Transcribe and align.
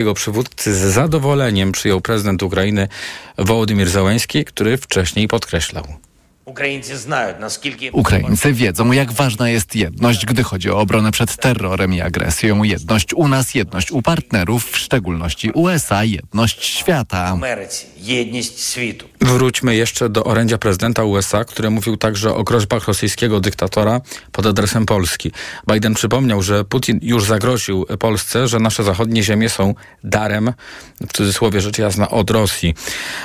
Jego 0.00 0.14
przywódcy 0.14 0.74
z 0.74 0.78
zadowoleniem 0.78 1.72
przyjął 1.72 2.00
prezydent 2.00 2.42
Ukrainy 2.42 2.88
Wołodymyr 3.38 3.88
Załęski, 3.88 4.44
który 4.44 4.76
wcześniej 4.76 5.28
podkreślał. 5.28 5.84
Ukraińcy 7.92 8.52
wiedzą, 8.52 8.92
jak 8.92 9.12
ważna 9.12 9.48
jest 9.50 9.76
jedność, 9.76 10.26
gdy 10.26 10.42
chodzi 10.42 10.70
o 10.70 10.78
obronę 10.78 11.12
przed 11.12 11.36
terrorem 11.36 11.94
i 11.94 12.00
agresją. 12.00 12.62
Jedność 12.62 13.14
u 13.14 13.28
nas, 13.28 13.54
jedność 13.54 13.92
u 13.92 14.02
partnerów, 14.02 14.70
w 14.70 14.78
szczególności 14.78 15.50
USA, 15.50 16.04
jedność 16.04 16.64
świata. 16.64 17.36
Wróćmy 19.20 19.76
jeszcze 19.76 20.08
do 20.08 20.24
orędzia 20.24 20.58
prezydenta 20.58 21.04
USA, 21.04 21.44
który 21.44 21.70
mówił 21.70 21.96
także 21.96 22.34
o 22.34 22.44
groźbach 22.44 22.88
rosyjskiego 22.88 23.40
dyktatora 23.40 24.00
pod 24.32 24.46
adresem 24.46 24.86
Polski. 24.86 25.32
Biden 25.72 25.94
przypomniał, 25.94 26.42
że 26.42 26.64
Putin 26.64 26.98
już 27.02 27.24
zagroził 27.24 27.86
Polsce, 27.98 28.48
że 28.48 28.58
nasze 28.58 28.84
zachodnie 28.84 29.22
ziemie 29.22 29.48
są 29.48 29.74
darem, 30.04 30.52
w 31.00 31.12
cudzysłowie 31.12 31.60
rzecz 31.60 31.78
jasna, 31.78 32.08
od 32.10 32.30
Rosji. 32.30 32.74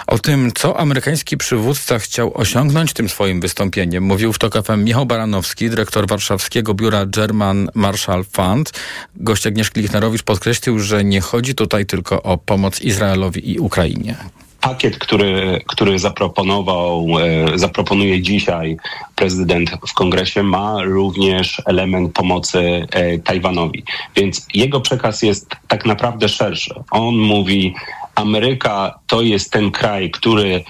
O 0.08 0.20
tym, 0.20 0.52
co 0.56 0.80
amerykański 0.80 1.38
przywódca 1.38 2.00
chciał 2.00 2.38
osiągnąć 2.38 2.94
tym 2.94 3.10
swoim 3.16 3.42
wystąpieniem, 3.42 4.04
mówił 4.04 4.34
w 4.34 4.40
TOK 4.40 4.54
FM 4.66 4.84
Michał 4.84 5.06
Baranowski, 5.06 5.70
dyrektor 5.70 6.08
warszawskiego 6.08 6.74
biura 6.74 7.06
German 7.06 7.70
Marshall 7.74 8.24
Fund. 8.24 8.72
Gość 9.16 9.48
Agnieszki 9.48 9.82
Lichnerowicz 9.82 10.24
podkreślił, 10.24 10.80
że 10.80 11.04
nie 11.04 11.22
chodzi 11.22 11.56
tutaj 11.56 11.86
tylko 11.86 12.24
o 12.24 12.38
pomoc 12.38 12.82
Izraelowi 12.82 13.52
i 13.52 13.60
Ukrainie 13.60 14.16
pakiet, 14.62 14.98
który, 14.98 15.62
który 15.68 16.00
zaproponował, 16.00 17.08
e, 17.20 17.58
zaproponuje 17.58 18.22
dzisiaj 18.22 18.78
prezydent 19.16 19.70
w 19.88 19.94
kongresie, 19.94 20.44
ma 20.44 20.84
również 20.84 21.62
element 21.66 22.14
pomocy 22.14 22.88
e, 22.92 23.20
Tajwanowi. 23.20 23.84
Więc 24.16 24.48
jego 24.54 24.82
przekaz 24.82 25.22
jest 25.22 25.56
tak 25.68 25.86
naprawdę 25.86 26.30
szerszy. 26.30 26.74
On 26.92 27.16
mówi, 27.16 27.76
Ameryka 28.16 29.00
to 29.08 29.22
jest 29.22 29.52
ten 29.52 29.72
kraj, 29.72 30.12
który 30.12 30.64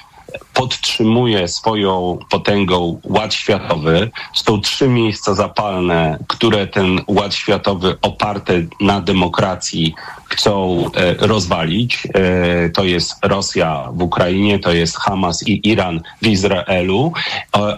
podtrzymuje 0.53 1.47
swoją 1.47 2.17
potęgą 2.29 2.99
ład 3.03 3.33
światowy. 3.33 4.11
Są 4.33 4.61
trzy 4.61 4.87
miejsca 4.87 5.33
zapalne, 5.33 6.19
które 6.27 6.67
ten 6.67 7.01
ład 7.07 7.33
światowy 7.33 7.97
oparty 8.01 8.67
na 8.81 9.01
demokracji 9.01 9.95
chcą 10.29 10.85
e, 10.95 11.27
rozwalić. 11.27 12.07
E, 12.13 12.69
to 12.69 12.83
jest 12.83 13.13
Rosja 13.23 13.89
w 13.93 14.01
Ukrainie, 14.01 14.59
to 14.59 14.73
jest 14.73 14.97
Hamas 14.97 15.47
i 15.47 15.69
Iran 15.69 16.01
w 16.21 16.27
Izraelu 16.27 17.13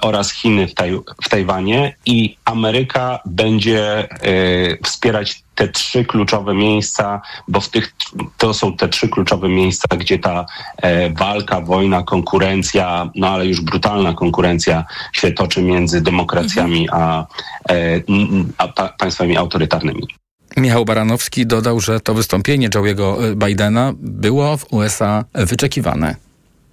oraz 0.02 0.32
Chiny 0.32 0.68
w, 0.68 0.74
Taj 0.74 0.92
w 1.24 1.30
Tajwanie 1.30 1.96
i 2.06 2.38
Ameryka 2.46 3.20
będzie 3.26 3.82
e, 3.84 4.08
wspierać 4.84 5.47
te 5.58 5.68
trzy 5.68 6.06
kluczowe 6.06 6.54
miejsca, 6.54 7.22
bo 7.48 7.62
w 7.62 7.70
tych, 7.70 7.96
to 8.38 8.54
są 8.54 8.78
te 8.78 8.90
trzy 8.90 9.10
kluczowe 9.10 9.50
miejsca, 9.50 9.88
gdzie 9.98 10.20
ta 10.20 10.46
walka, 11.16 11.62
wojna, 11.62 12.04
konkurencja, 12.04 13.10
no 13.16 13.28
ale 13.28 13.46
już 13.46 13.62
brutalna 13.62 14.14
konkurencja 14.14 14.86
się 15.14 15.32
toczy 15.32 15.62
między 15.62 16.02
demokracjami 16.02 16.88
a, 16.92 17.26
a 18.58 18.68
państwami 19.00 19.38
autorytarnymi. 19.38 20.08
Michał 20.58 20.86
Baranowski 20.86 21.46
dodał, 21.46 21.80
że 21.80 22.00
to 22.00 22.14
wystąpienie 22.14 22.70
Joe'ego 22.70 23.24
e, 23.24 23.36
Bidena 23.36 23.94
było 23.98 24.58
w 24.58 24.74
USA 24.74 25.26
wyczekiwane 25.34 26.16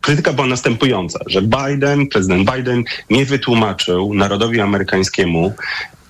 krytyka 0.05 0.33
była 0.33 0.47
następująca, 0.47 1.19
że 1.27 1.43
Biden, 1.43 2.07
prezydent 2.09 2.51
Biden 2.51 2.85
nie 3.11 3.27
wytłumaczył 3.27 4.15
narodowi 4.15 4.61
amerykańskiemu, 4.61 5.53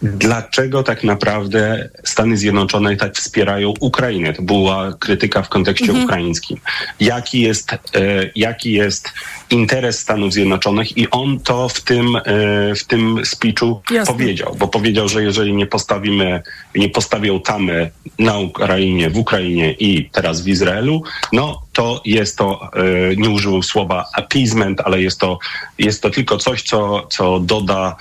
dlaczego 0.05 0.83
tak 0.83 1.05
naprawdę 1.05 1.88
Stany 2.05 2.36
Zjednoczone 2.36 2.97
tak 2.97 3.16
wspierają 3.16 3.74
Ukrainę. 3.80 4.33
To 4.33 4.42
była 4.42 4.92
krytyka 4.98 5.42
w 5.42 5.48
kontekście 5.48 5.88
mhm. 5.88 6.05
ukraińskim. 6.05 6.60
Jaki 7.00 7.41
jest, 7.41 7.72
e, 7.72 7.78
jaki 8.36 8.72
jest 8.72 9.12
interes 9.50 9.98
Stanów 9.98 10.32
Zjednoczonych 10.32 10.98
i 10.98 11.10
on 11.10 11.41
to 11.41 11.69
w 11.69 11.80
tym, 11.80 12.16
e, 12.16 12.20
w 12.75 12.84
tym 12.84 13.20
speechu 13.25 13.82
Jasne. 13.91 14.14
powiedział, 14.14 14.56
bo 14.59 14.69
powiedział, 14.69 15.09
że 15.09 15.22
jeżeli 15.22 15.54
nie 15.54 15.66
postawimy, 15.66 16.43
nie 16.75 16.88
postawią 16.88 17.41
tamy 17.41 17.91
na 18.19 18.38
Ukrainie, 18.38 19.10
w 19.10 19.19
Ukrainie 19.19 19.72
i 19.72 20.10
teraz 20.12 20.43
w 20.43 20.48
Izraelu, 20.48 21.03
no 21.32 21.62
to 21.72 22.03
jest 22.04 22.38
to, 22.38 22.70
e, 22.72 23.16
nie 23.16 23.31
użył 23.31 23.62
słowa 23.62 24.04
appeasement, 24.14 24.81
ale 24.84 25.03
jest 25.03 25.20
to, 25.20 25.38
jest 25.78 26.03
to 26.03 26.10
tylko 26.10 26.38
coś, 26.38 26.62
co, 26.62 27.06
co 27.10 27.41
doda 27.41 27.97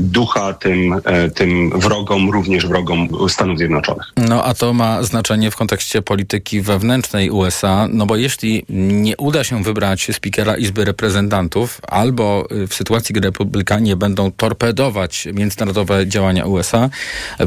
ducha 0.00 0.52
tym, 0.52 1.00
e, 1.04 1.30
tym 1.30 1.80
wrogom, 1.80 2.30
również 2.30 2.66
wrogom 2.66 3.08
Stanów 3.28 3.58
Zjednoczonych. 3.58 4.06
No 4.16 4.44
a 4.44 4.54
to 4.54 4.72
ma 4.72 5.02
znaczenie 5.02 5.50
w 5.50 5.56
kontekście 5.56 6.02
polityki 6.02 6.60
wewnętrznej 6.60 7.30
USA, 7.30 7.88
no 7.92 8.06
bo 8.06 8.16
jeśli 8.16 8.64
nie 8.68 9.16
uda 9.16 9.44
się 9.44 9.62
wybrać 9.62 10.08
spikera 10.12 10.56
Izby 10.56 10.84
Reprezentantów, 10.84 11.80
albo 11.88 12.46
w 12.68 12.74
sytuacji, 12.74 13.14
gdy 13.14 13.28
republikanie 13.28 13.96
będą 13.96 14.32
torpedować 14.32 15.28
międzynarodowe 15.34 16.06
działania 16.06 16.44
USA, 16.44 16.90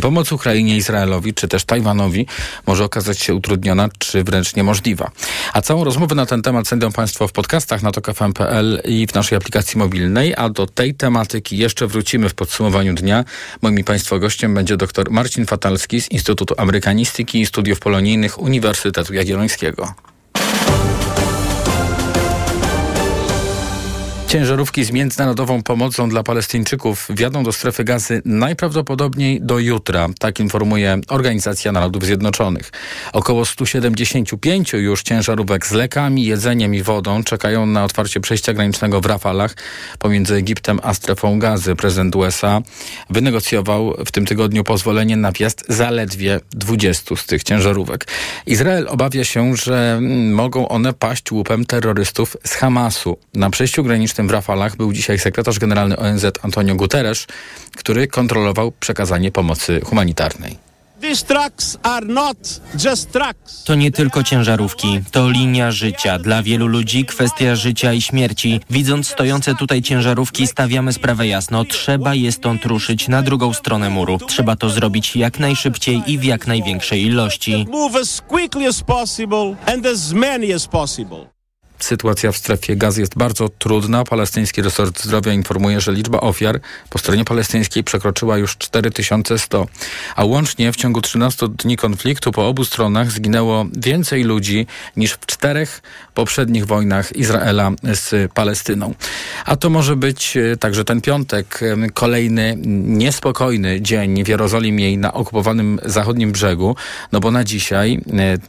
pomoc 0.02 0.32
Ukrainie, 0.32 0.78
Izraelowi, 0.78 1.34
czy 1.34 1.48
też 1.48 1.66
Tajwanowi 1.66 2.26
może 2.68 2.84
okazać 2.84 3.20
się 3.20 3.36
utrudniona, 3.36 3.90
czy 3.98 4.24
wręcz 4.24 4.56
niemożliwa. 4.56 5.12
A 5.54 5.62
całą 5.62 5.84
rozmowę 5.84 6.16
na 6.16 6.26
ten 6.26 6.42
temat 6.42 6.68
znajdą 6.68 6.92
Państwo 6.92 7.28
w 7.28 7.32
podcastach 7.32 7.84
na 7.84 7.92
tokafm.pl 7.92 8.82
i 8.86 9.08
w 9.08 9.14
naszej 9.14 9.38
aplikacji 9.38 9.78
mobilnej, 9.80 10.34
a 10.38 10.50
do 10.50 10.68
tej 10.68 10.94
tematyki 10.94 11.58
jeszcze 11.58 11.88
wrócimy 11.88 12.05
w 12.30 12.34
podsumowaniu 12.34 12.94
dnia. 12.94 13.26
Moim 13.62 13.84
Państwa 13.84 14.20
gościem 14.20 14.54
będzie 14.54 14.78
dr 14.78 15.12
Marcin 15.12 15.46
Fatalski 15.46 16.02
z 16.02 16.12
Instytutu 16.12 16.56
Amerykanistyki 16.58 17.42
i 17.42 17.46
Studiów 17.46 17.80
Polonijnych 17.80 18.40
Uniwersytetu 18.40 19.14
Jagiellońskiego. 19.14 19.94
Ciężarówki 24.36 24.84
z 24.84 24.92
międzynarodową 24.92 25.64
pomocą 25.64 26.10
dla 26.10 26.24
Palestyńczyków 26.24 27.08
wjadą 27.10 27.44
do 27.44 27.52
strefy 27.52 27.84
gazy 27.84 28.22
najprawdopodobniej 28.26 29.42
do 29.42 29.60
jutra, 29.60 30.08
tak 30.20 30.40
informuje 30.40 30.98
Organizacja 31.08 31.72
Narodów 31.72 32.06
Zjednoczonych. 32.06 32.72
Około 33.14 33.46
175 33.46 34.74
już 34.74 35.04
ciężarówek 35.04 35.68
z 35.68 35.72
lekami, 35.72 36.26
jedzeniem 36.26 36.76
i 36.76 36.84
wodą 36.84 37.24
czekają 37.24 37.66
na 37.66 37.84
otwarcie 37.84 38.20
przejścia 38.20 38.54
granicznego 38.54 39.02
w 39.02 39.06
Rafalach 39.06 39.56
pomiędzy 40.00 40.36
Egiptem 40.36 40.80
a 40.84 40.94
strefą 40.94 41.40
gazy. 41.40 41.76
Prezydent 41.76 42.16
USA 42.16 42.62
wynegocjował 43.10 43.94
w 44.06 44.12
tym 44.12 44.26
tygodniu 44.26 44.64
pozwolenie 44.64 45.18
na 45.18 45.32
wjazd 45.32 45.66
zaledwie 45.70 46.40
20 46.52 47.16
z 47.16 47.26
tych 47.26 47.44
ciężarówek. 47.44 48.08
Izrael 48.46 48.88
obawia 48.90 49.24
się, 49.24 49.56
że 49.56 50.00
mogą 50.32 50.68
one 50.68 50.94
paść 50.94 51.32
łupem 51.32 51.66
terrorystów 51.66 52.38
z 52.44 52.54
Hamasu. 52.54 53.18
Na 53.34 53.50
przejściu 53.50 53.84
granicznym 53.84 54.25
w 54.28 54.32
Rafalach 54.32 54.78
był 54.78 54.94
dzisiaj 54.94 55.20
sekretarz 55.20 55.60
generalny 55.60 55.98
ONZ 55.98 56.26
Antonio 56.42 56.76
Guterres, 56.76 57.28
który 57.78 58.08
kontrolował 58.08 58.72
przekazanie 58.72 59.32
pomocy 59.32 59.82
humanitarnej. 59.86 60.66
To 63.66 63.76
nie 63.76 63.92
tylko 63.92 64.24
ciężarówki, 64.24 65.02
to 65.12 65.30
linia 65.30 65.72
życia. 65.72 66.20
Dla 66.20 66.44
wielu 66.44 66.68
ludzi 66.68 67.06
kwestia 67.06 67.56
życia 67.56 67.94
i 67.94 68.02
śmierci. 68.02 68.60
Widząc 68.70 69.08
stojące 69.08 69.56
tutaj 69.56 69.82
ciężarówki, 69.82 70.48
stawiamy 70.48 70.94
sprawę 70.94 71.28
jasno. 71.28 71.66
Trzeba 71.66 72.16
je 72.16 72.32
stąd 72.32 72.66
ruszyć 72.66 73.08
na 73.08 73.22
drugą 73.22 73.54
stronę 73.54 73.90
muru. 73.90 74.18
Trzeba 74.18 74.56
to 74.56 74.70
zrobić 74.70 75.16
jak 75.16 75.40
najszybciej 75.40 76.04
i 76.08 76.18
w 76.18 76.24
jak 76.24 76.48
największej 76.48 77.06
ilości. 77.06 77.66
Sytuacja 81.80 82.32
w 82.32 82.38
strefie 82.38 82.76
gazy 82.76 83.02
jest 83.02 83.18
bardzo 83.18 83.50
trudna. 83.50 84.04
Palestyński 84.04 84.62
resort 84.62 85.04
zdrowia 85.04 85.34
informuje, 85.34 85.82
że 85.82 85.92
liczba 85.92 86.20
ofiar 86.20 86.60
po 86.90 87.00
stronie 87.00 87.26
palestyńskiej 87.26 87.84
przekroczyła 87.84 88.38
już 88.38 88.58
4100, 88.58 89.68
a 90.16 90.26
łącznie 90.26 90.72
w 90.72 90.76
ciągu 90.76 91.02
13 91.02 91.48
dni 91.50 91.78
konfliktu 91.78 92.32
po 92.32 92.48
obu 92.48 92.66
stronach 92.66 93.12
zginęło 93.12 93.66
więcej 93.78 94.24
ludzi 94.24 94.68
niż 94.98 95.12
w 95.12 95.26
czterech 95.26 95.82
poprzednich 96.14 96.66
wojnach 96.66 97.16
Izraela 97.16 97.72
z 97.84 98.32
Palestyną. 98.32 98.94
A 99.46 99.56
to 99.56 99.70
może 99.70 99.96
być 99.96 100.38
e, 100.38 100.58
także 100.58 100.86
ten 100.86 101.02
piątek, 101.02 101.60
e, 101.64 101.90
kolejny 101.90 102.58
niespokojny 102.88 103.82
dzień 103.82 104.24
w 104.24 104.28
Jerozolimie 104.28 104.92
i 104.92 104.98
na 104.98 105.14
okupowanym 105.14 105.80
zachodnim 105.86 106.32
brzegu, 106.32 106.76
no 107.12 107.20
bo 107.20 107.32
na 107.32 107.44
dzisiaj, 107.44 108.02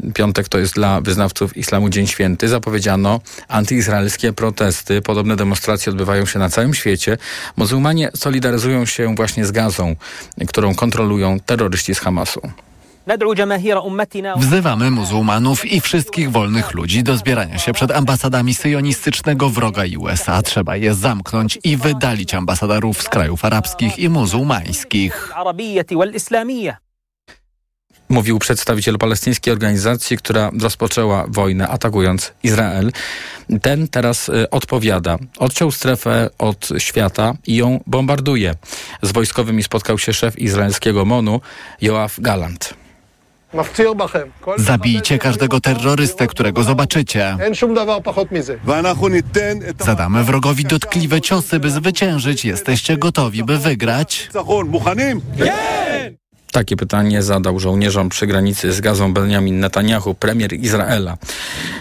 e, 0.05 0.13
piątek 0.13 0.49
to 0.49 0.59
jest 0.59 0.75
dla 0.75 1.01
wyznawców 1.01 1.57
islamu 1.57 1.89
Dzień 1.89 2.07
Święty, 2.07 2.49
zapowiedziano 2.49 3.16
antyizraelskie 3.49 4.33
protesty. 4.33 5.03
Podobne 5.03 5.37
demonstracje 5.37 5.93
odbywają 5.93 6.27
się 6.27 6.39
na 6.39 6.49
całym 6.49 6.75
świecie. 6.75 7.19
Muzułmanie 7.57 8.11
solidaryzują 8.15 8.87
się 8.87 9.15
właśnie 9.15 9.47
z 9.47 9.51
gazą, 9.51 9.97
którą 10.49 10.75
kontrolują 10.75 11.41
terroryści 11.41 11.95
z 11.95 12.01
Hamasu. 12.01 12.41
Wzywamy 14.37 14.91
muzułmanów 14.91 15.65
i 15.65 15.81
wszystkich 15.81 16.31
wolnych 16.31 16.75
ludzi 16.75 17.03
do 17.03 17.17
zbierania 17.17 17.59
się 17.59 17.73
przed 17.73 17.91
ambasadami 17.91 18.55
syjonistycznego 18.55 19.49
wroga 19.49 19.83
USA. 19.99 20.43
Trzeba 20.43 20.77
je 20.77 20.95
zamknąć 20.95 21.59
i 21.65 21.77
wydalić 21.77 22.35
ambasadorów 22.35 23.03
z 23.03 23.09
krajów 23.09 23.45
arabskich 23.45 23.99
i 23.99 24.09
muzułmańskich. 24.09 25.33
Mówił 28.09 28.39
przedstawiciel 28.39 28.99
palestyńskiej 28.99 29.53
organizacji, 29.53 30.19
która 30.19 30.51
rozpoczęła 30.61 31.25
wojnę 31.29 31.69
atakując 31.69 32.33
Izrael. 32.43 32.93
Ten 33.63 33.89
teraz 33.89 34.29
y, 34.29 34.51
odpowiada. 34.51 35.19
Odciął 35.39 35.71
strefę 35.71 36.31
od 36.39 36.69
świata 36.79 37.35
i 37.47 37.57
ją 37.57 37.81
bombarduje. 37.87 38.55
Z 39.03 39.13
wojskowymi 39.13 39.63
spotkał 39.63 39.99
się 39.99 40.13
szef 40.13 40.39
izraelskiego 40.39 41.05
MONU, 41.05 41.41
Joaf 41.81 42.21
Galant. 42.21 42.75
Zabijcie 44.57 45.19
każdego 45.19 45.61
terrorystę, 45.61 46.27
którego 46.27 46.63
zobaczycie. 46.63 47.37
Zadamy 49.85 50.25
wrogowi 50.25 50.65
dotkliwe 50.65 51.21
ciosy, 51.21 51.61
by 51.61 51.71
zwyciężyć. 51.71 52.45
Jesteście 52.45 52.97
gotowi, 52.97 53.45
by 53.45 53.59
wygrać? 53.59 54.29
Takie 56.57 56.77
pytanie 56.77 57.23
zadał 57.23 57.59
żołnierzom 57.59 58.09
przy 58.09 58.27
granicy 58.27 58.73
z 58.73 58.81
Gazą 58.81 59.15
Benjamin 59.15 59.61
Netanyahu, 59.61 60.15
premier 60.15 60.53
Izraela. 60.53 61.17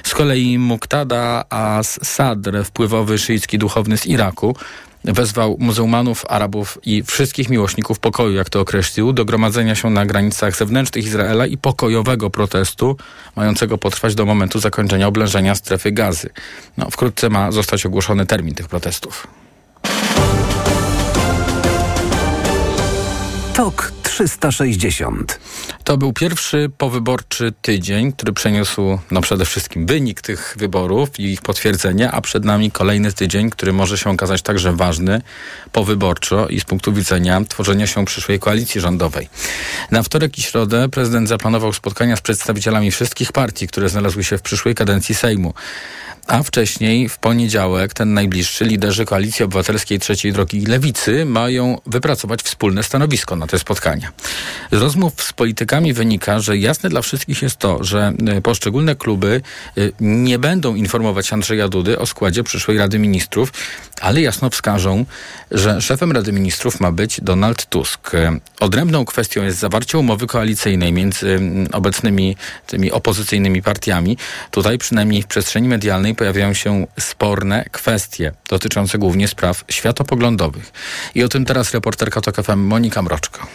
Z 0.04 0.14
kolei 0.14 0.60
Muqtada 0.60 1.46
as-Sadr, 1.50 2.66
wpływowy 2.66 3.18
szyicki 3.18 3.58
duchowny 3.58 3.98
z 3.98 4.06
Iraku, 4.06 4.56
wezwał 5.04 5.58
muzułmanów, 5.60 6.26
Arabów 6.30 6.80
i 6.86 7.04
wszystkich 7.04 7.50
miłośników 7.50 8.00
pokoju, 8.00 8.34
jak 8.34 8.50
to 8.50 8.60
określił, 8.60 9.14
do 9.14 9.26
gromadzenia 9.26 9.76
się 9.76 9.90
na 9.90 10.06
granicach 10.06 10.56
zewnętrznych 10.56 11.06
Izraela 11.06 11.46
i 11.46 11.58
pokojowego 11.58 12.30
protestu, 12.30 12.98
mającego 13.36 13.78
potrwać 13.78 14.16
do 14.16 14.26
momentu 14.26 14.60
zakończenia 14.60 15.08
oblężenia 15.08 15.56
strefy 15.56 15.92
gazy. 15.92 16.30
No, 16.78 16.90
wkrótce 16.90 17.30
ma 17.30 17.52
zostać 17.52 17.86
ogłoszony 17.86 18.26
termin 18.26 18.56
tych 18.56 18.68
protestów. 18.68 19.28
Tok 23.54 23.95
360. 24.06 25.40
To 25.84 25.98
był 25.98 26.14
pierwszy 26.14 26.72
powyborczy 26.78 27.54
tydzień, 27.62 28.14
który 28.14 28.34
przeniósł 28.34 29.00
no 29.12 29.22
przede 29.22 29.46
wszystkim 29.46 29.86
wynik 29.86 30.22
tych 30.22 30.56
wyborów 30.60 31.20
i 31.20 31.24
ich 31.24 31.42
potwierdzenie, 31.42 32.12
a 32.12 32.22
przed 32.22 32.46
nami 32.46 32.72
kolejny 32.72 33.14
tydzień, 33.14 33.50
który 33.50 33.74
może 33.74 33.98
się 33.98 34.10
okazać 34.10 34.42
także 34.42 34.74
ważny 34.74 35.22
powyborczo 35.72 36.48
i 36.48 36.60
z 36.60 36.66
punktu 36.66 36.94
widzenia 36.94 37.42
tworzenia 37.50 37.88
się 37.88 38.06
przyszłej 38.06 38.40
koalicji 38.40 38.82
rządowej. 38.82 39.30
Na 39.92 40.04
wtorek 40.04 40.38
i 40.38 40.42
środę 40.42 40.90
prezydent 40.90 41.30
zaplanował 41.30 41.74
spotkania 41.74 42.16
z 42.16 42.22
przedstawicielami 42.22 42.92
wszystkich 42.92 43.32
partii, 43.32 43.68
które 43.68 43.90
znalazły 43.90 44.24
się 44.24 44.38
w 44.38 44.42
przyszłej 44.42 44.76
kadencji 44.76 45.16
Sejmu. 45.16 45.54
A 46.28 46.44
wcześniej, 46.44 47.10
w 47.10 47.18
poniedziałek, 47.18 47.94
ten 47.94 48.14
najbliższy, 48.14 48.66
liderzy 48.66 49.06
Koalicji 49.06 49.46
Obywatelskiej 49.46 50.00
Trzeciej 50.00 50.34
Drogi 50.34 50.58
i 50.58 50.66
Lewicy 50.66 51.26
mają 51.26 51.82
wypracować 51.86 52.42
wspólne 52.42 52.84
stanowisko 52.84 53.36
na 53.36 53.48
te 53.48 53.60
spotkania. 53.60 53.95
Z 54.72 54.78
rozmów 54.78 55.24
z 55.24 55.34
politykami 55.34 55.94
wynika, 55.94 56.40
że 56.40 56.58
jasne 56.58 56.90
dla 56.90 57.02
wszystkich 57.02 57.42
jest 57.42 57.58
to, 57.58 57.84
że 57.84 58.14
y, 58.38 58.42
poszczególne 58.42 58.96
kluby 58.96 59.42
y, 59.78 59.94
nie 60.00 60.40
będą 60.40 60.76
informować 60.76 61.34
Andrzeja 61.34 61.68
Dudy 61.68 62.00
o 62.00 62.06
składzie 62.06 62.44
przyszłej 62.44 62.78
Rady 62.78 63.00
Ministrów, 63.00 63.54
ale 64.02 64.22
jasno 64.22 64.50
wskażą, 64.50 65.06
że 65.52 65.82
szefem 65.82 66.12
Rady 66.12 66.32
Ministrów 66.32 66.80
ma 66.80 66.92
być 66.92 67.22
Donald 67.22 67.66
Tusk. 67.66 68.12
Odrębną 68.60 69.06
kwestią 69.06 69.44
jest 69.44 69.60
zawarcie 69.60 69.98
umowy 69.98 70.28
koalicyjnej 70.28 70.94
między 70.94 71.40
obecnymi 71.72 72.38
tymi 72.68 72.92
opozycyjnymi 72.92 73.62
partiami. 73.62 74.18
Tutaj 74.52 74.78
przynajmniej 74.78 75.22
w 75.22 75.28
przestrzeni 75.28 75.68
medialnej 75.68 76.16
pojawiają 76.16 76.54
się 76.54 76.88
sporne 77.00 77.66
kwestie 77.72 78.32
dotyczące 78.50 78.98
głównie 78.98 79.28
spraw 79.28 79.64
światopoglądowych. 79.70 80.72
I 81.16 81.24
o 81.24 81.30
tym 81.30 81.46
teraz 81.46 81.74
reporterka 81.74 82.22
TOK 82.22 82.36
FM 82.36 82.60
Monika 82.60 83.02
Mroczko. 83.02 83.48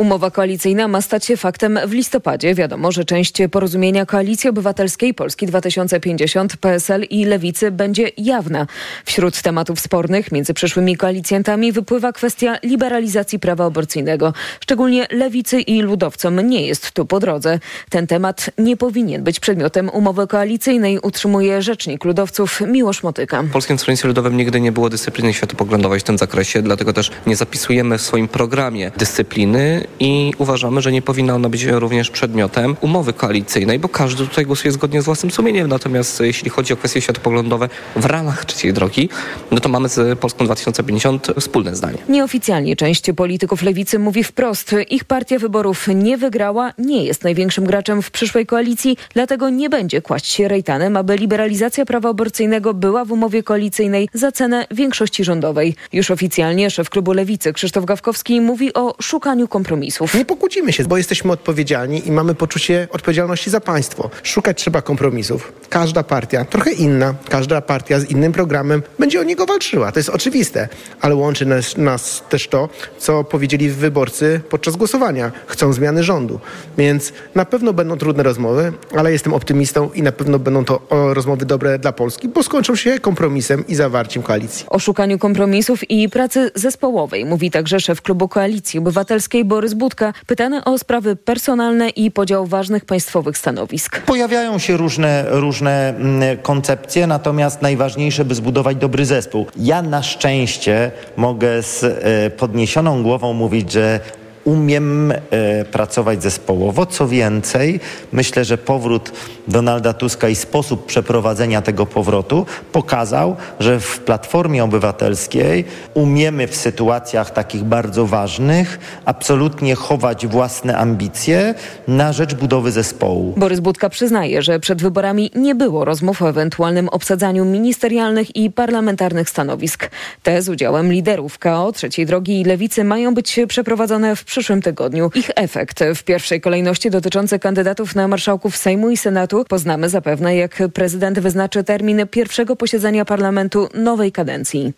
Umowa 0.00 0.30
koalicyjna 0.30 0.88
ma 0.88 1.02
stać 1.02 1.24
się 1.24 1.36
faktem 1.36 1.78
w 1.86 1.92
listopadzie. 1.92 2.54
Wiadomo, 2.54 2.92
że 2.92 3.04
część 3.04 3.34
porozumienia 3.50 4.06
Koalicji 4.06 4.50
Obywatelskiej 4.50 5.14
Polski 5.14 5.46
2050, 5.46 6.56
PSL 6.56 7.02
i 7.02 7.24
Lewicy 7.24 7.70
będzie 7.70 8.10
jawna. 8.16 8.66
Wśród 9.04 9.42
tematów 9.42 9.80
spornych 9.80 10.32
między 10.32 10.54
przyszłymi 10.54 10.96
koalicjantami 10.96 11.72
wypływa 11.72 12.12
kwestia 12.12 12.58
liberalizacji 12.62 13.38
prawa 13.38 13.64
aborcyjnego. 13.64 14.32
Szczególnie 14.60 15.06
Lewicy 15.10 15.60
i 15.60 15.82
ludowcom 15.82 16.40
nie 16.40 16.66
jest 16.66 16.90
tu 16.90 17.06
po 17.06 17.20
drodze. 17.20 17.58
Ten 17.90 18.06
temat 18.06 18.50
nie 18.58 18.76
powinien 18.76 19.24
być 19.24 19.40
przedmiotem 19.40 19.88
umowy 19.88 20.26
koalicyjnej, 20.26 20.98
utrzymuje 20.98 21.62
rzecznik 21.62 22.04
ludowców 22.04 22.60
Miłosz 22.60 23.02
Motyka. 23.02 23.42
W 23.42 23.50
Polskim 23.50 23.78
Stronnictwie 23.78 24.08
Ludowym 24.08 24.36
nigdy 24.36 24.60
nie 24.60 24.72
było 24.72 24.90
dyscypliny 24.90 25.34
światopoglądowej 25.34 26.00
w 26.00 26.04
tym 26.04 26.18
zakresie, 26.18 26.62
dlatego 26.62 26.92
też 26.92 27.10
nie 27.26 27.36
zapisujemy 27.36 27.98
w 27.98 28.02
swoim 28.02 28.28
programie 28.28 28.90
dyscypliny 28.96 29.89
i 30.00 30.32
uważamy, 30.38 30.80
że 30.80 30.92
nie 30.92 31.02
powinna 31.02 31.34
ona 31.34 31.48
być 31.48 31.64
również 31.64 32.10
przedmiotem 32.10 32.76
umowy 32.80 33.12
koalicyjnej, 33.12 33.78
bo 33.78 33.88
każdy 33.88 34.26
tutaj 34.26 34.46
głosuje 34.46 34.72
zgodnie 34.72 35.02
z 35.02 35.04
własnym 35.04 35.30
sumieniem. 35.30 35.68
Natomiast 35.68 36.20
jeśli 36.20 36.50
chodzi 36.50 36.72
o 36.72 36.76
kwestie 36.76 37.00
światopoglądowe 37.00 37.68
w 37.96 38.04
ramach 38.04 38.44
trzeciej 38.44 38.72
drogi, 38.72 39.08
no 39.50 39.60
to 39.60 39.68
mamy 39.68 39.88
z 39.88 40.18
Polską 40.18 40.44
2050 40.44 41.26
wspólne 41.40 41.76
zdanie. 41.76 41.98
Nieoficjalnie 42.08 42.76
część 42.76 43.04
polityków 43.16 43.62
lewicy 43.62 43.98
mówi 43.98 44.24
wprost, 44.24 44.74
ich 44.90 45.04
partia 45.04 45.38
wyborów 45.38 45.88
nie 45.94 46.16
wygrała, 46.18 46.72
nie 46.78 47.04
jest 47.04 47.24
największym 47.24 47.64
graczem 47.64 48.02
w 48.02 48.10
przyszłej 48.10 48.46
koalicji, 48.46 48.96
dlatego 49.14 49.50
nie 49.50 49.70
będzie 49.70 50.02
kłaść 50.02 50.26
się 50.26 50.48
rejtanem, 50.48 50.96
aby 50.96 51.16
liberalizacja 51.16 51.84
prawa 51.84 52.08
aborcyjnego 52.08 52.74
była 52.74 53.04
w 53.04 53.12
umowie 53.12 53.42
koalicyjnej 53.42 54.08
za 54.14 54.32
cenę 54.32 54.66
większości 54.70 55.24
rządowej. 55.24 55.74
Już 55.92 56.10
oficjalnie 56.10 56.70
szef 56.70 56.90
klubu 56.90 57.12
lewicy 57.12 57.52
Krzysztof 57.52 57.84
Gawkowski 57.84 58.40
mówi 58.40 58.74
o 58.74 58.94
szukaniu 59.02 59.48
kompromisu 59.48 59.79
kompromisów. 59.80 60.14
Nie 60.14 60.24
pokłócimy 60.24 60.72
się, 60.72 60.84
bo 60.84 60.96
jesteśmy 60.96 61.32
odpowiedzialni 61.32 62.08
i 62.08 62.12
mamy 62.12 62.34
poczucie 62.34 62.88
odpowiedzialności 62.90 63.50
za 63.50 63.60
państwo. 63.60 64.10
Szukać 64.22 64.58
trzeba 64.58 64.82
kompromisów. 64.82 65.52
Każda 65.68 66.02
partia, 66.02 66.44
trochę 66.44 66.72
inna, 66.72 67.14
każda 67.28 67.60
partia 67.60 68.00
z 68.00 68.10
innym 68.10 68.32
programem 68.32 68.82
będzie 68.98 69.20
o 69.20 69.22
niego 69.22 69.46
walczyła. 69.46 69.92
To 69.92 69.98
jest 69.98 70.08
oczywiste, 70.08 70.68
ale 71.00 71.14
łączy 71.14 71.46
nas, 71.46 71.76
nas 71.76 72.22
też 72.28 72.48
to, 72.48 72.68
co 72.98 73.24
powiedzieli 73.24 73.70
wyborcy 73.70 74.40
podczas 74.48 74.76
głosowania. 74.76 75.32
Chcą 75.46 75.72
zmiany 75.72 76.02
rządu. 76.02 76.40
Więc 76.78 77.12
na 77.34 77.44
pewno 77.44 77.72
będą 77.72 77.96
trudne 77.96 78.22
rozmowy, 78.22 78.72
ale 78.96 79.12
jestem 79.12 79.34
optymistą 79.34 79.90
i 79.94 80.02
na 80.02 80.12
pewno 80.12 80.38
będą 80.38 80.64
to 80.64 80.80
rozmowy 80.90 81.46
dobre 81.46 81.78
dla 81.78 81.92
Polski, 81.92 82.28
bo 82.28 82.42
skończą 82.42 82.76
się 82.76 82.98
kompromisem 82.98 83.66
i 83.66 83.74
zawarciem 83.74 84.22
koalicji. 84.22 84.66
O 84.68 84.78
szukaniu 84.78 85.18
kompromisów 85.18 85.90
i 85.90 86.08
pracy 86.08 86.50
zespołowej 86.54 87.24
mówi 87.24 87.50
także 87.50 87.80
szef 87.80 88.02
klubu 88.02 88.28
Koalicji 88.28 88.78
Obywatelskiej 88.78 89.44
Borys 89.44 89.59
Budka, 89.74 90.12
pytany 90.26 90.64
o 90.64 90.78
sprawy 90.78 91.16
personalne 91.16 91.88
i 91.88 92.10
podział 92.10 92.46
ważnych 92.46 92.84
państwowych 92.84 93.38
stanowisk. 93.38 94.00
Pojawiają 94.00 94.58
się 94.58 94.76
różne, 94.76 95.24
różne 95.28 95.88
mm, 95.88 96.38
koncepcje, 96.38 97.06
natomiast 97.06 97.62
najważniejsze, 97.62 98.24
by 98.24 98.34
zbudować 98.34 98.76
dobry 98.76 99.04
zespół. 99.04 99.46
Ja 99.56 99.82
na 99.82 100.02
szczęście 100.02 100.90
mogę 101.16 101.62
z 101.62 101.84
e, 101.84 102.30
podniesioną 102.30 103.02
głową 103.02 103.32
mówić, 103.32 103.72
że 103.72 104.00
umiem 104.44 105.12
e, 105.12 105.64
pracować 105.64 106.22
zespołowo. 106.22 106.86
Co 106.86 107.08
więcej, 107.08 107.80
myślę, 108.12 108.44
że 108.44 108.58
powrót 108.58 109.12
Donalda 109.48 109.92
Tuska 109.92 110.28
i 110.28 110.34
sposób 110.34 110.86
przeprowadzenia 110.86 111.62
tego 111.62 111.86
powrotu 111.86 112.46
pokazał, 112.72 113.36
że 113.60 113.80
w 113.80 113.98
Platformie 113.98 114.64
Obywatelskiej 114.64 115.64
umiemy 115.94 116.46
w 116.46 116.56
sytuacjach 116.56 117.30
takich 117.30 117.64
bardzo 117.64 118.06
ważnych 118.06 118.78
absolutnie 119.04 119.74
chować 119.74 120.26
własne 120.26 120.76
ambicje 120.76 121.54
na 121.88 122.12
rzecz 122.12 122.34
budowy 122.34 122.72
zespołu. 122.72 123.34
Borys 123.36 123.60
Budka 123.60 123.88
przyznaje, 123.88 124.42
że 124.42 124.60
przed 124.60 124.82
wyborami 124.82 125.30
nie 125.34 125.54
było 125.54 125.84
rozmów 125.84 126.22
o 126.22 126.28
ewentualnym 126.28 126.88
obsadzaniu 126.88 127.44
ministerialnych 127.44 128.36
i 128.36 128.50
parlamentarnych 128.50 129.30
stanowisk. 129.30 129.90
Te 130.22 130.42
z 130.42 130.48
udziałem 130.48 130.92
liderów 130.92 131.38
KO, 131.38 131.72
Trzeciej 131.72 132.06
Drogi 132.06 132.40
i 132.40 132.44
Lewicy 132.44 132.84
mają 132.84 133.14
być 133.14 133.40
przeprowadzone 133.48 134.16
w 134.16 134.24
przyszłym 134.40 134.62
tygodniu. 134.62 135.10
Ich 135.14 135.30
efekt 135.36 135.80
w 135.94 136.02
pierwszej 136.02 136.40
kolejności 136.40 136.90
dotyczący 136.90 137.38
kandydatów 137.38 137.94
na 137.94 138.08
marszałków 138.08 138.56
Sejmu 138.56 138.90
i 138.90 138.96
Senatu 138.96 139.44
poznamy 139.48 139.88
zapewne, 139.88 140.36
jak 140.36 140.62
prezydent 140.74 141.18
wyznaczy 141.18 141.64
termin 141.64 142.06
pierwszego 142.10 142.56
posiedzenia 142.56 143.04
parlamentu 143.04 143.68
nowej 143.74 144.12
kadencji. 144.12 144.72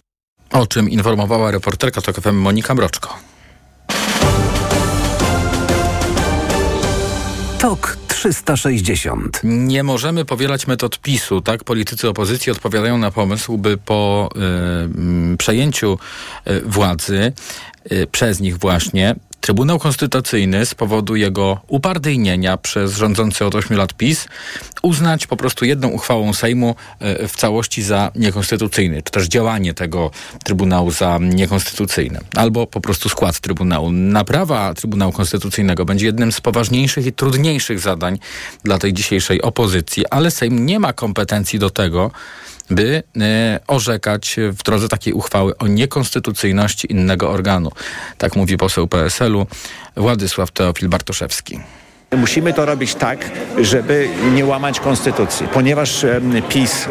O 0.51 0.67
czym 0.67 0.91
informowała 0.91 1.51
reporterka 1.51 2.01
TOK 2.01 2.21
FM 2.21 2.35
Monika 2.35 2.75
Mroczko. 2.75 3.19
TOK 7.59 7.97
360. 8.09 9.41
Nie 9.45 9.83
możemy 9.83 10.25
powielać 10.25 10.67
metod 10.67 10.99
PiSu. 10.99 11.41
Tak 11.41 11.65
politycy 11.65 12.09
opozycji 12.09 12.53
odpowiadają 12.53 12.99
na 12.99 13.11
pomysł, 13.11 13.59
by 13.59 13.77
po 13.77 14.29
y, 15.33 15.37
przejęciu 15.37 15.99
y, 16.47 16.61
władzy 16.61 17.33
y, 17.93 18.07
przez 18.13 18.41
nich 18.41 18.59
właśnie 18.59 19.17
Trybunał 19.43 19.79
Konstytucyjny 19.79 20.67
z 20.67 20.75
powodu 20.75 21.17
jego 21.17 21.61
upartyjnienia 21.69 22.57
przez 22.57 22.97
rządzący 22.97 23.45
od 23.45 23.55
8 23.55 23.77
lat 23.77 23.95
PiS 23.95 24.29
uznać 24.83 25.27
po 25.27 25.37
prostu 25.37 25.65
jedną 25.65 25.89
uchwałą 25.89 26.33
Sejmu 26.33 26.75
e, 26.99 27.29
w 27.29 27.37
całości 27.37 27.83
za 27.83 28.11
niekonstytucyjny, 28.15 29.03
czy 29.03 29.13
też 29.13 29.29
działanie 29.29 29.75
tego 29.75 30.11
Trybunału 30.45 30.91
za 30.91 31.19
niekonstytucyjne, 31.21 32.21
albo 32.37 32.67
po 32.67 32.81
prostu 32.81 33.09
skład 33.09 33.41
Trybunału. 33.41 33.93
Naprawa 33.93 34.75
Trybunału 34.75 35.13
Konstytucyjnego 35.13 35.85
będzie 35.85 36.07
jednym 36.07 36.33
z 36.33 36.41
poważniejszych 36.41 37.07
i 37.07 37.13
trudniejszych 37.13 37.81
zadań 37.81 38.19
dla 38.65 38.79
tej 38.79 38.93
dzisiejszej 38.93 39.43
opozycji, 39.43 40.07
ale 40.11 40.31
Sejm 40.31 40.67
nie 40.67 40.79
ma 40.79 40.93
kompetencji 40.93 41.59
do 41.59 41.71
tego, 41.71 42.11
by 42.75 43.03
e, 43.21 43.61
orzekać 43.67 44.37
w 44.53 44.63
drodze 44.63 44.89
takiej 44.89 45.13
uchwały 45.13 45.59
o 45.59 45.67
niekonstytucyjności 45.67 46.93
innego 46.93 47.31
organu. 47.31 47.71
Tak 48.19 48.37
mówi 48.37 48.57
poseł 48.57 48.89
PSL-u 48.89 49.47
Władysław 49.97 50.51
Teofil 50.51 50.89
Bartoszewski. 50.89 51.61
Musimy 52.17 52.53
to 52.53 52.67
robić 52.67 52.95
tak, 52.95 53.31
żeby 53.61 54.09
nie 54.35 54.47
łamać 54.47 54.81
konstytucji. 54.81 55.49
Ponieważ 55.53 56.07
PiS 56.49 56.89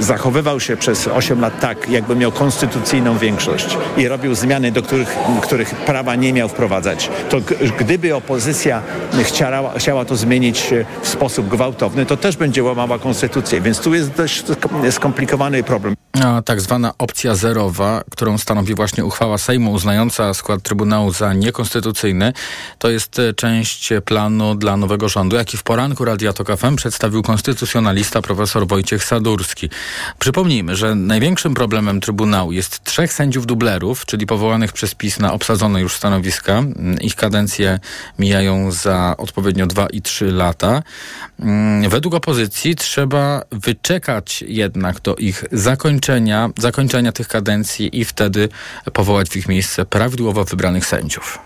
zachowywał 0.00 0.60
się 0.60 0.76
przez 0.76 1.08
8 1.08 1.40
lat 1.40 1.60
tak, 1.60 1.88
jakby 1.88 2.16
miał 2.16 2.32
konstytucyjną 2.32 3.18
większość 3.18 3.78
i 3.96 4.08
robił 4.08 4.34
zmiany, 4.34 4.72
do 4.72 4.82
których, 4.82 5.16
których 5.42 5.74
prawa 5.74 6.14
nie 6.14 6.32
miał 6.32 6.48
wprowadzać, 6.48 7.10
to 7.30 7.36
gdyby 7.78 8.14
opozycja 8.14 8.82
chciała, 9.22 9.78
chciała 9.78 10.04
to 10.04 10.16
zmienić 10.16 10.72
e, 10.72 10.84
w 11.02 11.08
sposób 11.08 11.48
gwałtowny, 11.48 12.06
to 12.06 12.16
też 12.16 12.36
będzie 12.36 12.62
łamała 12.62 12.98
konstytucję. 12.98 13.60
Więc 13.60 13.80
tu 13.80 13.94
jest 13.94 14.10
dość 14.10 14.44
skomplikowany 14.90 15.62
problem. 15.62 15.94
A 16.22 16.42
tak 16.42 16.60
zwana 16.60 16.92
opcja 16.98 17.34
zerowa, 17.34 18.02
którą 18.10 18.38
stanowi 18.38 18.74
właśnie 18.74 19.04
uchwała 19.04 19.38
Sejmu 19.38 19.72
uznająca 19.72 20.34
skład 20.34 20.62
Trybunału 20.62 21.12
za 21.12 21.34
niekonstytucyjny, 21.34 22.32
to 22.78 22.90
jest 22.90 23.18
e, 23.18 23.34
część 23.34 23.92
planu 24.04 24.54
dla 24.64 24.76
nowego 24.76 25.08
rządu, 25.08 25.36
jaki 25.36 25.56
w 25.56 25.62
poranku 25.62 26.04
Radia 26.04 26.32
Tok 26.32 26.56
FM 26.56 26.76
przedstawił 26.76 27.22
konstytucjonalista 27.22 28.22
profesor 28.22 28.66
Wojciech 28.66 29.04
Sadurski. 29.04 29.70
Przypomnijmy, 30.18 30.76
że 30.76 30.94
największym 30.94 31.54
problemem 31.54 32.00
Trybunału 32.00 32.52
jest 32.52 32.84
trzech 32.84 33.12
sędziów 33.12 33.46
dublerów, 33.46 34.06
czyli 34.06 34.26
powołanych 34.26 34.72
przez 34.72 34.94
PiS 34.94 35.18
na 35.18 35.32
obsadzone 35.32 35.80
już 35.80 35.96
stanowiska. 35.96 36.62
Ich 37.00 37.16
kadencje 37.16 37.78
mijają 38.18 38.72
za 38.72 39.14
odpowiednio 39.18 39.66
dwa 39.66 39.86
i 39.86 40.02
trzy 40.02 40.32
lata. 40.32 40.82
Mm, 41.40 41.90
według 41.90 42.14
opozycji 42.14 42.76
trzeba 42.76 43.42
wyczekać 43.52 44.44
jednak 44.48 45.00
do 45.00 45.16
ich 45.16 45.44
zakończenia, 45.52 46.50
zakończenia 46.58 47.12
tych 47.12 47.28
kadencji 47.28 48.00
i 48.00 48.04
wtedy 48.04 48.48
powołać 48.92 49.28
w 49.28 49.36
ich 49.36 49.48
miejsce 49.48 49.84
prawidłowo 49.84 50.44
wybranych 50.44 50.86
sędziów. 50.86 51.38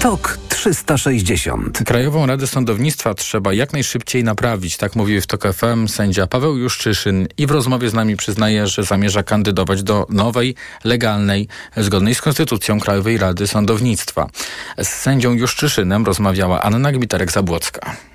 TOK 0.00 0.38
360. 0.48 1.78
Krajową 1.86 2.26
Radę 2.26 2.46
Sądownictwa 2.46 3.14
trzeba 3.14 3.52
jak 3.52 3.72
najszybciej 3.72 4.24
naprawić, 4.24 4.76
tak 4.76 4.96
mówił 4.96 5.20
w 5.20 5.26
TOK 5.26 5.42
FM 5.52 5.88
sędzia 5.88 6.26
Paweł 6.26 6.56
Juszczyszyn 6.56 7.28
i 7.38 7.46
w 7.46 7.50
rozmowie 7.50 7.90
z 7.90 7.94
nami 7.94 8.16
przyznaje, 8.16 8.66
że 8.66 8.84
zamierza 8.84 9.22
kandydować 9.22 9.82
do 9.82 10.06
nowej, 10.10 10.54
legalnej, 10.84 11.48
zgodnej 11.76 12.14
z 12.14 12.20
Konstytucją 12.20 12.80
Krajowej 12.80 13.18
Rady 13.18 13.46
Sądownictwa. 13.46 14.26
Z 14.82 14.88
sędzią 14.88 15.32
Juszczyszynem 15.32 16.06
rozmawiała 16.06 16.62
Anna 16.62 16.92
Gmiterek-Zabłocka. 16.92 18.09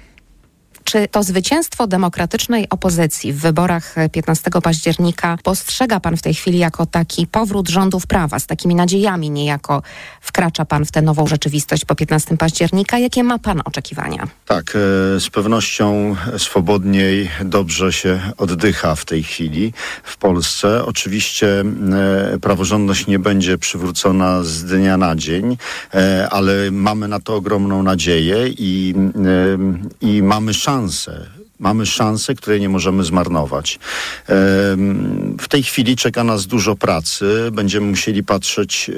Czy 0.85 1.07
to 1.07 1.23
zwycięstwo 1.23 1.87
demokratycznej 1.87 2.69
opozycji 2.69 3.33
w 3.33 3.39
wyborach 3.39 3.95
15 4.11 4.51
października 4.63 5.37
postrzega 5.43 5.99
pan 5.99 6.17
w 6.17 6.21
tej 6.21 6.33
chwili 6.33 6.57
jako 6.57 6.85
taki 6.85 7.27
powrót 7.27 7.69
rządów 7.69 8.07
prawa, 8.07 8.39
z 8.39 8.47
takimi 8.47 8.75
nadziejami 8.75 9.29
niejako 9.29 9.81
wkracza 10.21 10.65
pan 10.65 10.85
w 10.85 10.91
tę 10.91 11.01
nową 11.01 11.27
rzeczywistość 11.27 11.85
po 11.85 11.95
15 11.95 12.37
października? 12.37 12.99
Jakie 12.99 13.23
ma 13.23 13.39
pan 13.39 13.61
oczekiwania? 13.65 14.27
Tak, 14.45 14.69
e, 14.69 15.19
z 15.19 15.29
pewnością 15.29 16.15
swobodniej, 16.37 17.29
dobrze 17.45 17.93
się 17.93 18.19
oddycha 18.37 18.95
w 18.95 19.05
tej 19.05 19.23
chwili 19.23 19.73
w 20.03 20.17
Polsce. 20.17 20.85
Oczywiście 20.85 21.63
e, 22.33 22.39
praworządność 22.41 23.07
nie 23.07 23.19
będzie 23.19 23.57
przywrócona 23.57 24.43
z 24.43 24.63
dnia 24.63 24.97
na 24.97 25.15
dzień, 25.15 25.57
e, 25.93 26.27
ale 26.31 26.71
mamy 26.71 27.07
na 27.07 27.19
to 27.19 27.35
ogromną 27.35 27.83
nadzieję 27.83 28.47
i, 28.47 28.95
i 30.01 30.23
mamy 30.23 30.53
szansę, 30.53 30.74
szansę. 30.75 31.29
Mamy 31.59 31.85
szansę, 31.85 32.35
której 32.35 32.61
nie 32.61 32.69
możemy 32.69 33.03
zmarnować. 33.03 33.79
W 35.39 35.47
tej 35.49 35.63
chwili 35.63 35.95
czeka 35.95 36.23
nas 36.23 36.45
dużo 36.45 36.75
pracy. 36.75 37.49
Będziemy 37.51 37.87
musieli 37.87 38.23
patrzeć 38.23 38.91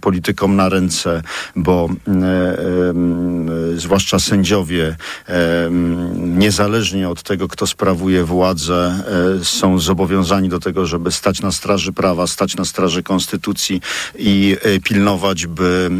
politykom 0.00 0.56
na 0.56 0.68
ręce, 0.68 1.22
bo 1.56 1.88
zwłaszcza 3.76 4.18
sędziowie, 4.18 4.96
niezależnie 6.16 7.08
od 7.08 7.22
tego, 7.22 7.48
kto 7.48 7.66
sprawuje 7.66 8.24
władzę, 8.24 9.04
e, 9.40 9.44
są 9.44 9.78
zobowiązani 9.78 10.48
do 10.48 10.60
tego, 10.60 10.86
żeby 10.86 11.12
stać 11.12 11.40
na 11.40 11.52
straży 11.52 11.92
prawa, 11.92 12.26
stać 12.26 12.56
na 12.56 12.64
straży 12.64 13.02
konstytucji 13.02 13.80
i 14.18 14.56
e, 14.62 14.80
pilnować, 14.80 15.46
by 15.46 15.90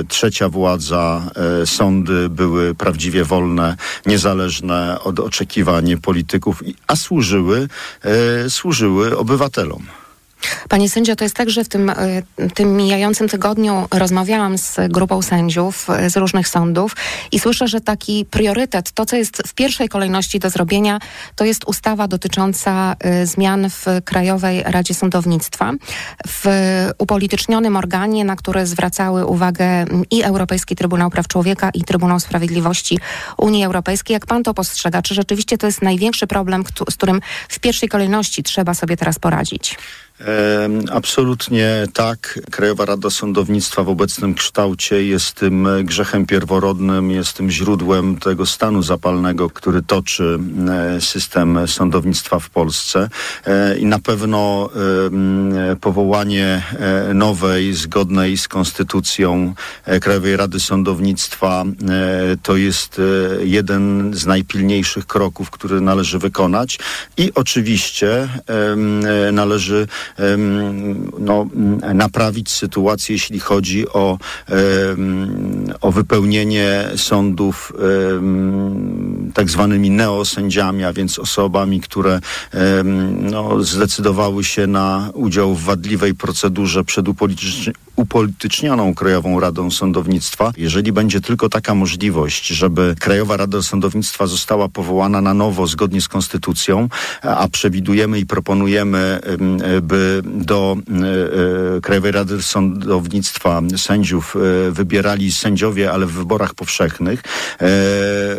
e, 0.00 0.04
trzecia 0.04 0.48
władza, 0.48 1.30
sądy 1.64 2.28
były 2.28 2.74
prawdziwie 2.74 3.24
wolne, 3.24 3.76
niezależne 4.06 4.95
od 5.00 5.20
oczekiwań 5.20 5.96
polityków, 5.96 6.62
a 6.86 6.96
służyły, 6.96 7.68
służyły 8.48 9.18
obywatelom. 9.18 9.86
Panie 10.68 10.90
sędzio, 10.90 11.16
to 11.16 11.24
jest 11.24 11.36
tak, 11.36 11.50
że 11.50 11.64
w 11.64 11.68
tym, 11.68 11.90
e, 11.90 11.94
tym 12.54 12.76
mijającym 12.76 13.28
tygodniu 13.28 13.88
rozmawiałam 13.90 14.58
z 14.58 14.76
grupą 14.88 15.22
sędziów 15.22 15.90
e, 15.90 16.10
z 16.10 16.16
różnych 16.16 16.48
sądów 16.48 16.96
i 17.32 17.38
słyszę, 17.38 17.68
że 17.68 17.80
taki 17.80 18.24
priorytet, 18.24 18.92
to 18.92 19.06
co 19.06 19.16
jest 19.16 19.42
w 19.46 19.54
pierwszej 19.54 19.88
kolejności 19.88 20.38
do 20.38 20.50
zrobienia, 20.50 20.98
to 21.34 21.44
jest 21.44 21.64
ustawa 21.64 22.08
dotycząca 22.08 22.96
e, 23.00 23.26
zmian 23.26 23.70
w 23.70 23.84
Krajowej 24.04 24.62
Radzie 24.62 24.94
Sądownictwa, 24.94 25.72
w 26.28 26.46
upolitycznionym 26.98 27.76
organie, 27.76 28.24
na 28.24 28.36
które 28.36 28.66
zwracały 28.66 29.26
uwagę 29.26 29.84
i 30.10 30.22
Europejski 30.22 30.76
Trybunał 30.76 31.10
Praw 31.10 31.28
Człowieka 31.28 31.70
i 31.74 31.84
Trybunał 31.84 32.20
Sprawiedliwości 32.20 32.98
Unii 33.36 33.64
Europejskiej. 33.64 34.14
Jak 34.14 34.26
pan 34.26 34.42
to 34.42 34.54
postrzega? 34.54 35.02
Czy 35.02 35.14
rzeczywiście 35.14 35.58
to 35.58 35.66
jest 35.66 35.82
największy 35.82 36.26
problem, 36.26 36.64
z 36.90 36.94
którym 36.94 37.20
w 37.48 37.58
pierwszej 37.58 37.88
kolejności 37.88 38.42
trzeba 38.42 38.74
sobie 38.74 38.96
teraz 38.96 39.18
poradzić? 39.18 39.76
Absolutnie 40.92 41.86
tak. 41.92 42.40
Krajowa 42.50 42.84
Rada 42.84 43.10
Sądownictwa 43.10 43.82
w 43.82 43.88
obecnym 43.88 44.34
kształcie 44.34 45.04
jest 45.04 45.32
tym 45.32 45.68
grzechem 45.84 46.26
pierworodnym, 46.26 47.10
jest 47.10 47.36
tym 47.36 47.50
źródłem 47.50 48.18
tego 48.18 48.46
stanu 48.46 48.82
zapalnego, 48.82 49.50
który 49.50 49.82
toczy 49.82 50.38
e, 50.96 51.00
system 51.00 51.68
sądownictwa 51.68 52.38
w 52.38 52.50
Polsce. 52.50 53.08
E, 53.46 53.78
I 53.78 53.86
na 53.86 53.98
pewno 53.98 54.70
powołanie 55.80 56.62
e, 56.78 57.14
nowej, 57.14 57.74
zgodnej 57.74 58.38
z 58.38 58.48
konstytucją 58.48 59.54
Krajowej 60.00 60.36
Rady 60.36 60.60
Sądownictwa 60.60 61.64
to 62.42 62.56
jest 62.56 63.00
jeden 63.40 64.10
z 64.14 64.26
najpilniejszych 64.26 65.06
kroków, 65.06 65.50
który 65.50 65.80
należy 65.80 66.18
wykonać. 66.18 66.78
I 67.16 67.32
oczywiście 67.34 68.28
należy 69.32 69.86
no, 71.18 71.46
naprawić 71.94 72.50
sytuację, 72.50 73.14
jeśli 73.14 73.40
chodzi 73.40 73.88
o, 73.88 74.18
o 75.80 75.92
wypełnienie 75.92 76.84
sądów 76.96 77.72
tak 79.34 79.50
zwanymi 79.50 79.90
neosędziami, 79.90 80.84
a 80.84 80.92
więc 80.92 81.18
osobami, 81.18 81.80
które 81.80 82.20
no, 83.14 83.62
zdecydowały 83.62 84.44
się 84.44 84.66
na 84.66 85.10
udział 85.14 85.54
w 85.54 85.62
wadliwej 85.62 86.14
procedurze 86.14 86.84
przed 86.84 87.06
upolitycznioną 87.96 88.94
Krajową 88.94 89.40
Radą 89.40 89.70
Sądownictwa. 89.70 90.52
Jeżeli 90.56 90.92
będzie 90.92 91.20
tylko 91.20 91.48
taka 91.48 91.74
możliwość, 91.74 92.46
żeby 92.46 92.94
Krajowa 93.00 93.36
Rada 93.36 93.62
Sądownictwa 93.62 94.26
została 94.26 94.68
powołana 94.68 95.20
na 95.20 95.34
nowo 95.34 95.66
zgodnie 95.66 96.00
z 96.00 96.08
konstytucją, 96.08 96.88
a 97.22 97.48
przewidujemy 97.48 98.18
i 98.18 98.26
proponujemy, 98.26 99.20
by 99.82 99.95
do 100.24 100.76
e, 100.76 101.76
e, 101.76 101.80
Krajowej 101.80 102.12
Rady 102.12 102.42
Sądownictwa 102.42 103.62
sędziów 103.76 104.36
e, 104.36 104.70
wybierali 104.70 105.32
sędziowie, 105.32 105.92
ale 105.92 106.06
w 106.06 106.12
wyborach 106.12 106.54
powszechnych, 106.54 107.22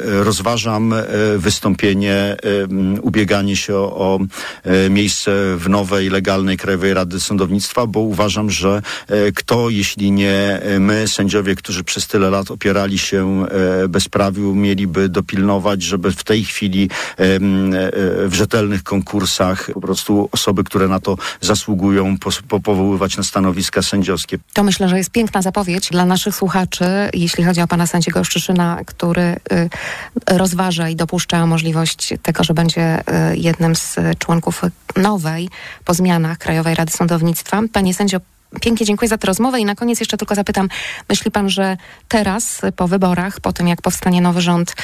rozważam 0.03 0.93
wystąpienie, 1.37 2.37
ubieganie 3.01 3.55
się 3.55 3.75
o, 3.75 4.19
miejsce 4.89 5.31
w 5.57 5.69
nowej, 5.69 6.09
legalnej 6.09 6.57
Krajowej 6.57 6.93
Rady 6.93 7.19
Sądownictwa, 7.19 7.87
bo 7.87 7.99
uważam, 7.99 8.49
że 8.49 8.81
kto, 9.35 9.69
jeśli 9.69 10.11
nie 10.11 10.61
my, 10.79 11.07
sędziowie, 11.07 11.55
którzy 11.55 11.83
przez 11.83 12.07
tyle 12.07 12.29
lat 12.29 12.51
opierali 12.51 12.97
się 12.97 13.45
bezprawiu, 13.89 14.55
mieliby 14.55 15.09
dopilnować, 15.09 15.81
żeby 15.81 16.11
w 16.11 16.23
tej 16.23 16.43
chwili 16.43 16.89
w 17.17 18.31
rzetelnych 18.31 18.83
konkursach 18.83 19.69
po 19.73 19.81
prostu 19.81 20.29
osoby, 20.31 20.63
które 20.63 20.87
na 20.87 20.99
to 20.99 21.17
zasługują 21.47 22.17
po, 22.17 22.29
po 22.47 22.59
powoływać 22.59 23.17
na 23.17 23.23
stanowiska 23.23 23.81
sędziowskie. 23.81 24.37
To 24.53 24.63
myślę, 24.63 24.89
że 24.89 24.97
jest 24.97 25.09
piękna 25.09 25.41
zapowiedź 25.41 25.89
dla 25.89 26.05
naszych 26.05 26.35
słuchaczy, 26.35 26.85
jeśli 27.13 27.43
chodzi 27.43 27.61
o 27.61 27.67
pana 27.67 27.87
sędziego 27.87 28.23
Szczyszyna, 28.23 28.79
który 28.85 29.21
y, 29.21 29.69
rozważa 30.27 30.89
i 30.89 30.95
dopuszcza 30.95 31.45
możliwość 31.45 32.13
tego, 32.21 32.43
że 32.43 32.53
będzie 32.53 32.99
y, 32.99 33.37
jednym 33.37 33.75
z 33.75 33.95
członków 34.19 34.61
nowej 34.95 35.49
po 35.85 35.93
zmianach 35.93 36.37
Krajowej 36.37 36.75
Rady 36.75 36.91
Sądownictwa. 36.91 37.61
Panie 37.73 37.93
sędzio, 37.93 38.19
Pięknie 38.61 38.85
dziękuję 38.85 39.09
za 39.09 39.17
tę 39.17 39.27
rozmowę 39.27 39.59
i 39.59 39.65
na 39.65 39.75
koniec 39.75 39.99
jeszcze 39.99 40.17
tylko 40.17 40.35
zapytam, 40.35 40.69
myśli 41.09 41.31
pan, 41.31 41.49
że 41.49 41.77
teraz 42.07 42.61
po 42.75 42.87
wyborach, 42.87 43.39
po 43.39 43.53
tym 43.53 43.67
jak 43.67 43.81
powstanie 43.81 44.21
nowy 44.21 44.41
rząd, 44.41 44.75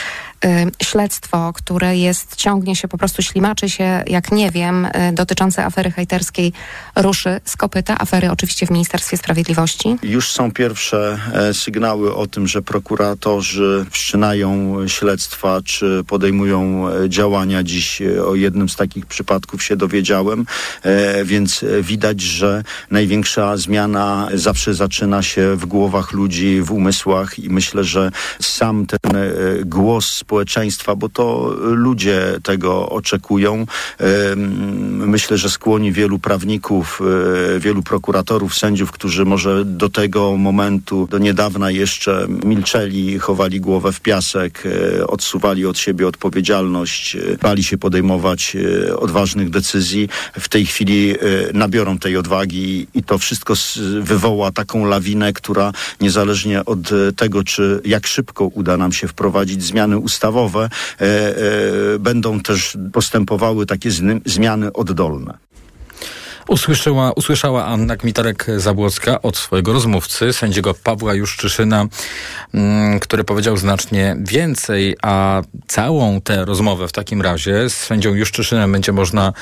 śledztwo, 0.83 1.53
które 1.53 1.97
jest, 1.97 2.35
ciągnie 2.35 2.75
się, 2.75 2.87
po 2.87 2.97
prostu 2.97 3.21
ślimaczy 3.21 3.69
się, 3.69 4.03
jak 4.07 4.31
nie 4.31 4.51
wiem, 4.51 4.85
y, 4.85 4.89
dotyczące 5.13 5.65
afery 5.65 5.91
hejterskiej 5.91 6.53
ruszy 6.95 7.41
z 7.45 7.57
kopyta, 7.57 7.97
afery 7.99 8.31
oczywiście 8.31 8.65
w 8.67 8.71
Ministerstwie 8.71 9.17
Sprawiedliwości? 9.17 9.95
Już 10.03 10.31
są 10.31 10.51
pierwsze 10.51 11.19
e, 11.33 11.53
sygnały 11.53 12.15
o 12.15 12.27
tym, 12.27 12.47
że 12.47 12.61
prokuratorzy 12.61 13.85
wszczynają 13.91 14.77
śledztwa, 14.87 15.61
czy 15.65 16.03
podejmują 16.07 16.89
e, 16.89 17.09
działania. 17.09 17.63
Dziś 17.63 18.01
e, 18.01 18.25
o 18.25 18.35
jednym 18.35 18.69
z 18.69 18.75
takich 18.75 19.05
przypadków 19.05 19.63
się 19.63 19.75
dowiedziałem, 19.75 20.45
więc 21.23 21.65
widać, 21.81 22.21
że 22.21 22.63
największa 22.91 23.57
zmiana 23.57 24.29
zawsze 24.33 24.73
zaczyna 24.73 25.21
się 25.23 25.55
w 25.55 25.65
głowach 25.65 26.11
ludzi, 26.11 26.61
w 26.61 26.71
umysłach 26.71 27.39
i 27.39 27.49
myślę, 27.49 27.83
że 27.83 28.11
sam 28.41 28.85
ten 28.85 29.13
głos 29.65 30.23
społeczeństwa, 30.33 30.95
bo 30.95 31.09
to 31.09 31.55
ludzie 31.59 32.39
tego 32.43 32.89
oczekują, 32.89 33.65
myślę, 34.89 35.37
że 35.37 35.49
skłoni 35.49 35.91
wielu 35.91 36.19
prawników, 36.19 37.01
e, 37.55 37.59
wielu 37.59 37.83
prokuratorów, 37.83 38.55
sędziów, 38.55 38.91
którzy 38.91 39.25
może 39.25 39.65
do 39.65 39.89
tego 39.89 40.37
momentu, 40.37 41.07
do 41.11 41.17
niedawna 41.17 41.71
jeszcze 41.71 42.27
milczeli, 42.45 43.19
chowali 43.19 43.61
głowę 43.61 43.91
w 43.91 44.01
piasek, 44.01 44.63
e, 44.65 45.07
odsuwali 45.07 45.65
od 45.65 45.77
siebie 45.77 46.07
odpowiedzialność, 46.07 47.17
bali 47.41 47.63
się 47.63 47.77
podejmować 47.77 48.57
odważnych 48.97 49.49
decyzji. 49.49 50.09
W 50.39 50.49
tej 50.49 50.65
chwili 50.65 51.15
nabiorą 51.53 51.97
tej 51.97 52.17
odwagi 52.17 52.87
i 52.93 53.03
to 53.03 53.17
wszystko 53.17 53.53
wywoła 54.01 54.51
taką 54.51 54.85
lawinę, 54.85 55.33
która 55.33 55.71
niezależnie 56.01 56.65
od 56.65 56.79
tego, 57.15 57.43
czy 57.43 57.81
jak 57.85 58.07
szybko 58.07 58.45
uda 58.45 58.77
nam 58.77 58.91
się 58.91 59.07
wprowadzić 59.07 59.63
zmiany 59.63 59.97
ustawowe, 60.23 60.69
e, 61.01 61.05
e, 61.05 61.99
będą 61.99 62.39
też 62.39 62.77
postępowały 62.93 63.65
takie 63.65 63.89
zmiany 64.25 64.73
oddolne. 64.73 65.37
Usłyszała, 66.47 67.11
usłyszała 67.11 67.65
Anna 67.65 67.97
Kmitarek-Zabłocka 67.97 69.17
od 69.21 69.37
swojego 69.37 69.73
rozmówcy, 69.73 70.33
sędziego 70.33 70.73
Pawła 70.73 71.13
Juszczyszyna, 71.13 71.85
mm, 72.53 72.99
który 72.99 73.23
powiedział 73.23 73.57
znacznie 73.57 74.15
więcej, 74.19 74.95
a 75.01 75.41
całą 75.67 76.21
tę 76.21 76.45
rozmowę 76.45 76.87
w 76.87 76.91
takim 76.91 77.21
razie 77.21 77.69
z 77.69 77.73
sędzią 77.73 78.13
Juszczyszynem 78.13 78.71
będzie 78.71 78.91
można, 78.91 79.33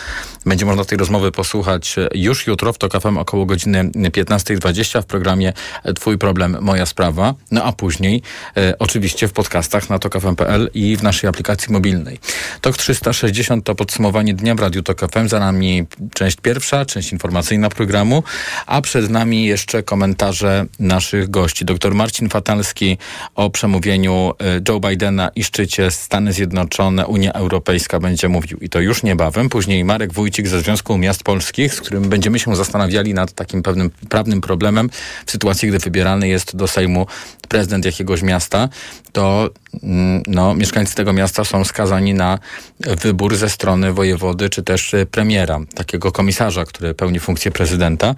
będzie 0.46 0.66
można 0.66 0.86
tej 0.86 0.98
rozmowy 0.98 1.32
posłuchać 1.32 1.96
już 2.14 2.48
jutro 2.48 2.74
w 2.74 2.78
TOK 2.78 3.02
FM 3.02 3.18
około 3.18 3.46
godziny 3.46 3.84
15.20 3.84 5.02
w 5.02 5.06
programie 5.06 5.54
Twój 5.96 6.18
problem, 6.18 6.58
moja 6.62 6.86
sprawa, 6.86 7.34
no 7.52 7.64
a 7.64 7.72
później 7.72 8.22
e, 8.58 8.78
oczywiście 8.80 9.28
w 9.28 9.34
podcastach 9.34 9.90
na 9.90 10.00
tokfm.pl 10.00 10.70
i 10.74 10.98
w 10.98 11.04
naszej 11.04 11.30
aplikacji 11.30 11.74
mobilnej. 11.74 12.20
TOK 12.62 12.78
360 12.78 13.66
to 13.66 13.76
podsumowanie 13.76 14.34
dnia 14.34 14.56
w 14.56 14.60
Radiu 14.60 14.84
TOK 14.84 15.00
FM, 15.12 15.28
za 15.28 15.40
nami 15.40 15.86
część 16.14 16.38
pierwsza, 16.42 16.86
część 16.92 17.12
informacyjna 17.12 17.70
programu, 17.70 18.24
a 18.66 18.82
przed 18.82 19.10
nami 19.10 19.46
jeszcze 19.46 19.84
komentarze 19.84 20.66
naszych 20.80 21.30
gości. 21.30 21.66
Dr 21.66 21.96
Marcin 21.96 22.30
Fatalski 22.30 22.98
o 23.36 23.50
przemówieniu 23.50 24.34
e, 24.40 24.62
Joe 24.70 24.80
Bidena 24.80 25.30
i 25.36 25.44
szczycie 25.44 25.92
Stany 25.92 26.34
Zjednoczone, 26.34 27.08
Unia 27.08 27.34
Europejska 27.34 28.00
będzie 28.00 28.30
mówił 28.30 28.58
i 28.58 28.70
to 28.70 28.80
już 28.80 29.04
niebawem. 29.04 29.50
Później 29.50 29.84
Marek 29.84 30.14
Wójcik 30.14 30.48
ze 30.48 30.62
Związku 30.62 30.98
Miast 30.98 31.24
Polskich, 31.24 31.74
z 31.74 31.82
którym 31.82 32.10
będziemy 32.10 32.40
się 32.40 32.56
zastanawiali 32.56 33.14
nad 33.14 33.32
takim 33.32 33.64
pewnym 33.64 33.92
prawnym 34.10 34.42
problemem 34.42 34.90
w 35.26 35.32
sytuacji, 35.32 35.70
gdy 35.70 35.80
wybierany 35.80 36.28
jest 36.28 36.56
do 36.56 36.68
Sejmu 36.68 37.08
prezydent 37.52 37.86
jakiegoś 37.86 38.22
miasta, 38.22 38.70
to 39.12 39.50
mm, 39.84 40.24
no, 40.28 40.54
mieszkańcy 40.56 40.96
tego 40.96 41.14
miasta 41.14 41.44
są 41.44 41.66
skazani 41.66 42.14
na 42.14 42.40
wybór 42.80 43.36
ze 43.36 43.50
strony 43.50 43.94
wojewody 43.94 44.50
czy 44.50 44.64
też 44.64 44.94
e, 44.94 45.06
premiera, 45.06 45.60
takiego 45.76 46.12
komisarza, 46.12 46.66
który 46.66 46.94
pełni 46.94 47.20
funkcję 47.20 47.52
prezydenta. 47.52 48.16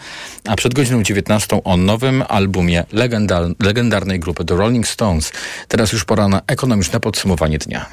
A 0.48 0.56
przed 0.56 0.74
godziną 0.74 1.04
19 1.04 1.62
o 1.64 1.78
nowym 1.78 2.24
albumie 2.30 2.84
legendar 2.92 3.44
legendarnej 3.60 4.20
grupy 4.20 4.46
The 4.46 4.56
Rolling 4.56 4.88
Stones. 4.88 5.32
Teraz 5.68 5.92
już 5.92 6.06
pora 6.06 6.28
na 6.28 6.42
ekonomiczne 6.48 7.00
podsumowanie 7.00 7.58
dnia. 7.58 7.86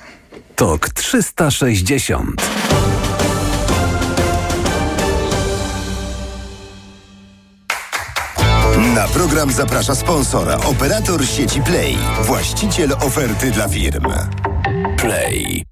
Tok 0.57 0.89
360. 0.89 2.43
Na 8.81 9.09
program 9.09 9.53
zaprasza 9.53 9.95
sponsora, 9.95 10.57
operator 10.57 11.27
sieci 11.27 11.63
Play, 11.63 11.97
właściciel 12.23 12.93
oferty 12.93 13.51
dla 13.51 13.69
firm. 13.69 14.05
Play. 14.97 15.65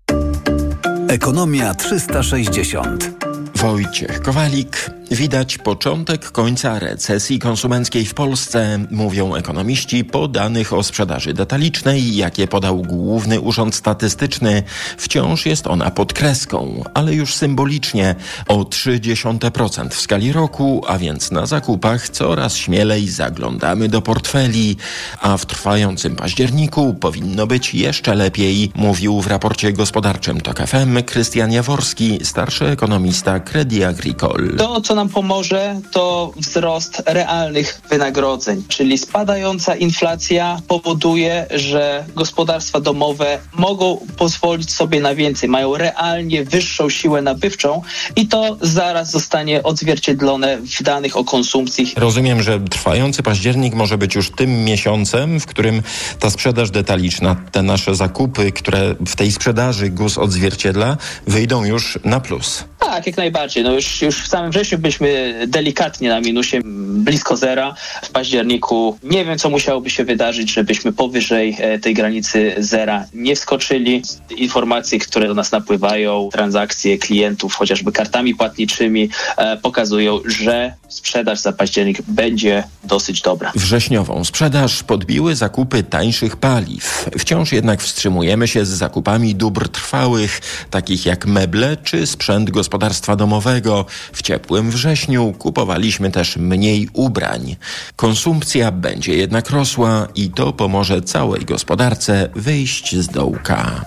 Ekonomia 1.09 1.75
360. 1.75 3.11
Wojciech 3.55 4.23
Kowalik. 4.23 4.98
Widać 5.11 5.59
początek 5.59 6.31
końca 6.31 6.79
recesji 6.79 7.39
konsumenckiej 7.39 8.05
w 8.05 8.15
Polsce, 8.15 8.79
mówią 8.91 9.35
ekonomiści 9.35 10.05
po 10.05 10.29
danych 10.29 10.73
o 10.73 10.83
sprzedaży 10.83 11.35
detalicznej, 11.35 12.17
jakie 12.17 12.49
podał 12.49 12.83
Główny 12.83 13.41
Urząd 13.41 13.75
Statystyczny. 13.75 14.63
Wciąż 14.99 15.47
jest 15.47 15.67
ona 15.67 15.91
pod 15.91 16.13
kreską, 16.13 16.85
ale 16.95 17.15
już 17.15 17.35
symbolicznie 17.35 18.15
o 18.49 18.59
0,3% 18.59 19.89
w 19.89 20.01
skali 20.01 20.33
roku, 20.33 20.85
a 20.87 20.99
więc 20.99 21.31
na 21.31 21.47
zakupach 21.47 22.09
coraz 22.09 22.57
śmielej 22.57 23.09
zaglądamy 23.09 23.89
do 23.89 24.03
portfeli, 24.03 24.77
a 25.21 25.37
w 25.37 25.47
trwającym 25.47 26.17
październiku 26.17 26.95
powinno 26.95 27.47
być 27.47 27.75
jeszcze 27.75 28.15
lepiej, 28.15 28.73
mówił 28.75 29.21
w 29.21 29.27
raporcie 29.27 29.73
gospodarczym 29.73 30.41
TOK 30.41 30.59
FM 30.59 31.03
Krystian 31.03 31.53
Jaworski, 31.53 32.19
starszy 32.23 32.67
ekonomista 32.67 33.41
Credit 33.41 33.85
Agricole. 33.85 34.57
To, 34.57 34.81
co 34.81 34.98
nam 34.99 35.09
pomoże, 35.09 35.81
to 35.93 36.33
wzrost 36.37 37.03
realnych 37.07 37.81
wynagrodzeń, 37.91 38.63
czyli 38.69 38.99
spadająca 38.99 39.77
inflacja 39.77 40.61
powoduje, 40.69 41.47
że 41.51 42.05
gospodarstwa 42.15 42.81
domowe 42.81 43.39
mogą 43.53 44.07
pozwolić 44.17 44.73
sobie 44.73 45.01
na 45.01 45.15
więcej, 45.15 45.49
mają 45.49 45.77
realnie 45.77 46.45
wyższą 46.45 46.91
siłę 46.91 47.23
nabywczą 47.23 47.83
i 48.17 48.29
to 48.29 48.57
zaraz 48.61 49.11
zostanie 49.11 49.63
odzwierciedlone 49.63 50.57
w 50.57 50.83
danych 50.83 51.17
o 51.17 51.25
konsumpcji. 51.25 51.93
Rozumiem, 51.97 52.43
że 52.43 52.61
trwający 52.61 53.23
październik 53.23 53.75
może 53.75 53.99
być 53.99 54.15
już 54.15 54.31
tym 54.31 54.65
miesiącem, 54.65 55.41
w 55.41 55.47
którym 55.47 55.83
ta 56.21 56.31
sprzedaż 56.31 56.71
detaliczna, 56.71 57.37
te 57.53 57.63
nasze 57.63 57.95
zakupy, 57.95 58.53
które 58.53 58.95
w 59.07 59.17
tej 59.17 59.33
sprzedaży 59.33 59.91
GUS 59.91 60.19
odzwierciedla, 60.19 60.97
wyjdą 61.27 61.65
już 61.65 61.99
na 62.05 62.21
plus. 62.21 62.65
Tak, 62.79 63.07
jak 63.07 63.17
najbardziej. 63.17 63.65
No 63.65 63.73
już, 63.73 64.03
już 64.03 64.23
w 64.23 64.29
samym 64.29 64.51
wrześniu 64.51 64.79
byliśmy 64.89 65.47
delikatnie 65.47 66.09
na 66.09 66.21
minusie, 66.21 66.61
blisko 66.65 67.37
zera. 67.37 67.75
W 68.03 68.11
październiku 68.11 68.99
nie 69.03 69.25
wiem, 69.25 69.39
co 69.39 69.51
musiałoby 69.51 69.91
się 69.91 70.05
wydarzyć, 70.05 70.53
żebyśmy 70.53 70.93
powyżej 70.93 71.57
e, 71.59 71.79
tej 71.79 71.95
granicy 71.95 72.55
zera 72.59 73.05
nie 73.15 73.37
wskoczyli. 73.37 74.03
Informacje, 74.37 74.99
które 74.99 75.29
do 75.29 75.35
nas 75.35 75.53
napływają, 75.53 76.29
transakcje 76.33 76.99
klientów, 76.99 77.55
chociażby 77.55 77.93
kartami 77.93 78.35
płatniczymi, 78.35 79.09
e, 79.37 79.57
pokazują, 79.57 80.21
że 80.27 80.75
sprzedaż 80.89 81.41
za 81.41 81.53
październik 81.53 82.03
będzie 82.03 82.65
dosyć 82.85 83.23
dobra. 83.23 83.53
Wrześniową 83.55 84.25
sprzedaż 84.25 84.83
podbiły 84.83 85.35
zakupy 85.37 85.83
tańszych 85.83 86.37
paliw. 86.37 87.11
Wciąż 87.19 87.53
jednak 87.53 87.83
wstrzymujemy 87.83 88.49
się 88.49 88.65
z 88.65 88.69
zakupami 88.69 89.35
dóbr 89.35 89.69
trwałych, 89.69 90.41
takich 90.71 91.07
jak 91.07 91.27
meble 91.27 91.77
czy 91.77 92.07
sprzęt 92.07 92.51
gospodarstwa 92.51 93.17
domowego. 93.17 93.87
W 94.13 94.23
ciepłym 94.23 94.71
wrześniu 94.79 95.33
kupowaliśmy 95.39 96.11
też 96.11 96.37
mniej 96.37 96.89
ubrań. 96.93 97.57
Konsumpcja 97.97 98.73
będzie 98.73 99.15
jednak 99.15 99.51
rosła 99.51 100.09
i 100.15 100.31
to 100.31 100.53
pomoże 100.53 101.03
całej 101.03 101.45
gospodarce 101.45 102.29
wyjść 102.35 102.97
z 102.97 103.09
dołka. 103.09 103.85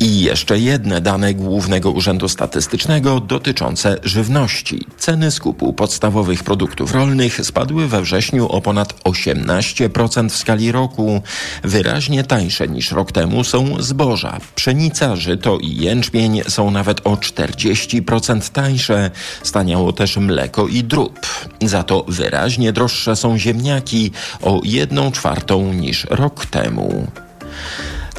I 0.00 0.20
jeszcze 0.20 0.58
jedne 0.58 1.00
dane 1.00 1.34
Głównego 1.34 1.90
Urzędu 1.90 2.28
Statystycznego 2.28 3.20
dotyczące 3.20 3.96
żywności. 4.02 4.86
Ceny 4.98 5.30
skupu 5.30 5.72
podstawowych 5.72 6.44
produktów 6.44 6.94
rolnych 6.94 7.46
spadły 7.46 7.88
we 7.88 8.02
wrześniu 8.02 8.48
o 8.48 8.60
ponad 8.60 8.92
18% 9.04 10.28
w 10.28 10.36
skali 10.36 10.72
roku. 10.72 11.22
Wyraźnie 11.62 12.24
tańsze 12.24 12.68
niż 12.68 12.92
rok 12.92 13.12
temu 13.12 13.44
są 13.44 13.82
zboża. 13.82 14.38
Pszenica, 14.54 15.16
żyto 15.16 15.58
i 15.58 15.76
jęczmień 15.76 16.40
są 16.48 16.70
nawet 16.70 17.06
o 17.06 17.10
40% 17.10 18.40
coraz 18.40 18.50
tańsze. 18.50 19.10
Staniało 19.42 19.92
też 19.92 20.16
mleko 20.16 20.66
i 20.66 20.84
drób. 20.84 21.20
Za 21.62 21.82
to 21.82 22.04
wyraźnie 22.08 22.72
droższe 22.72 23.16
są 23.16 23.38
ziemniaki 23.38 24.10
o 24.42 24.60
jedną 24.64 25.12
czwartą 25.12 25.72
niż 25.72 26.06
rok 26.10 26.46
temu. 26.46 27.06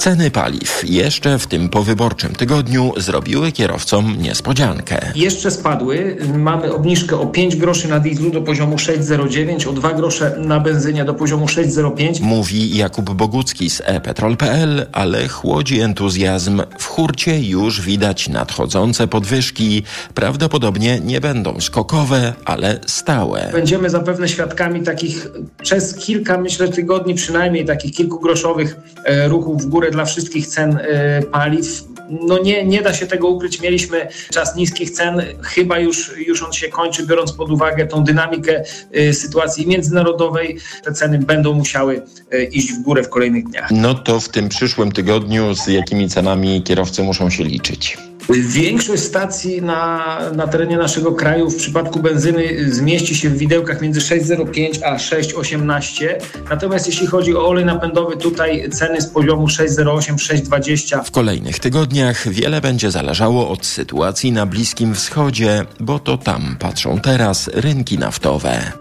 Ceny 0.02 0.32
paliw 0.32 0.82
jeszcze 0.84 1.40
w 1.40 1.48
tym 1.48 1.70
powyborczym 1.70 2.36
tygodniu 2.36 2.94
zrobiły 2.98 3.52
kierowcom 3.52 4.16
niespodziankę. 4.22 5.12
Jeszcze 5.16 5.52
spadły. 5.52 6.18
Mamy 6.38 6.74
obniżkę 6.74 7.20
o 7.20 7.26
5 7.26 7.56
groszy 7.56 7.88
na 7.88 8.00
dieslu 8.00 8.32
do 8.32 8.42
poziomu 8.42 8.76
6,09, 8.76 9.70
o 9.70 9.74
2 9.74 9.94
grosze 9.94 10.36
na 10.38 10.60
benzynie 10.60 11.06
do 11.06 11.14
poziomu 11.14 11.46
6,05. 11.46 12.22
Mówi 12.22 12.78
Jakub 12.78 13.10
Bogucki 13.10 13.70
z 13.70 13.82
ePetrol.pl, 13.86 14.86
ale 14.92 15.28
chłodzi 15.28 15.80
entuzjazm. 15.80 16.62
W 16.80 16.86
hurcie 16.86 17.40
już 17.40 17.82
widać 17.82 18.30
nadchodzące 18.30 19.08
podwyżki. 19.08 19.84
Prawdopodobnie 20.14 21.00
nie 21.00 21.22
będą 21.22 21.60
skokowe, 21.60 22.34
ale 22.46 22.80
stałe. 22.86 23.50
Będziemy 23.54 23.90
zapewne 23.90 24.28
świadkami 24.28 24.84
takich 24.84 25.28
przez 25.62 25.96
kilka, 25.96 26.38
myślę, 26.38 26.68
tygodni 26.68 27.16
przynajmniej 27.16 27.66
takich 27.66 27.96
kilkugroszowych 27.96 28.76
e, 29.06 29.28
ruchów 29.28 29.62
w 29.62 29.66
górę 29.66 29.91
dla 29.92 30.06
wszystkich 30.06 30.48
cen 30.48 30.78
e, 30.78 31.22
paliw. 31.22 31.84
No 32.10 32.40
nie, 32.44 32.66
nie 32.66 32.82
da 32.82 32.94
się 32.94 33.08
tego 33.08 33.28
ukryć. 33.28 33.62
Mieliśmy 33.62 34.08
czas 34.34 34.56
niskich 34.56 34.92
cen, 34.92 35.22
chyba 35.42 35.80
już, 35.80 36.18
już 36.18 36.44
on 36.44 36.54
się 36.54 36.70
kończy, 36.70 37.06
biorąc 37.06 37.32
pod 37.32 37.52
uwagę 37.52 37.88
tą 37.88 38.04
dynamikę 38.04 38.64
e, 38.92 39.14
sytuacji 39.14 39.68
międzynarodowej. 39.68 40.58
Te 40.84 40.94
ceny 40.94 41.20
będą 41.20 41.54
musiały 41.54 42.02
e, 42.32 42.44
iść 42.44 42.74
w 42.74 42.82
górę 42.82 43.04
w 43.04 43.10
kolejnych 43.10 43.44
dniach. 43.44 43.72
No 43.72 43.94
to 43.94 44.20
w 44.20 44.30
tym 44.30 44.50
przyszłym 44.50 44.92
tygodniu 44.92 45.56
z 45.56 45.68
jakimi 45.68 46.10
cenami 46.10 46.64
kierowcy 46.64 47.04
muszą 47.04 47.30
się 47.30 47.44
liczyć? 47.44 47.98
Większość 48.30 49.04
stacji 49.04 49.62
na, 49.62 50.18
na 50.36 50.48
terenie 50.48 50.78
naszego 50.78 51.12
kraju 51.12 51.50
w 51.50 51.56
przypadku 51.56 52.00
benzyny 52.00 52.74
zmieści 52.74 53.16
się 53.16 53.30
w 53.30 53.38
widełkach 53.38 53.82
między 53.82 54.00
6,05 54.00 54.84
a 54.86 54.96
6,18. 54.96 56.08
Natomiast 56.50 56.88
jeśli 56.88 57.08
chodzi 57.08 57.36
o 57.36 57.48
olej 57.48 57.66
napędowy, 57.66 58.18
tutaj 58.18 58.70
ceny 58.70 59.02
z 59.02 59.08
poziomu 59.08 59.48
6,08, 59.48 60.16
6,20. 60.16 61.04
W 61.04 61.12
kolejnych 61.12 61.60
tygodniach 61.60 62.30
wiele 62.30 62.62
będzie 62.62 62.92
zależało 62.92 63.50
od 63.50 63.66
sytuacji 63.66 64.32
na 64.32 64.46
Bliskim 64.46 64.96
Wschodzie, 64.96 65.66
bo 65.80 66.00
to 66.00 66.18
tam 66.18 66.56
patrzą 66.60 67.00
teraz 67.00 67.50
rynki 67.54 67.98
naftowe. 67.98 68.72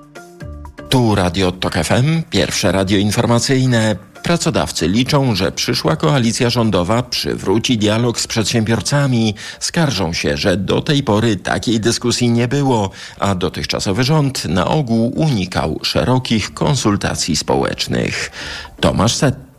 Tu 0.89 1.15
Radio 1.15 1.53
Tok 1.53 1.75
FM, 1.75 2.23
pierwsze 2.31 2.73
radio 2.73 2.99
informacyjne. 2.99 4.10
Pracodawcy 4.23 4.89
liczą, 4.89 5.35
że 5.35 5.53
przyszła 5.53 5.97
koalicja 5.97 6.51
rządowa 6.51 7.03
przywróci 7.03 7.79
dialog 7.79 8.21
z 8.21 8.27
przedsiębiorcami. 8.27 9.35
Skarżą 9.61 10.13
się, 10.13 10.37
że 10.37 10.57
do 10.57 10.81
tej 10.81 11.03
pory 11.03 11.37
takiej 11.37 11.81
dyskusji 11.81 12.31
nie 12.31 12.49
było, 12.49 12.91
a 13.19 13.35
dotychczasowy 13.35 14.05
rząd 14.05 14.45
na 14.45 14.67
ogół 14.67 15.13
unikał 15.17 15.81
szerokich 15.83 16.55
konsultacji 16.55 17.37
społecznych. 17.37 18.31
Tomasz 18.81 19.15
Setta. 19.15 19.50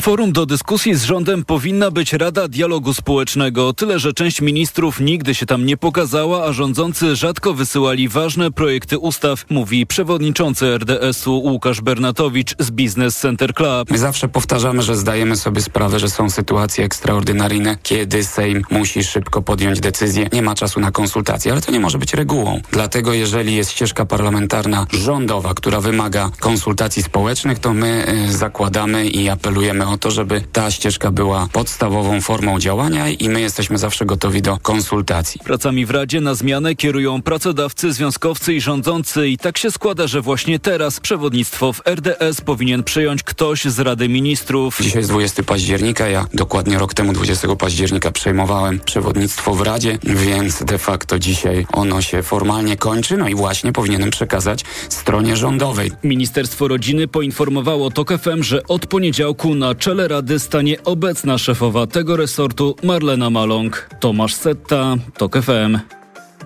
Forum 0.00 0.32
do 0.32 0.46
dyskusji 0.46 0.94
z 0.94 1.04
rządem 1.04 1.44
powinna 1.44 1.90
być 1.90 2.12
Rada 2.12 2.48
Dialogu 2.48 2.94
Społecznego. 2.94 3.72
Tyle, 3.72 3.98
że 3.98 4.12
część 4.12 4.40
ministrów 4.40 5.00
nigdy 5.00 5.34
się 5.34 5.46
tam 5.46 5.66
nie 5.66 5.76
pokazała, 5.76 6.44
a 6.44 6.52
rządzący 6.52 7.16
rzadko 7.16 7.54
wysyłali 7.54 8.08
ważne 8.08 8.50
projekty 8.50 8.98
ustaw, 8.98 9.44
mówi 9.50 9.86
przewodniczący 9.86 10.78
RDS-u 10.78 11.38
Łukasz 11.38 11.80
Bernatowicz 11.80 12.54
z 12.58 12.70
Business 12.70 13.16
Center 13.16 13.54
Club. 13.54 13.90
My 13.90 13.98
zawsze 13.98 14.28
powtarzamy, 14.28 14.82
że 14.82 14.96
zdajemy 14.96 15.36
sobie 15.36 15.62
sprawę, 15.62 15.98
że 15.98 16.10
są 16.10 16.30
sytuacje 16.30 16.84
ekstraordynaryjne, 16.84 17.76
kiedy 17.82 18.24
Sejm 18.24 18.62
musi 18.70 19.04
szybko 19.04 19.42
podjąć 19.42 19.80
decyzję. 19.80 20.28
Nie 20.32 20.42
ma 20.42 20.54
czasu 20.54 20.80
na 20.80 20.90
konsultacje, 20.90 21.52
ale 21.52 21.60
to 21.60 21.72
nie 21.72 21.80
może 21.80 21.98
być 21.98 22.14
regułą. 22.14 22.60
Dlatego 22.70 23.12
jeżeli 23.12 23.54
jest 23.54 23.70
ścieżka 23.70 24.06
parlamentarna 24.06 24.86
rządowa, 24.92 25.54
która 25.54 25.80
wymaga 25.80 26.30
konsultacji 26.40 27.02
społecznych, 27.02 27.58
to 27.58 27.74
my 27.74 28.06
y, 28.28 28.32
zakładamy 28.32 29.06
i 29.06 29.28
apelujemy 29.28 29.49
apelujemy 29.50 29.86
o 29.86 29.98
to, 29.98 30.10
żeby 30.10 30.40
ta 30.52 30.70
ścieżka 30.70 31.10
była 31.10 31.48
podstawową 31.52 32.20
formą 32.20 32.58
działania 32.58 33.08
i 33.08 33.28
my 33.28 33.40
jesteśmy 33.40 33.78
zawsze 33.78 34.06
gotowi 34.06 34.42
do 34.42 34.58
konsultacji. 34.62 35.40
Pracami 35.44 35.86
w 35.86 35.90
Radzie 35.90 36.20
na 36.20 36.34
zmianę 36.34 36.74
kierują 36.74 37.22
pracodawcy, 37.22 37.92
związkowcy 37.92 38.54
i 38.54 38.60
rządzący 38.60 39.28
i 39.28 39.38
tak 39.38 39.58
się 39.58 39.70
składa, 39.70 40.06
że 40.06 40.20
właśnie 40.20 40.58
teraz 40.58 41.00
przewodnictwo 41.00 41.72
w 41.72 41.82
RDS 41.86 42.40
powinien 42.40 42.82
przejąć 42.82 43.22
ktoś 43.22 43.64
z 43.64 43.80
Rady 43.80 44.08
Ministrów. 44.08 44.78
Dzisiaj 44.80 45.00
jest 45.00 45.10
20 45.10 45.42
października, 45.42 46.08
ja 46.08 46.26
dokładnie 46.34 46.78
rok 46.78 46.94
temu 46.94 47.12
20 47.12 47.56
października 47.56 48.10
przejmowałem 48.10 48.80
przewodnictwo 48.80 49.54
w 49.54 49.60
Radzie, 49.60 49.98
więc 50.04 50.64
de 50.64 50.78
facto 50.78 51.18
dzisiaj 51.18 51.66
ono 51.72 52.02
się 52.02 52.22
formalnie 52.22 52.76
kończy, 52.76 53.16
no 53.16 53.28
i 53.28 53.34
właśnie 53.34 53.72
powinienem 53.72 54.10
przekazać 54.10 54.64
stronie 54.88 55.36
rządowej. 55.36 55.92
Ministerstwo 56.04 56.68
Rodziny 56.68 57.08
poinformowało 57.08 57.90
TOK 57.90 58.12
FM, 58.18 58.42
że 58.42 58.66
od 58.66 58.86
poniedziałku 58.86 59.39
na 59.48 59.74
czele 59.74 60.08
Rady 60.08 60.38
stanie 60.38 60.84
obecna 60.84 61.38
szefowa 61.38 61.86
tego 61.86 62.16
resortu 62.16 62.76
Marlena 62.82 63.30
Maląg. 63.30 63.90
Tomasz 64.00 64.34
Setta, 64.34 64.96
TOK 65.18 65.36
FM. 65.42 65.99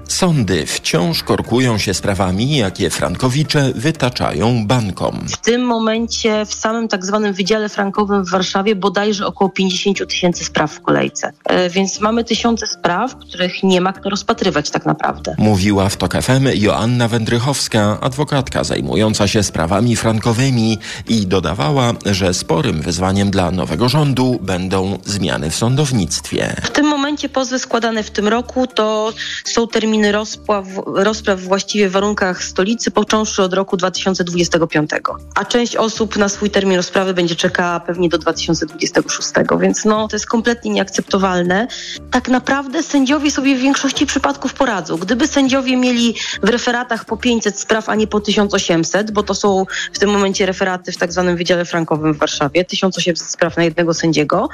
Sądy 0.08 0.66
wciąż 0.66 1.22
korkują 1.22 1.78
się 1.78 1.94
sprawami, 1.94 2.56
jakie 2.56 2.90
frankowicze 2.90 3.72
wytaczają 3.74 4.66
bankom. 4.66 5.26
W 5.28 5.36
tym 5.36 5.62
momencie 5.62 6.46
w 6.46 6.54
samym 6.54 6.88
tak 6.88 7.04
zwanym 7.06 7.34
Wydziale 7.34 7.68
Frankowym 7.68 8.24
w 8.24 8.30
Warszawie 8.30 8.76
bodajże 8.76 9.26
około 9.26 9.50
50 9.50 10.08
tysięcy 10.08 10.44
spraw 10.44 10.72
w 10.72 10.80
kolejce. 10.80 11.32
E, 11.44 11.70
więc 11.70 12.00
mamy 12.00 12.24
tysiące 12.24 12.66
spraw, 12.66 13.16
których 13.16 13.62
nie 13.62 13.80
ma 13.80 13.92
kto 13.92 14.10
rozpatrywać 14.10 14.70
tak 14.70 14.86
naprawdę. 14.86 15.34
Mówiła 15.38 15.88
w 15.88 15.96
TOK 15.96 16.22
FM 16.22 16.48
Joanna 16.54 17.08
Wędrychowska, 17.08 17.98
adwokatka 18.00 18.64
zajmująca 18.64 19.28
się 19.28 19.42
sprawami 19.42 19.96
frankowymi 19.96 20.78
i 21.08 21.26
dodawała, 21.26 21.92
że 22.06 22.34
sporym 22.34 22.82
wyzwaniem 22.82 23.30
dla 23.30 23.50
nowego 23.50 23.88
rządu 23.88 24.38
będą 24.42 24.98
zmiany 25.04 25.50
w 25.50 25.56
sądownictwie. 25.56 26.56
W 26.62 26.70
tym 26.70 26.86
momencie 26.86 27.03
pozwy 27.32 27.58
składane 27.58 28.02
w 28.02 28.10
tym 28.10 28.28
roku 28.28 28.66
to 28.66 29.12
są 29.44 29.68
terminy 29.68 30.12
rozpraw, 30.12 30.66
rozpraw 30.86 31.40
właściwie 31.40 31.88
w 31.88 31.92
warunkach 31.92 32.44
stolicy, 32.44 32.90
począwszy 32.90 33.42
od 33.42 33.54
roku 33.54 33.76
2025. 33.76 34.90
A 35.34 35.44
część 35.44 35.76
osób 35.76 36.16
na 36.16 36.28
swój 36.28 36.50
termin 36.50 36.76
rozprawy 36.76 37.14
będzie 37.14 37.36
czekała 37.36 37.80
pewnie 37.80 38.08
do 38.08 38.18
2026, 38.18 39.28
więc 39.60 39.84
no, 39.84 40.08
to 40.08 40.16
jest 40.16 40.26
kompletnie 40.26 40.70
nieakceptowalne. 40.70 41.66
Tak 42.10 42.28
naprawdę 42.28 42.82
sędziowie 42.82 43.30
sobie 43.30 43.56
w 43.56 43.60
większości 43.60 44.06
przypadków 44.06 44.54
poradzą. 44.54 44.96
Gdyby 44.96 45.26
sędziowie 45.26 45.76
mieli 45.76 46.14
w 46.42 46.48
referatach 46.48 47.04
po 47.04 47.16
500 47.16 47.58
spraw, 47.58 47.88
a 47.88 47.94
nie 47.94 48.06
po 48.06 48.20
1800, 48.20 49.10
bo 49.10 49.22
to 49.22 49.34
są 49.34 49.66
w 49.92 49.98
tym 49.98 50.10
momencie 50.10 50.46
referaty 50.46 50.92
w 50.92 50.96
tak 50.96 51.12
zwanym 51.12 51.36
Wydziale 51.36 51.64
Frankowym 51.64 52.14
w 52.14 52.18
Warszawie, 52.18 52.64
1800 52.64 53.28
spraw 53.30 53.56
na 53.56 53.64
jednego 53.64 53.94
sędziego. 53.94 54.48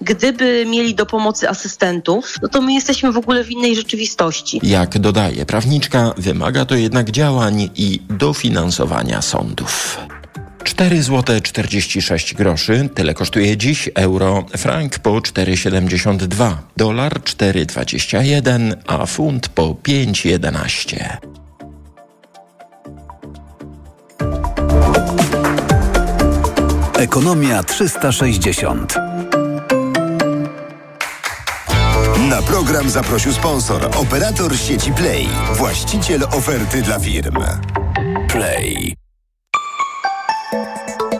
Gdyby 0.00 0.66
mieli 0.66 0.94
do 0.94 1.06
pomocy 1.06 1.48
no 2.42 2.48
to 2.48 2.62
my 2.62 2.72
jesteśmy 2.72 3.12
w 3.12 3.16
ogóle 3.16 3.44
w 3.44 3.50
innej 3.50 3.76
rzeczywistości. 3.76 4.60
Jak 4.62 4.98
dodaje 4.98 5.46
prawniczka, 5.46 6.14
wymaga 6.16 6.64
to 6.64 6.74
jednak 6.74 7.10
działań 7.10 7.70
i 7.76 8.00
dofinansowania 8.10 9.22
sądów. 9.22 9.98
4 10.64 11.02
zł 11.02 11.40
46 11.40 12.34
groszy, 12.34 12.88
tyle 12.94 13.14
kosztuje 13.14 13.56
dziś 13.56 13.90
euro, 13.94 14.44
frank 14.56 14.98
po 14.98 15.10
4,72, 15.10 16.56
dolar 16.76 17.20
4,21, 17.20 18.72
a 18.86 19.06
funt 19.06 19.48
po 19.48 19.62
5,11. 19.62 21.16
Ekonomia 26.98 27.62
360. 27.62 28.94
Na 32.28 32.42
program 32.42 32.90
zaprosił 32.90 33.32
sponsor, 33.32 33.88
operator 33.96 34.58
sieci 34.58 34.92
Play, 34.92 35.28
właściciel 35.52 36.24
oferty 36.24 36.82
dla 36.82 36.98
firm. 36.98 37.36
Play. 38.28 38.96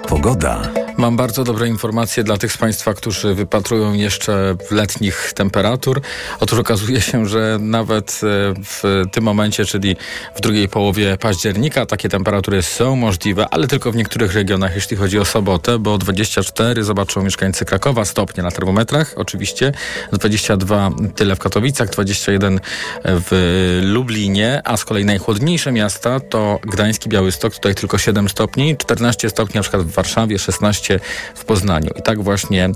Pogoda. 0.09 0.84
Mam 1.05 1.17
bardzo 1.17 1.45
dobre 1.45 1.69
informacje 1.69 2.25
dla 2.25 2.37
tych 2.37 2.53
z 2.53 2.57
Państwa, 2.57 2.95
którzy 2.95 3.35
wypatrują 3.35 3.93
jeszcze 3.93 4.57
letnich 4.71 5.33
temperatur. 5.35 6.01
Otóż 6.41 6.59
okazuje 6.59 7.01
się, 7.01 7.27
że 7.27 7.59
nawet 7.61 8.21
e, 8.23 8.55
w 8.65 9.03
tym 9.13 9.25
momencie, 9.25 9.65
czyli 9.65 9.97
w 10.37 10.41
drugiej 10.41 10.69
połowie 10.69 11.17
października, 11.19 11.87
takie 11.87 12.09
temperatury 12.09 12.63
są 12.63 12.97
możliwe, 12.97 13.49
ale 13.51 13.67
tylko 13.67 13.93
w 13.93 13.97
niektórych 13.97 14.35
regionach, 14.35 14.75
jeśli 14.75 14.97
chodzi 14.97 15.19
o 15.19 15.25
sobotę, 15.25 15.79
bo 15.79 15.99
24 15.99 16.85
zobaczą 16.85 17.23
mieszkańcy 17.23 17.65
Krakowa 17.65 18.05
stopnie 18.05 18.43
na 18.43 18.51
termometrach, 18.51 19.15
oczywiście, 19.17 19.73
22 20.13 20.91
tyle 21.15 21.37
w 21.37 21.39
Katowicach, 21.39 21.91
21 21.91 22.61
w 23.05 23.81
Lublinie, 23.83 24.61
a 24.65 24.77
z 24.77 24.85
kolei 24.85 25.05
najchłodniejsze 25.05 25.73
miasta 25.73 26.21
to 26.21 26.59
Gdańsk 26.63 27.07
i 27.07 27.09
Białystok, 27.09 27.55
tutaj 27.55 27.75
tylko 27.75 27.99
7 27.99 28.29
stopni, 28.29 28.77
14 28.77 29.31
stopni 29.31 29.55
na 29.55 29.63
przykład 29.63 29.83
w 29.83 29.91
Warszawie, 29.91 30.39
16 30.39 30.94
się 30.99 31.01
w 31.35 31.45
Poznaniu. 31.45 31.91
I 31.97 32.03
tak 32.03 32.23
właśnie 32.23 32.71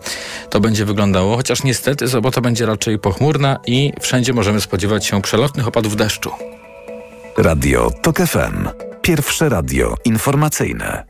to 0.50 0.60
będzie 0.60 0.84
wyglądało, 0.84 1.36
chociaż 1.36 1.62
niestety 1.62 2.08
sobota 2.08 2.40
będzie 2.40 2.66
raczej 2.66 2.98
pochmurna 2.98 3.58
i 3.66 3.92
wszędzie 4.00 4.32
możemy 4.32 4.60
spodziewać 4.60 5.06
się 5.06 5.22
przelotnych 5.22 5.68
opadów 5.68 5.96
deszczu. 5.96 6.30
Radio 7.36 7.90
TOK 8.02 8.18
FM. 8.18 8.68
Pierwsze 9.02 9.48
radio 9.48 9.94
informacyjne. 10.04 11.04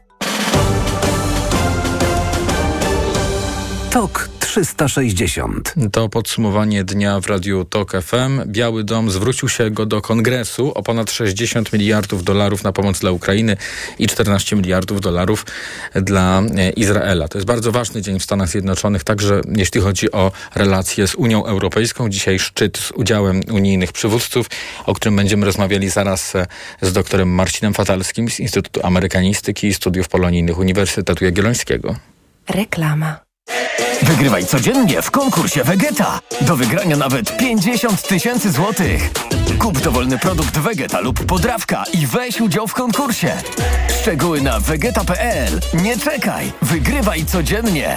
TOK 3.90 4.38
360. 4.49 5.75
To 5.93 6.09
podsumowanie 6.09 6.85
dnia 6.85 7.21
w 7.21 7.27
Radiu 7.27 7.65
TOK 7.65 7.93
FM. 8.03 8.43
Biały 8.47 8.85
Dom 8.85 9.11
zwrócił 9.11 9.49
się 9.49 9.71
go 9.71 9.87
do 9.87 10.03
Kongresu 10.03 10.73
o 10.75 10.83
ponad 10.83 11.11
60 11.11 11.73
miliardów 11.73 12.25
dolarów 12.25 12.65
na 12.65 12.73
pomoc 12.73 12.99
dla 12.99 13.11
Ukrainy 13.11 13.57
i 13.99 14.07
14 14.07 14.57
miliardów 14.57 15.01
dolarów 15.01 15.47
dla 15.95 16.43
e, 16.57 16.71
Izraela. 16.71 17.29
To 17.29 17.39
jest 17.39 17.47
bardzo 17.47 17.73
ważny 17.73 18.03
dzień 18.03 18.19
w 18.19 18.23
Stanach 18.23 18.49
Zjednoczonych, 18.49 19.05
także 19.05 19.41
jeśli 19.57 19.81
chodzi 19.81 20.13
o 20.13 20.33
relacje 20.55 21.07
z 21.07 21.15
Unią 21.15 21.45
Europejską. 21.45 22.09
Dzisiaj 22.09 22.39
szczyt 22.39 22.79
z 22.79 22.91
udziałem 22.91 23.41
unijnych 23.53 23.93
przywódców, 23.93 24.47
o 24.87 24.95
którym 24.95 25.17
będziemy 25.17 25.47
rozmawiali 25.47 25.91
zaraz 25.91 26.35
e, 26.35 26.47
z 26.83 26.93
doktorem 26.93 27.29
Marcinem 27.29 27.75
Fatalskim 27.75 28.31
z 28.31 28.41
Instytutu 28.41 28.87
Amerykanistyki 28.87 29.67
i 29.67 29.75
Studiów 29.75 30.09
Polonijnych 30.09 30.59
Uniwersytetu 30.59 31.25
Jagiellońskiego. 31.25 31.97
Reklama. 32.49 33.28
Wygrywaj 34.03 34.47
codziennie 34.47 35.03
w 35.03 35.11
konkursie 35.11 35.65
Vegeta. 35.65 36.21
Do 36.41 36.57
wygrania 36.57 36.97
nawet 36.97 37.37
50 37.37 38.09
tysięcy 38.09 38.51
złotych. 38.53 39.11
Kup 39.59 39.81
dowolny 39.81 40.19
produkt 40.19 40.59
Vegeta 40.59 41.01
lub 41.01 41.25
podrawka 41.25 41.85
i 41.93 42.07
weź 42.07 42.41
udział 42.41 42.67
w 42.67 42.75
konkursie. 42.75 43.33
Szczegóły 44.01 44.41
na 44.41 44.61
vegeta.pl. 44.61 45.61
Nie 45.75 45.99
czekaj, 45.99 46.53
wygrywaj 46.63 47.25
codziennie. 47.25 47.97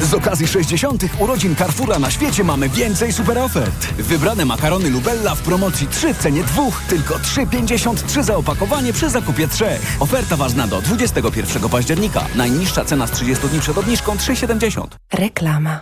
Z 0.00 0.14
okazji 0.14 0.48
60. 0.48 1.04
urodzin 1.18 1.56
Carrefoura 1.56 1.98
na 1.98 2.10
świecie 2.10 2.44
mamy 2.44 2.68
więcej 2.68 3.12
super 3.12 3.38
ofert. 3.38 3.86
Wybrane 3.98 4.44
makarony 4.44 4.90
Lubella 4.90 5.34
w 5.34 5.42
promocji 5.42 5.86
3 5.86 6.14
w 6.14 6.18
cenie 6.18 6.44
2, 6.44 6.62
tylko 6.88 7.14
3,53 7.14 8.22
za 8.22 8.36
opakowanie 8.36 8.92
przy 8.92 9.10
zakupie 9.10 9.48
3. 9.48 9.64
Oferta 10.00 10.36
ważna 10.36 10.66
do 10.66 10.82
21 10.82 11.68
października. 11.68 12.26
Najniższa 12.34 12.84
cena 12.84 13.06
z 13.06 13.10
30 13.10 13.48
dni 13.48 13.60
przed 13.60 13.78
obniżką 13.78 14.16
3,70. 14.16 14.86
Reklama. 15.12 15.80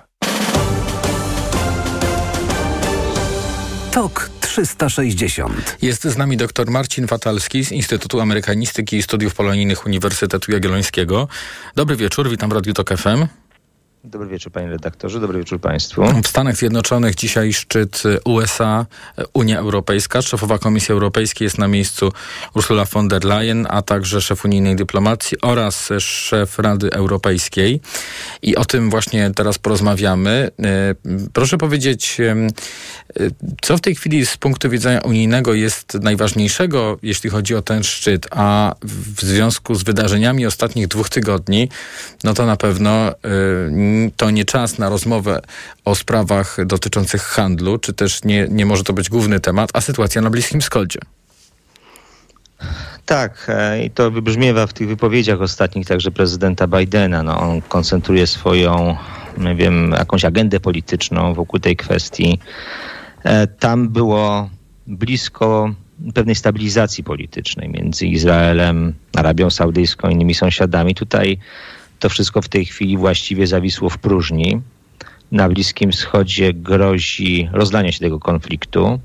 TOK 3.91 4.31
360. 4.41 5.77
Jest 5.83 6.03
z 6.03 6.17
nami 6.17 6.37
dr 6.37 6.71
Marcin 6.71 7.07
Fatalski 7.07 7.65
z 7.65 7.73
Instytutu 7.73 8.21
Amerykanistyki 8.21 8.97
i 8.97 9.03
Studiów 9.03 9.35
Polonijnych 9.35 9.87
Uniwersytetu 9.87 10.53
Jagiellońskiego. 10.53 11.29
Dobry 11.77 11.97
wieczór, 11.97 12.31
witam 12.31 12.51
w 12.51 12.53
Radiu 12.53 12.75
TOK 12.75 12.91
FM. 12.97 13.27
Dobry 14.11 14.29
wieczór 14.29 14.53
panie 14.53 14.69
redaktorze, 14.69 15.21
dobry 15.21 15.39
wieczór 15.39 15.61
państwu. 15.61 16.03
W 16.25 16.29
Stanach 16.29 16.57
Zjednoczonych 16.57 17.15
dzisiaj 17.15 17.53
szczyt 17.53 18.03
USA, 18.25 18.87
Unia 19.33 19.59
Europejska. 19.59 20.23
Szefowa 20.23 20.59
Komisji 20.59 20.93
Europejskiej 20.93 21.47
jest 21.47 21.59
na 21.59 21.69
miejscu 21.69 22.13
Ursula 22.55 22.85
von 22.85 23.09
der 23.09 23.25
Leyen, 23.25 23.67
a 23.71 23.83
także 23.83 24.21
szef 24.21 24.45
unijnej 24.45 24.77
dyplomacji 24.77 25.41
oraz 25.41 25.89
szef 25.99 26.59
Rady 26.59 26.93
Europejskiej. 26.93 27.81
I 28.43 28.57
o 28.57 28.65
tym 28.65 28.91
właśnie 28.91 29.31
teraz 29.35 29.59
porozmawiamy. 29.59 30.51
E, 30.63 30.95
proszę 31.33 31.59
powiedzieć, 31.59 32.21
e, 32.21 32.51
co 33.63 33.77
w 33.77 33.81
tej 33.81 33.95
chwili 33.95 34.27
z 34.27 34.37
punktu 34.37 34.71
widzenia 34.71 35.01
unijnego 35.01 35.55
jest 35.55 35.95
najważniejszego, 35.95 36.99
jeśli 37.03 37.31
chodzi 37.31 37.55
o 37.55 37.63
ten 37.63 37.83
szczyt, 37.83 38.27
a 38.31 38.75
w 38.83 39.23
związku 39.23 39.75
z 39.75 39.83
wydarzeniami 39.83 40.47
ostatnich 40.47 40.89
dwóch 40.89 41.09
tygodni, 41.09 41.69
no 42.25 42.35
to 42.35 42.47
na 42.47 42.57
pewno 42.57 42.91
e, 42.91 43.15
to 44.17 44.31
nie 44.31 44.45
czas 44.45 44.79
na 44.79 44.89
rozmowę 44.89 45.41
o 45.85 45.95
sprawach 45.95 46.57
dotyczących 46.67 47.23
handlu, 47.23 47.79
czy 47.79 47.93
też 47.93 48.25
nie, 48.25 48.47
nie 48.51 48.67
może 48.67 48.85
to 48.85 48.93
być 48.93 49.09
główny 49.09 49.41
temat, 49.41 49.71
a 49.73 49.81
sytuacja 49.81 50.23
na 50.23 50.31
Bliskim 50.31 50.61
Wschodzie. 50.61 51.01
Tak, 53.07 53.47
e, 53.49 53.85
i 53.85 53.91
to 53.91 54.11
wybrzmiewa 54.11 54.67
w 54.67 54.73
tych 54.73 54.89
wypowiedziach 54.89 55.41
ostatnich 55.41 55.87
także 55.87 56.11
prezydenta 56.11 56.67
Bidena. 56.67 57.23
No, 57.23 57.41
on 57.41 57.61
koncentruje 57.61 58.27
swoją, 58.27 58.97
nie 59.39 59.55
wiem, 59.55 59.91
jakąś 59.99 60.25
agendę 60.25 60.61
polityczną 60.61 61.35
wokół 61.35 61.61
tej 61.61 61.77
kwestii. 61.77 62.39
E, 63.25 63.47
tam 63.47 63.89
było 63.89 64.51
blisko 64.87 65.75
pewnej 66.15 66.35
stabilizacji 66.35 67.05
politycznej 67.05 67.69
między 67.69 68.07
Izraelem, 68.07 68.95
Arabią 69.17 69.51
Saudyjską 69.51 70.09
i 70.09 70.13
innymi 70.13 70.35
sąsiadami. 70.35 70.95
Tutaj 70.95 71.39
to 71.99 72.09
wszystko 72.09 72.43
w 72.43 72.49
tej 72.49 72.65
chwili 72.65 72.97
właściwie 72.97 73.47
zawisło 73.47 73.91
w 73.91 73.99
próżni. 73.99 74.61
Na 75.33 75.49
Bliskim 75.49 75.93
Wschodzie 75.93 76.53
grozi 76.53 77.49
rozlanie 77.53 77.93
się 77.93 78.01
tego 78.01 78.21
konfliktu. 78.21 79.01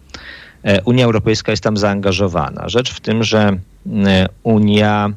E, 0.63 0.81
Unia 0.83 1.05
Europejska 1.05 1.51
jest 1.51 1.63
tam 1.63 1.77
zaangażowana. 1.77 2.69
Rzecz 2.69 2.93
w 2.93 2.99
tym, 2.99 3.23
że 3.23 3.57
e, 4.05 4.27
Unia 4.43 5.09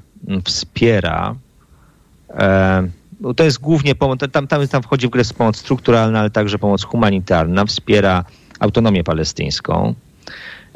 wspiera, 0.44 1.34
e, 2.30 2.88
to 3.36 3.44
jest 3.44 3.60
głównie 3.60 3.94
pomoc, 3.94 4.20
tam, 4.32 4.46
tam, 4.46 4.68
tam 4.68 4.82
wchodzi 4.82 5.06
w 5.06 5.10
grę 5.10 5.22
pomoc 5.38 5.56
strukturalna, 5.56 6.20
ale 6.20 6.30
także 6.30 6.58
pomoc 6.58 6.84
humanitarna, 6.84 7.64
wspiera 7.64 8.24
autonomię 8.60 9.04
palestyńską. 9.04 9.94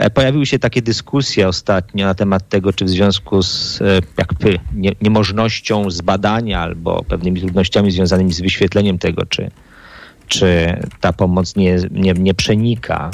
E, 0.01 0.11
pojawiły 0.11 0.47
się 0.47 0.59
takie 0.59 0.83
dyskusje 0.83 1.49
ostatnio 1.49 2.07
na 2.07 2.15
temat 2.15 2.49
tego, 2.49 2.73
czy 2.73 2.85
w 2.85 2.89
związku 2.89 3.43
z 3.43 3.83
e, 3.83 4.01
jakby 4.19 4.59
nie, 4.75 4.93
niemożnością 5.01 5.91
zbadania 5.91 6.61
albo 6.61 7.05
pewnymi 7.09 7.41
trudnościami 7.41 7.91
związanymi 7.91 8.33
z 8.33 8.41
wyświetleniem 8.41 8.99
tego, 8.99 9.27
czy, 9.27 9.51
czy 10.27 10.77
ta 11.01 11.13
pomoc 11.13 11.57
nie, 11.57 11.77
nie, 11.91 12.13
nie 12.13 12.35
przenika 12.35 13.11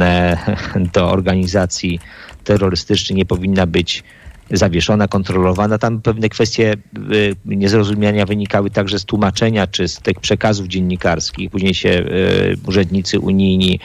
e, 0.00 0.36
do 0.94 1.10
organizacji 1.10 2.00
terrorystycznych, 2.44 3.16
nie 3.16 3.26
powinna 3.26 3.66
być 3.66 4.04
zawieszona, 4.50 5.08
kontrolowana. 5.08 5.78
Tam 5.78 6.00
pewne 6.00 6.28
kwestie 6.28 6.74
y, 7.12 7.36
niezrozumienia 7.44 8.26
wynikały 8.26 8.70
także 8.70 8.98
z 8.98 9.04
tłumaczenia 9.04 9.66
czy 9.66 9.88
z 9.88 9.98
tych 9.98 10.20
przekazów 10.20 10.66
dziennikarskich. 10.66 11.50
Później 11.50 11.74
się 11.74 11.88
y, 11.88 12.56
urzędnicy 12.66 13.20
unijni 13.20 13.80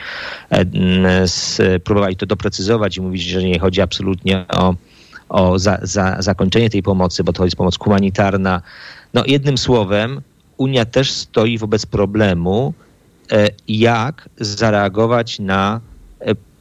y, 1.60 1.80
próbowali 1.80 2.16
to 2.16 2.26
doprecyzować 2.26 2.98
i 2.98 3.02
mówić, 3.02 3.24
że 3.24 3.44
nie 3.44 3.60
chodzi 3.60 3.82
absolutnie 3.82 4.46
o, 4.48 4.76
o 5.30 5.60
za, 5.60 5.80
za, 5.82 6.22
zakończenie 6.22 6.70
tej 6.70 6.84
pomocy, 6.84 7.24
bo 7.24 7.34
to 7.34 7.46
jest 7.46 7.58
pomoc 7.58 7.78
humanitarna. 7.80 8.62
No 9.14 9.24
jednym 9.26 9.58
słowem, 9.58 10.22
Unia 10.58 10.86
też 10.86 11.12
stoi 11.12 11.58
wobec 11.58 11.86
problemu, 11.86 12.74
jak 13.68 14.30
zareagować 14.40 15.40
na 15.40 15.82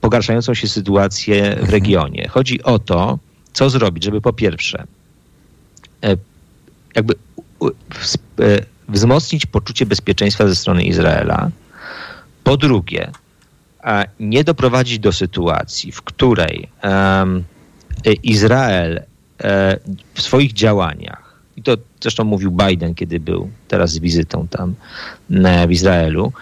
pogarszającą 0.01 0.55
się 0.55 0.69
sytuację 0.69 1.57
w 1.63 1.71
regionie. 1.71 2.29
Chodzi 2.29 2.63
o 2.63 2.79
to, 2.79 3.19
co 3.59 3.71
zrobić, 3.71 4.05
żeby 4.05 4.21
po 4.21 4.33
pierwsze 4.33 4.85
e, 6.05 6.17
jakby 6.95 7.15
e, 7.65 7.67
wzmocnić 8.89 9.47
poczucie 9.47 9.87
bezpieczeństwa 9.87 10.49
ze 10.49 10.57
strony 10.57 10.83
Izraela, 10.83 11.51
po 12.45 12.57
drugie 12.57 13.11
nie 14.21 14.45
doprowadzić 14.45 14.99
do 14.99 15.13
sytuacji, 15.13 15.93
w 15.93 16.03
której 16.03 16.69
Izrael 18.23 18.97
e, 18.97 19.79
w 20.15 20.23
swoich 20.23 20.53
działaniach, 20.53 21.43
i 21.57 21.63
to 21.63 21.77
zresztą 22.01 22.25
mówił 22.25 22.51
Biden, 22.51 22.95
kiedy 22.95 23.21
był 23.21 23.51
teraz 23.69 23.91
z 23.91 23.99
wizytą 23.99 24.49
tam 24.49 24.75
w 25.69 25.71
Izraelu, 25.71 26.33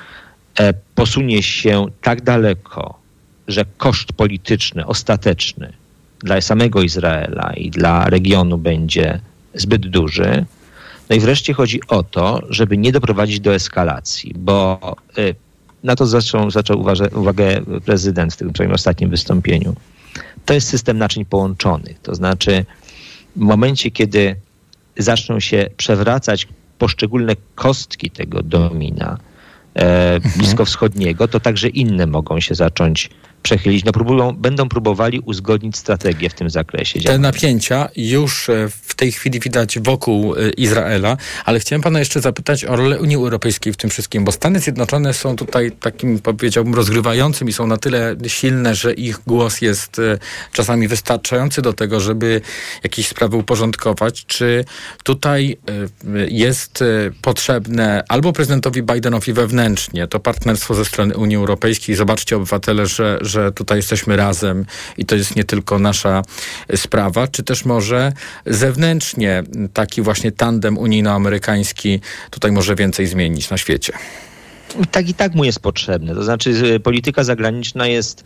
posunie 0.94 1.42
się 1.42 1.86
tak 2.02 2.22
daleko, 2.22 2.98
że 3.48 3.64
koszt 3.76 4.12
polityczny, 4.12 4.86
ostateczny 4.86 5.72
dla 6.18 6.40
samego 6.40 6.82
Izraela 6.82 7.52
i 7.56 7.70
dla 7.70 8.10
regionu 8.10 8.58
będzie 8.58 9.20
zbyt 9.54 9.86
duży. 9.86 10.44
No 11.10 11.16
i 11.16 11.20
wreszcie 11.20 11.54
chodzi 11.54 11.80
o 11.88 12.02
to, 12.02 12.40
żeby 12.50 12.78
nie 12.78 12.92
doprowadzić 12.92 13.40
do 13.40 13.54
eskalacji, 13.54 14.34
bo 14.36 14.80
y, 15.18 15.34
na 15.84 15.96
to 15.96 16.06
zaczął, 16.06 16.50
zaczął 16.50 16.84
uwagę 17.14 17.60
prezydent 17.84 18.34
w 18.34 18.36
tym 18.36 18.50
swoim 18.54 18.72
ostatnim 18.72 19.10
wystąpieniu. 19.10 19.74
To 20.44 20.54
jest 20.54 20.68
system 20.68 20.98
naczyń 20.98 21.24
połączonych. 21.24 21.98
To 22.02 22.14
znaczy, 22.14 22.64
w 23.36 23.40
momencie, 23.40 23.90
kiedy 23.90 24.36
zaczną 24.98 25.40
się 25.40 25.70
przewracać 25.76 26.48
poszczególne 26.78 27.36
kostki 27.54 28.10
tego 28.10 28.42
domina 28.42 29.18
e, 29.74 30.20
bliskowschodniego, 30.36 31.28
to 31.28 31.40
także 31.40 31.68
inne 31.68 32.06
mogą 32.06 32.40
się 32.40 32.54
zacząć 32.54 33.10
przechylić. 33.42 33.84
No, 33.84 33.92
próbują, 33.92 34.32
będą 34.32 34.68
próbowali 34.68 35.20
uzgodnić 35.20 35.76
strategię 35.76 36.30
w 36.30 36.34
tym 36.34 36.50
zakresie. 36.50 37.00
Te 37.00 37.18
napięcia 37.18 37.88
już 37.96 38.48
e, 38.48 38.68
w 38.68 38.94
tej 38.94 39.12
chwili 39.12 39.40
widać 39.40 39.78
wokół 39.78 40.34
e, 40.34 40.50
Izraela, 40.50 41.16
ale 41.44 41.60
chciałem 41.60 41.82
pana 41.82 41.98
jeszcze 41.98 42.20
zapytać 42.20 42.64
o 42.64 42.76
rolę 42.76 43.00
Unii 43.00 43.16
Europejskiej 43.16 43.72
w 43.72 43.76
tym 43.76 43.90
wszystkim, 43.90 44.24
bo 44.24 44.32
Stany 44.32 44.60
Zjednoczone 44.60 45.14
są 45.14 45.36
tutaj 45.36 45.72
takim, 45.72 46.18
powiedziałbym, 46.18 46.74
rozgrywającym 46.74 47.48
i 47.48 47.52
są 47.52 47.66
na 47.66 47.76
tyle 47.76 48.16
silne, 48.26 48.74
że 48.74 48.92
ich 48.92 49.18
głos 49.26 49.60
jest 49.60 49.98
e, 49.98 50.18
czasami 50.52 50.88
wystarczający 50.88 51.62
do 51.62 51.72
tego, 51.72 52.00
żeby 52.00 52.40
jakieś 52.82 53.08
sprawy 53.08 53.36
uporządkować. 53.36 54.26
Czy 54.26 54.64
tutaj 55.04 55.56
jest 56.28 56.84
potrzebne 57.22 58.04
albo 58.08 58.32
prezydentowi 58.32 58.82
Bidenowi 58.82 59.32
wewnętrznie 59.32 60.06
to 60.06 60.20
partnerstwo 60.20 60.74
ze 60.74 60.84
strony 60.84 61.16
Unii 61.16 61.36
Europejskiej, 61.36 61.94
zobaczcie 61.94 62.36
obywatele, 62.36 62.86
że, 62.86 63.18
że 63.26 63.52
tutaj 63.52 63.78
jesteśmy 63.78 64.16
razem 64.16 64.66
i 64.96 65.06
to 65.06 65.16
jest 65.16 65.36
nie 65.36 65.44
tylko 65.44 65.78
nasza 65.78 66.22
sprawa, 66.76 67.28
czy 67.28 67.42
też 67.42 67.64
może 67.64 68.12
zewnętrznie 68.46 69.42
taki 69.72 70.02
właśnie 70.02 70.32
tandem 70.32 70.78
unijno-amerykański 70.78 72.00
tutaj 72.30 72.52
może 72.52 72.74
więcej 72.74 73.06
zmienić 73.06 73.50
na 73.50 73.58
świecie? 73.58 73.92
Tak 74.90 75.08
i 75.08 75.14
tak 75.14 75.34
mu 75.34 75.44
jest 75.44 75.60
potrzebne. 75.60 76.14
To 76.14 76.24
znaczy 76.24 76.80
polityka 76.80 77.24
zagraniczna 77.24 77.86
jest 77.86 78.24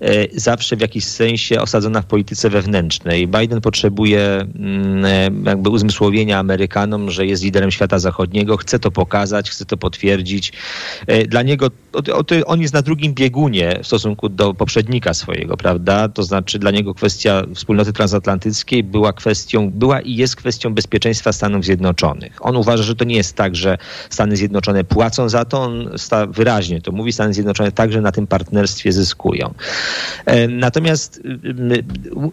E, 0.00 0.26
zawsze 0.40 0.76
w 0.76 0.80
jakiś 0.80 1.04
sensie 1.04 1.60
osadzona 1.60 2.02
w 2.02 2.06
polityce 2.06 2.50
wewnętrznej. 2.50 3.28
Biden 3.28 3.60
potrzebuje 3.60 4.46
mm, 4.58 5.04
e, 5.04 5.50
jakby 5.50 5.70
uzmysłowienia 5.70 6.38
Amerykanom, 6.38 7.10
że 7.10 7.26
jest 7.26 7.42
liderem 7.42 7.70
świata 7.70 7.98
zachodniego, 7.98 8.56
chce 8.56 8.78
to 8.78 8.90
pokazać, 8.90 9.50
chce 9.50 9.64
to 9.64 9.76
potwierdzić. 9.76 10.52
E, 11.06 11.26
dla 11.26 11.42
niego 11.42 11.70
on 12.46 12.60
jest 12.60 12.74
na 12.74 12.82
drugim 12.82 13.14
biegunie 13.14 13.78
w 13.82 13.86
stosunku 13.86 14.28
do 14.28 14.54
poprzednika 14.54 15.14
swojego, 15.14 15.56
prawda? 15.56 16.08
To 16.08 16.22
znaczy 16.22 16.58
dla 16.58 16.70
niego 16.70 16.94
kwestia 16.94 17.42
wspólnoty 17.54 17.92
transatlantyckiej 17.92 18.84
była 18.84 19.12
kwestią, 19.12 19.70
była 19.70 20.00
i 20.00 20.14
jest 20.14 20.36
kwestią 20.36 20.74
bezpieczeństwa 20.74 21.32
Stanów 21.32 21.64
Zjednoczonych. 21.64 22.46
On 22.46 22.56
uważa, 22.56 22.82
że 22.82 22.96
to 22.96 23.04
nie 23.04 23.16
jest 23.16 23.36
tak, 23.36 23.56
że 23.56 23.78
Stany 24.10 24.36
Zjednoczone 24.36 24.84
płacą 24.84 25.28
za 25.28 25.44
to, 25.44 25.62
on 25.62 25.89
wyraźnie 26.30 26.80
to 26.80 26.92
mówi, 26.92 27.12
Stany 27.12 27.34
Zjednoczone 27.34 27.72
także 27.72 28.00
na 28.00 28.12
tym 28.12 28.26
partnerstwie 28.26 28.92
zyskują. 28.92 29.54
E, 30.26 30.48
natomiast 30.48 31.22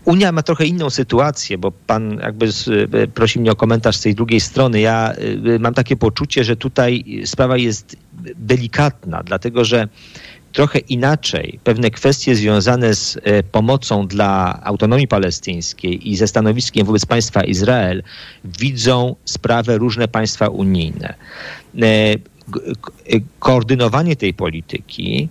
Unia 0.05 0.31
ma 0.31 0.43
trochę 0.43 0.65
inną 0.65 0.89
sytuację, 0.89 1.57
bo 1.57 1.71
pan 1.71 2.19
jakby 2.21 2.49
e, 2.93 3.07
prosi 3.07 3.39
mnie 3.39 3.51
o 3.51 3.55
komentarz 3.55 3.95
z 3.95 4.01
tej 4.01 4.15
drugiej 4.15 4.39
strony. 4.39 4.79
Ja 4.79 5.13
e, 5.13 5.59
mam 5.59 5.73
takie 5.73 5.95
poczucie, 5.95 6.43
że 6.43 6.55
tutaj 6.55 7.03
sprawa 7.25 7.57
jest 7.57 7.95
delikatna, 8.35 9.23
dlatego 9.23 9.65
że 9.65 9.87
trochę 10.53 10.79
inaczej 10.79 11.59
pewne 11.63 11.91
kwestie 11.91 12.35
związane 12.35 12.95
z 12.95 13.19
pomocą 13.51 14.07
dla 14.07 14.59
autonomii 14.63 15.07
palestyńskiej 15.07 16.09
i 16.09 16.15
ze 16.15 16.27
stanowiskiem 16.27 16.85
wobec 16.85 17.05
państwa 17.05 17.43
Izrael 17.43 18.03
widzą 18.45 19.15
sprawę 19.25 19.77
różne 19.77 20.07
państwa 20.07 20.47
unijne. 20.47 21.13
Koordynowanie 23.39 24.15
tej 24.15 24.33
polityki 24.33 25.29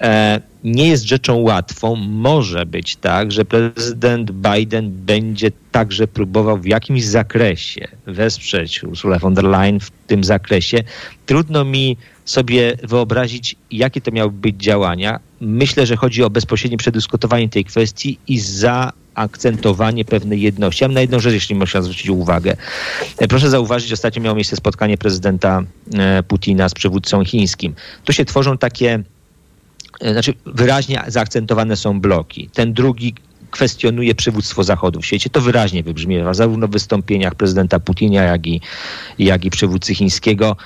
E, 0.00 0.40
nie 0.64 0.88
jest 0.88 1.04
rzeczą 1.04 1.36
łatwą. 1.36 1.96
Może 1.96 2.66
być 2.66 2.96
tak, 2.96 3.32
że 3.32 3.44
prezydent 3.44 4.30
Biden 4.30 4.90
będzie 4.90 5.50
także 5.72 6.08
próbował 6.08 6.58
w 6.58 6.66
jakimś 6.66 7.04
zakresie 7.04 7.88
wesprzeć 8.06 8.84
Ursula 8.84 9.18
von 9.18 9.34
der 9.34 9.44
Leyen 9.44 9.80
w 9.80 9.90
tym 9.90 10.24
zakresie. 10.24 10.78
Trudno 11.26 11.64
mi 11.64 11.96
sobie 12.30 12.76
wyobrazić, 12.82 13.56
jakie 13.70 14.00
to 14.00 14.10
miały 14.10 14.30
być 14.30 14.56
działania. 14.56 15.20
Myślę, 15.40 15.86
że 15.86 15.96
chodzi 15.96 16.22
o 16.22 16.30
bezpośrednie 16.30 16.78
przedyskutowanie 16.78 17.48
tej 17.48 17.64
kwestii 17.64 18.18
i 18.28 18.38
za 18.40 18.92
akcentowanie 19.14 20.04
pewnej 20.04 20.40
jedności. 20.40 20.84
Ja 20.84 20.88
na 20.88 21.00
jedną 21.00 21.20
rzecz, 21.20 21.34
jeśli 21.34 21.54
można 21.54 21.82
zwrócić 21.82 22.08
uwagę. 22.08 22.56
E, 23.18 23.28
proszę 23.28 23.50
zauważyć, 23.50 23.92
ostatnio 23.92 24.22
miało 24.22 24.36
miejsce 24.36 24.56
spotkanie 24.56 24.98
prezydenta 24.98 25.62
e, 25.94 26.22
Putina 26.22 26.68
z 26.68 26.74
przywódcą 26.74 27.24
chińskim. 27.24 27.74
Tu 28.04 28.12
się 28.12 28.24
tworzą 28.24 28.58
takie 28.58 29.02
E, 30.00 30.12
znaczy 30.12 30.34
wyraźnie 30.46 31.02
zaakcentowane 31.06 31.76
są 31.76 32.00
bloki. 32.00 32.50
Ten 32.52 32.72
drugi 32.72 33.14
kwestionuje 33.50 34.14
przywództwo 34.14 34.64
Zachodu 34.64 35.00
w 35.00 35.06
świecie. 35.06 35.30
To 35.30 35.40
wyraźnie 35.40 35.82
wybrzmiewa 35.82 36.34
zarówno 36.34 36.68
w 36.68 36.70
wystąpieniach 36.70 37.34
prezydenta 37.34 37.80
Putina, 37.80 38.22
jak 38.22 38.46
i, 38.46 38.60
jak 39.18 39.44
i 39.44 39.50
przywódcy 39.50 39.94
chińskiego. 39.94 40.56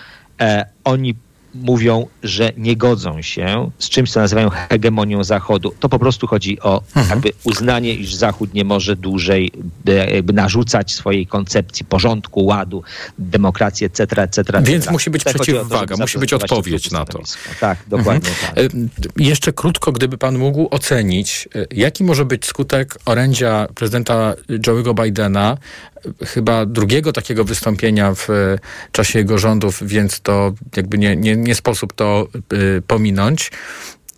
E, 0.41 0.67
oni 0.85 1.15
mówią, 1.55 2.07
że 2.23 2.53
nie 2.57 2.77
godzą 2.77 3.23
się 3.23 3.71
z 3.79 3.89
czymś, 3.89 4.11
co 4.11 4.21
nazywają 4.21 4.51
hegemonią 4.51 5.25
Zachodu. 5.25 5.75
To 5.81 5.89
po 5.89 5.99
prostu 5.99 6.27
chodzi 6.27 6.61
o 6.61 6.83
mhm. 6.97 7.09
jakby 7.09 7.33
uznanie, 7.45 7.95
iż 7.95 8.15
Zachód 8.15 8.55
nie 8.55 8.65
może 8.65 8.97
dłużej 8.97 9.53
jakby 9.85 10.33
narzucać 10.33 10.93
swojej 10.93 11.27
koncepcji 11.27 11.87
porządku, 11.87 12.45
ładu, 12.45 12.83
demokracji, 13.19 13.87
etc., 13.87 14.23
etc. 14.23 14.63
Więc 14.63 14.91
musi 14.91 15.11
być 15.11 15.25
tak 15.25 15.35
przeciwwaga, 15.35 15.97
musi 15.97 16.19
być 16.19 16.33
odpowiedź 16.33 16.91
na 16.91 17.05
to. 17.05 17.21
Tak, 17.61 17.79
dokładnie 17.89 18.31
mhm. 18.31 18.55
tak. 18.55 19.05
E, 19.19 19.23
jeszcze 19.23 19.53
krótko, 19.53 19.93
gdyby 19.93 20.19
pan 20.19 20.39
mógł 20.39 20.69
ocenić, 20.71 21.49
e, 21.55 21.67
jaki 21.71 22.05
może 22.05 22.25
być 22.25 22.47
skutek 22.47 22.99
orędzia 23.05 23.69
prezydenta 23.75 24.35
Joe'ego 24.49 25.05
Bidena 25.05 25.57
chyba 26.27 26.67
drugiego 26.67 27.13
takiego 27.13 27.45
wystąpienia 27.45 28.15
w 28.15 28.31
e, 28.31 28.59
czasie 28.93 29.19
jego 29.19 29.39
rządów, 29.39 29.83
więc 29.83 30.21
to 30.21 30.53
jakby 30.77 30.99
nie, 30.99 31.17
nie, 31.17 31.37
nie 31.37 31.55
sposób 31.55 31.93
to 31.93 32.29
y, 32.53 32.83
pominąć, 32.87 33.51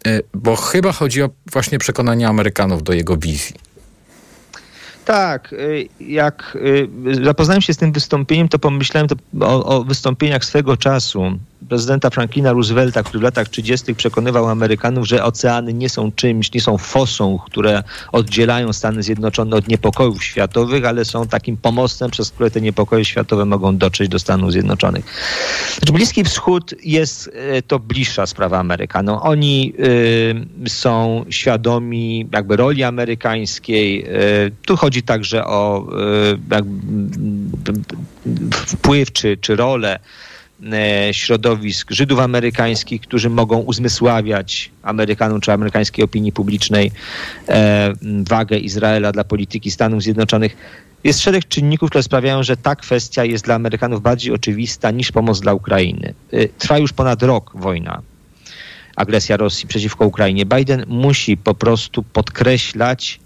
y, 0.06 0.22
bo 0.34 0.56
chyba 0.56 0.92
chodzi 0.92 1.22
o 1.22 1.30
właśnie 1.52 1.78
przekonanie 1.78 2.28
Amerykanów 2.28 2.82
do 2.82 2.92
jego 2.92 3.16
wizji. 3.16 3.54
Tak, 5.04 5.52
y, 5.52 5.88
jak 6.00 6.58
y, 7.16 7.24
zapoznałem 7.24 7.62
się 7.62 7.74
z 7.74 7.76
tym 7.76 7.92
wystąpieniem, 7.92 8.48
to 8.48 8.58
pomyślałem 8.58 9.08
to 9.08 9.14
o, 9.40 9.64
o, 9.64 9.84
wystąpieniach 9.84 10.44
swego 10.44 10.76
czasu 10.76 11.38
prezydenta 11.68 12.10
Franklina 12.10 12.52
Roosevelta, 12.52 13.02
który 13.02 13.18
w 13.18 13.22
latach 13.22 13.48
30. 13.48 13.94
przekonywał 13.94 14.48
Amerykanów, 14.48 15.08
że 15.08 15.24
oceany 15.24 15.74
nie 15.74 15.88
są 15.88 16.12
czymś, 16.12 16.52
nie 16.52 16.60
są 16.60 16.78
fosą, 16.78 17.38
które 17.46 17.82
oddzielają 18.12 18.72
Stany 18.72 19.02
Zjednoczone 19.02 19.56
od 19.56 19.68
niepokojów 19.68 20.24
światowych, 20.24 20.84
ale 20.84 21.04
są 21.04 21.26
takim 21.26 21.56
pomostem, 21.56 22.10
przez 22.10 22.30
które 22.30 22.50
te 22.50 22.60
niepokoje 22.60 23.04
światowe 23.04 23.44
mogą 23.44 23.76
dotrzeć 23.76 24.08
do 24.08 24.18
Stanów 24.18 24.52
Zjednoczonych. 24.52 25.04
Znaczy, 25.78 25.92
Bliski 25.92 26.24
Wschód 26.24 26.74
jest 26.84 27.26
y, 27.26 27.62
to 27.62 27.78
bliższa 27.78 28.26
sprawa 28.26 28.58
Amerykanom. 28.58 29.18
Oni 29.22 29.72
y, 30.64 30.68
są 30.68 31.24
świadomi 31.30 32.28
jakby 32.32 32.56
roli 32.56 32.82
amerykańskiej. 32.82 34.06
Y, 34.46 34.52
tu 34.66 34.76
chodzi 34.76 34.93
chodzi 34.94 35.02
także 35.02 35.44
o 35.44 35.86
e, 36.52 36.62
wpływ 38.66 39.12
czy, 39.12 39.36
czy 39.36 39.56
rolę 39.56 39.98
e, 40.72 41.14
środowisk 41.14 41.90
Żydów 41.90 42.18
amerykańskich, 42.18 43.00
którzy 43.00 43.30
mogą 43.30 43.58
uzmysławiać 43.58 44.70
Amerykanom 44.82 45.40
czy 45.40 45.52
amerykańskiej 45.52 46.04
opinii 46.04 46.32
publicznej 46.32 46.92
e, 47.48 47.92
wagę 48.28 48.58
Izraela 48.58 49.12
dla 49.12 49.24
polityki 49.24 49.70
Stanów 49.70 50.02
Zjednoczonych. 50.02 50.56
Jest 51.04 51.20
szereg 51.20 51.48
czynników, 51.48 51.90
które 51.90 52.02
sprawiają, 52.02 52.42
że 52.42 52.56
ta 52.56 52.76
kwestia 52.76 53.24
jest 53.24 53.44
dla 53.44 53.54
Amerykanów 53.54 54.02
bardziej 54.02 54.32
oczywista 54.32 54.90
niż 54.90 55.12
pomoc 55.12 55.40
dla 55.40 55.54
Ukrainy. 55.54 56.14
Trwa 56.58 56.78
już 56.78 56.92
ponad 56.92 57.22
rok 57.22 57.52
wojna 57.54 58.02
agresja 58.96 59.36
Rosji 59.36 59.68
przeciwko 59.68 60.06
Ukrainie. 60.06 60.46
Biden 60.46 60.84
musi 60.88 61.36
po 61.36 61.54
prostu 61.54 62.02
podkreślać 62.02 63.20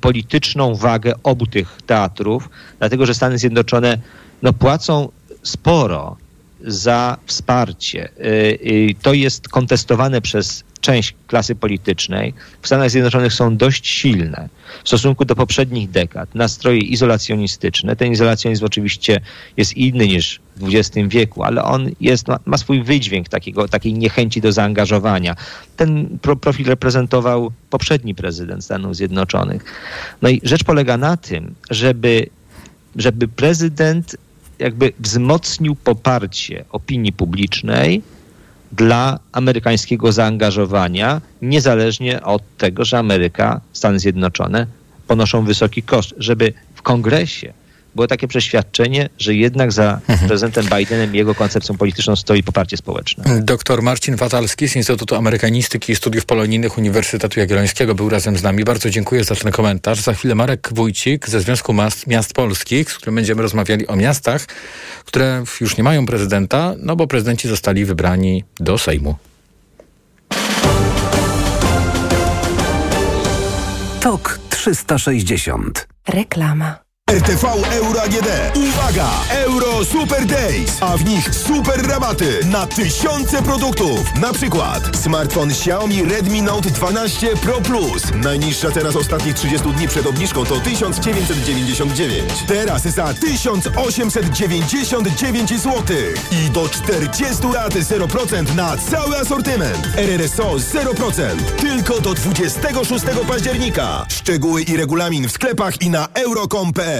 polityczną 0.00 0.74
wagę 0.74 1.14
obu 1.22 1.46
tych 1.46 1.78
teatrów, 1.86 2.48
dlatego 2.78 3.06
że 3.06 3.14
Stany 3.14 3.38
Zjednoczone 3.38 3.98
no, 4.42 4.52
płacą 4.52 5.08
sporo 5.42 6.16
za 6.64 7.18
wsparcie. 7.26 8.08
Y, 8.18 8.24
y, 8.66 8.94
to 9.02 9.12
jest 9.14 9.48
kontestowane 9.48 10.20
przez 10.20 10.64
część 10.80 11.14
klasy 11.26 11.54
politycznej 11.54 12.34
w 12.62 12.66
Stanach 12.66 12.90
Zjednoczonych 12.90 13.32
są 13.32 13.56
dość 13.56 13.88
silne 13.88 14.48
w 14.84 14.88
stosunku 14.88 15.24
do 15.24 15.36
poprzednich 15.36 15.90
dekad. 15.90 16.34
Nastroje 16.34 16.78
izolacjonistyczne. 16.78 17.96
Ten 17.96 18.12
izolacjonizm 18.12 18.64
oczywiście 18.64 19.20
jest 19.56 19.76
inny 19.76 20.06
niż 20.08 20.40
w 20.56 20.68
XX 20.74 21.08
wieku, 21.08 21.42
ale 21.42 21.64
on 21.64 21.90
jest, 22.00 22.26
ma, 22.46 22.58
swój 22.58 22.82
wydźwięk 22.82 23.28
takiego, 23.28 23.68
takiej 23.68 23.92
niechęci 23.92 24.40
do 24.40 24.52
zaangażowania. 24.52 25.36
Ten 25.76 26.18
pro, 26.22 26.36
profil 26.36 26.66
reprezentował 26.66 27.52
poprzedni 27.70 28.14
prezydent 28.14 28.64
Stanów 28.64 28.96
Zjednoczonych. 28.96 29.64
No 30.22 30.28
i 30.28 30.40
rzecz 30.42 30.64
polega 30.64 30.96
na 30.96 31.16
tym, 31.16 31.54
żeby, 31.70 32.26
żeby 32.96 33.28
prezydent 33.28 34.16
jakby 34.60 34.92
wzmocnił 34.98 35.74
poparcie 35.74 36.64
opinii 36.70 37.12
publicznej 37.12 38.02
dla 38.72 39.18
amerykańskiego 39.32 40.12
zaangażowania, 40.12 41.20
niezależnie 41.42 42.22
od 42.22 42.42
tego, 42.56 42.84
że 42.84 42.98
Ameryka, 42.98 43.60
Stany 43.72 43.98
Zjednoczone 43.98 44.66
ponoszą 45.06 45.44
wysoki 45.44 45.82
koszt, 45.82 46.14
żeby 46.16 46.52
w 46.74 46.82
kongresie 46.82 47.52
było 47.94 48.06
takie 48.06 48.28
przeświadczenie, 48.28 49.08
że 49.18 49.34
jednak 49.34 49.72
za 49.72 50.00
prezydentem 50.26 50.78
Bidenem 50.78 51.14
i 51.14 51.18
jego 51.18 51.34
koncepcją 51.34 51.76
polityczną 51.76 52.16
stoi 52.16 52.42
poparcie 52.42 52.76
społeczne. 52.76 53.40
Doktor 53.42 53.82
Marcin 53.82 54.16
Watalski 54.16 54.68
z 54.68 54.76
Instytutu 54.76 55.14
Amerykanistyki 55.14 55.92
i 55.92 55.96
Studiów 55.96 56.26
Polonijnych 56.26 56.78
Uniwersytetu 56.78 57.40
Jagiellońskiego 57.40 57.94
był 57.94 58.08
razem 58.08 58.36
z 58.36 58.42
nami. 58.42 58.64
Bardzo 58.64 58.90
dziękuję 58.90 59.24
za 59.24 59.34
ten 59.34 59.52
komentarz. 59.52 60.00
Za 60.00 60.14
chwilę 60.14 60.34
Marek 60.34 60.68
Wójcik 60.72 61.28
ze 61.28 61.40
Związku 61.40 61.72
Miast, 61.72 62.06
Miast 62.06 62.34
Polskich, 62.34 62.92
z 62.92 62.96
którym 62.96 63.14
będziemy 63.14 63.42
rozmawiali 63.42 63.86
o 63.86 63.96
miastach, 63.96 64.46
które 65.04 65.44
już 65.60 65.76
nie 65.76 65.84
mają 65.84 66.06
prezydenta, 66.06 66.74
no 66.78 66.96
bo 66.96 67.06
prezydenci 67.06 67.48
zostali 67.48 67.84
wybrani 67.84 68.44
do 68.60 68.78
Sejmu. 68.78 69.14
TOK 74.00 74.38
360. 74.50 75.88
Reklama. 76.08 76.89
RTV 77.10 77.44
Euro 77.72 78.02
AGD. 78.02 78.28
Uwaga! 78.56 79.10
Euro 79.30 79.84
Super 79.84 80.26
Days, 80.26 80.78
a 80.80 80.96
w 80.96 81.04
nich 81.04 81.34
super 81.34 81.88
rabaty 81.88 82.40
na 82.46 82.66
tysiące 82.66 83.42
produktów. 83.42 84.14
Na 84.20 84.32
przykład 84.32 84.96
smartfon 84.96 85.50
Xiaomi 85.50 86.04
Redmi 86.04 86.42
Note 86.42 86.70
12 86.70 87.36
Pro 87.36 87.60
Plus. 87.60 88.02
Najniższa 88.14 88.70
cena 88.70 88.90
z 88.90 88.96
ostatnich 88.96 89.34
30 89.34 89.68
dni 89.68 89.88
przed 89.88 90.06
obniżką 90.06 90.44
to 90.44 90.60
1999. 90.60 92.32
Teraz 92.46 92.82
za 92.82 93.14
1899 93.14 95.50
zł. 95.50 95.96
I 96.30 96.50
do 96.50 96.68
40 96.68 97.46
lat 97.54 97.74
0% 97.74 98.54
na 98.54 98.76
cały 98.76 99.18
asortyment. 99.18 99.88
RRSO 99.96 100.56
0%. 100.56 101.42
Tylko 101.60 102.00
do 102.00 102.14
26 102.14 102.56
października. 103.28 104.06
Szczegóły 104.08 104.62
i 104.62 104.76
regulamin 104.76 105.28
w 105.28 105.32
sklepach 105.32 105.82
i 105.82 105.90
na 105.90 106.08
euro.com.pl 106.14 106.99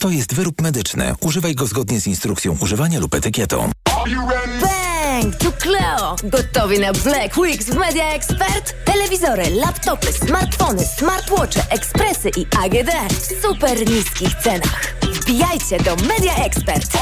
To 0.00 0.10
jest 0.10 0.34
wyrób 0.34 0.60
medyczny. 0.60 1.14
Używaj 1.20 1.54
go 1.54 1.66
zgodnie 1.66 2.00
z 2.00 2.06
instrukcją 2.06 2.56
używania 2.60 3.00
lub 3.00 3.14
etykietą. 3.14 3.70
Bang! 4.60 5.36
Tu 5.36 5.52
Cleo! 5.52 6.16
Gotowi 6.24 6.80
na 6.80 6.92
Black 6.92 7.36
Weeks 7.38 7.66
w 7.66 7.76
Media 7.76 8.12
Expert? 8.12 8.74
Telewizory, 8.84 9.50
laptopy, 9.50 10.12
smartfony, 10.12 10.84
smartwatche, 10.98 11.62
ekspresy 11.70 12.30
i 12.36 12.46
AGD 12.64 12.90
w 13.10 13.42
super 13.42 13.90
niskich 13.90 14.34
cenach. 14.34 14.94
Wbijajcie 15.02 15.78
do 15.78 15.96
Media 15.96 16.34
Expert! 16.34 16.98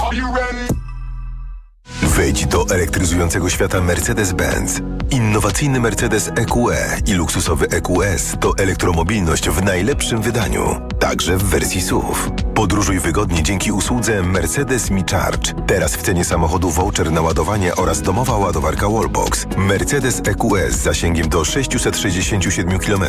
Wejdź 2.19 2.47
do 2.47 2.67
elektryzującego 2.71 3.51
świata 3.51 3.81
Mercedes-Benz. 3.81 4.81
Innowacyjny 5.11 5.81
Mercedes 5.81 6.29
EQE 6.29 6.97
i 7.07 7.15
luksusowy 7.15 7.67
EQS 7.71 8.37
to 8.41 8.53
elektromobilność 8.59 9.49
w 9.49 9.63
najlepszym 9.63 10.23
wydaniu, 10.23 10.81
także 10.99 11.37
w 11.37 11.43
wersji 11.43 11.83
SUV. 11.83 12.07
Podróżuj 12.55 13.01
wygodnie 13.01 13.43
dzięki 13.43 13.73
usłudze 13.73 14.23
Mercedes 14.23 14.91
Me 14.91 15.03
Charge. 15.11 15.55
Teraz 15.67 15.97
w 15.97 16.03
cenie 16.03 16.25
samochodu 16.25 16.71
voucher 16.71 17.13
na 17.13 17.21
ładowanie 17.21 17.77
oraz 17.77 18.03
domowa 18.03 18.37
ładowarka 18.37 18.89
Wallbox. 18.89 19.47
Mercedes 19.57 20.23
EQS 20.25 20.75
z 20.75 20.83
zasięgiem 20.83 21.29
do 21.29 21.45
667 21.45 22.79
km. 22.79 23.05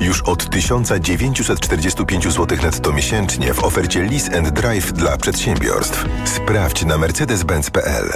Już 0.00 0.22
od 0.22 0.50
1945 0.50 2.24
zł 2.24 2.58
netto 2.62 2.92
miesięcznie 2.92 3.54
w 3.54 3.64
ofercie 3.64 4.02
Lease 4.02 4.38
and 4.38 4.48
Drive 4.48 4.92
dla 4.92 5.16
przedsiębiorstw. 5.16 6.04
Sprawdź 6.24 6.84
na 6.84 6.98
mercedes-benz.pl. 6.98 8.12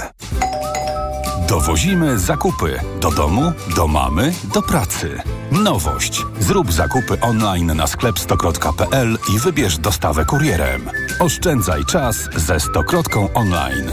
Dowozimy 1.48 2.18
zakupy 2.18 2.80
do 3.00 3.10
domu, 3.10 3.52
do 3.76 3.88
mamy, 3.88 4.32
do 4.54 4.62
pracy. 4.62 5.22
Nowość. 5.52 6.22
Zrób 6.40 6.72
zakupy 6.72 7.20
online 7.20 7.76
na 7.76 7.86
sklep 7.86 8.18
stokrot.pl 8.18 9.18
i 9.34 9.38
wybierz 9.38 9.78
dostawę 9.78 10.24
kurierem. 10.24 10.90
Oszczędzaj 11.20 11.84
czas 11.84 12.16
ze 12.36 12.60
Stokrotką 12.60 13.28
online. 13.34 13.92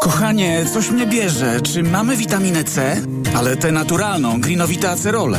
Kochanie, 0.00 0.66
coś 0.74 0.90
mnie 0.90 1.06
bierze. 1.06 1.60
Czy 1.60 1.82
mamy 1.82 2.16
witaminę 2.16 2.64
C? 2.64 2.96
Ale 3.36 3.56
tę 3.56 3.72
naturalną, 3.72 4.30
jest 4.30 4.40
grynowita 4.40 4.90
acerola? 4.90 5.38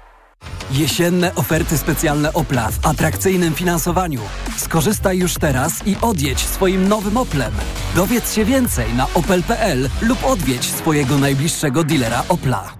Jesienne 0.71 1.35
oferty 1.35 1.77
specjalne 1.77 2.33
Opla 2.33 2.71
w 2.71 2.85
atrakcyjnym 2.85 3.53
finansowaniu. 3.53 4.21
Skorzystaj 4.57 5.17
już 5.17 5.33
teraz 5.33 5.87
i 5.87 5.95
odjedź 6.01 6.39
swoim 6.39 6.87
nowym 6.87 7.17
Oplem. 7.17 7.51
Dowiedz 7.95 8.33
się 8.33 8.45
więcej 8.45 8.93
na 8.93 9.07
opel.pl 9.13 9.89
lub 10.01 10.25
odwiedź 10.25 10.65
swojego 10.65 11.17
najbliższego 11.17 11.83
dealera 11.83 12.23
Opla. 12.29 12.73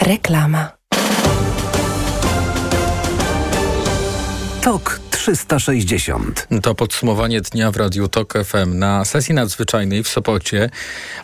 Reklama. 0.00 0.68
TOK 4.62 4.99
360. 5.20 6.48
To 6.62 6.74
podsumowanie 6.74 7.40
dnia 7.40 7.70
w 7.70 7.76
Radiu 7.76 8.08
TOK 8.08 8.34
FM. 8.44 8.78
Na 8.78 9.04
sesji 9.04 9.34
nadzwyczajnej 9.34 10.02
w 10.02 10.08
Sopocie 10.08 10.70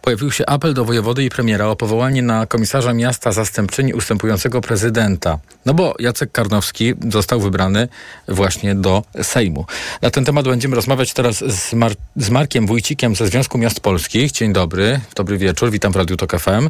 pojawił 0.03 0.30
się 0.30 0.47
apel 0.47 0.74
do 0.74 0.84
wojewody 0.84 1.24
i 1.24 1.30
premiera 1.30 1.66
o 1.66 1.76
powołanie 1.76 2.22
na 2.22 2.47
komisarza 2.47 2.92
miasta 2.92 3.32
zastępczyni 3.32 3.94
ustępującego 3.94 4.61
prezydenta. 4.61 5.38
No 5.66 5.74
bo 5.74 5.94
Jacek 5.99 6.32
Karnowski 6.32 6.94
został 7.09 7.40
wybrany 7.40 7.88
właśnie 8.28 8.74
do 8.74 9.03
Sejmu. 9.22 9.64
Na 10.03 10.11
ten 10.11 10.24
temat 10.24 10.49
będziemy 10.49 10.76
rozmawiać 10.76 11.12
teraz 11.12 11.36
z, 11.36 11.72
Mar 11.72 11.92
z 12.16 12.30
Markiem 12.30 12.66
Wójcikiem 12.66 13.14
ze 13.14 13.26
Związku 13.26 13.59
Miast 13.59 13.80
Polskich. 13.80 14.32
Dzień 14.32 14.53
dobry, 14.53 15.01
dobry 15.14 15.38
wieczór, 15.38 15.70
witam 15.70 15.92
w 15.92 15.97
Radiu 15.97 16.16
TOK 16.16 16.40
FM. 16.40 16.68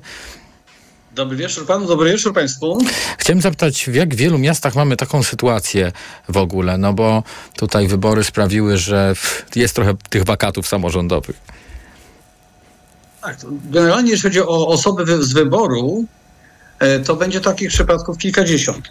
Dobry 1.17 1.37
wieczór 1.37 1.67
panu, 1.67 1.87
dobry 1.87 2.13
wieczór 2.13 2.35
państwu. 2.35 2.79
Chciałem 3.19 3.41
zapytać, 3.41 3.85
w 3.91 3.95
jak 3.95 4.15
wielu 4.15 4.39
miastach 4.39 4.75
mamy 4.75 4.97
taką 4.97 5.23
sytuację 5.23 5.93
w 6.29 6.37
ogóle? 6.37 6.79
No 6.79 6.93
bo 6.93 7.23
tutaj 7.57 7.89
wybory 7.89 8.25
sprawiły, 8.25 8.77
że 8.77 9.15
jest 9.55 9.75
trochę 9.75 9.95
tych 10.11 10.25
wakatów 10.25 10.69
samorządowych. 10.69 11.37
Tak, 13.23 13.37
generalnie 13.71 14.11
jeśli 14.11 14.29
chodzi 14.29 14.41
o 14.41 14.69
osoby 14.69 15.25
z 15.25 15.33
wyboru, 15.33 16.05
e, 16.79 17.01
to 17.01 17.17
będzie 17.17 17.41
takich 17.41 17.69
przypadków 17.69 18.19
kilkadziesiąt. 18.19 18.89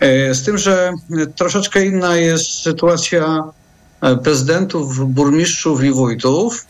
E, 0.00 0.34
z 0.34 0.44
tym, 0.44 0.58
że 0.58 0.92
troszeczkę 1.36 1.86
inna 1.86 2.16
jest 2.16 2.62
sytuacja 2.62 3.44
e, 4.00 4.16
prezydentów, 4.16 5.12
burmistrzów 5.12 5.84
i 5.84 5.92
wójtów, 5.92 6.66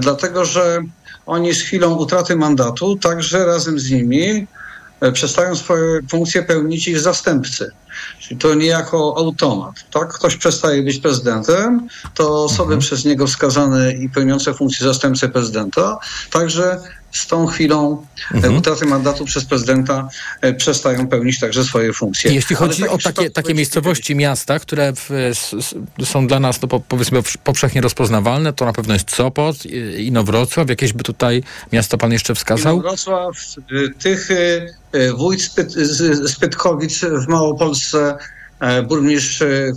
dlatego 0.00 0.44
że 0.44 0.82
oni 1.26 1.54
z 1.54 1.62
chwilą 1.62 1.94
utraty 1.94 2.36
mandatu 2.36 2.96
także 2.96 3.46
razem 3.46 3.78
z 3.78 3.90
nimi 3.90 4.46
przestają 5.12 5.56
swoje 5.56 6.00
funkcje 6.10 6.42
pełnić 6.42 6.88
ich 6.88 7.00
zastępcy. 7.00 7.70
Czyli 8.20 8.40
to 8.40 8.54
niejako 8.54 9.14
automat. 9.18 9.74
Tak? 9.90 10.12
Ktoś 10.12 10.36
przestaje 10.36 10.82
być 10.82 10.98
prezydentem, 10.98 11.88
to 12.14 12.44
osoby 12.44 12.74
mhm. 12.74 12.80
przez 12.80 13.04
niego 13.04 13.26
wskazane 13.26 13.92
i 13.92 14.08
pełniące 14.08 14.54
funkcję 14.54 14.86
zastępcy 14.86 15.28
prezydenta 15.28 15.98
także 16.30 16.80
z 17.18 17.26
tą 17.26 17.46
chwilą 17.46 18.06
e, 18.32 18.34
mhm. 18.34 18.56
utraty 18.56 18.86
mandatu 18.86 19.24
przez 19.24 19.44
prezydenta 19.44 20.08
e, 20.40 20.54
przestają 20.54 21.06
pełnić 21.06 21.40
także 21.40 21.64
swoje 21.64 21.92
funkcje. 21.92 22.34
Jeśli 22.34 22.56
chodzi 22.56 22.88
o 22.88 22.98
takie, 22.98 23.30
takie 23.30 23.54
miejscowości, 23.54 24.14
miasta, 24.14 24.58
które 24.58 24.92
w, 24.92 25.32
są 26.04 26.26
dla 26.26 26.40
nas 26.40 26.62
no, 26.62 26.68
powiedzmy 26.88 27.20
powszechnie 27.44 27.80
rozpoznawalne, 27.80 28.52
to 28.52 28.64
na 28.64 28.72
pewno 28.72 28.94
jest 28.94 29.14
Sopot, 29.14 29.56
Inowrocław. 29.98 30.68
Jakieś 30.68 30.92
by 30.92 31.04
tutaj 31.04 31.42
miasto 31.72 31.98
pan 31.98 32.12
jeszcze 32.12 32.34
wskazał? 32.34 32.74
Inowrocław, 32.74 33.36
tych 33.98 34.28
wójt 35.16 35.50
Spytkowic 36.26 37.00
w 37.00 37.28
Małopolsce, 37.28 38.16
E, 38.16 38.35
burmistrz 38.88 39.42
e, 39.42 39.72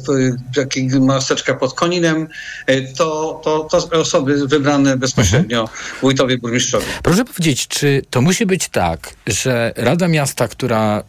taki 0.56 0.88
maseczka 0.88 1.54
pod 1.54 1.74
Koninem, 1.74 2.28
e, 2.68 2.82
to, 2.82 3.42
to, 3.44 3.64
to 3.64 4.00
osoby 4.00 4.48
wybrane 4.48 4.98
bezpośrednio 4.98 5.62
mhm. 5.62 5.80
wójtowie, 6.02 6.38
burmistrzowie. 6.38 6.86
Proszę 7.04 7.26
powiedzieć, 7.26 7.68
czy 7.68 8.02
to 8.10 8.22
musi 8.22 8.46
być 8.46 8.70
tak, 8.70 9.14
że 9.28 9.74
Rada 9.76 10.08
Miasta, 10.08 10.48
która 10.48 11.04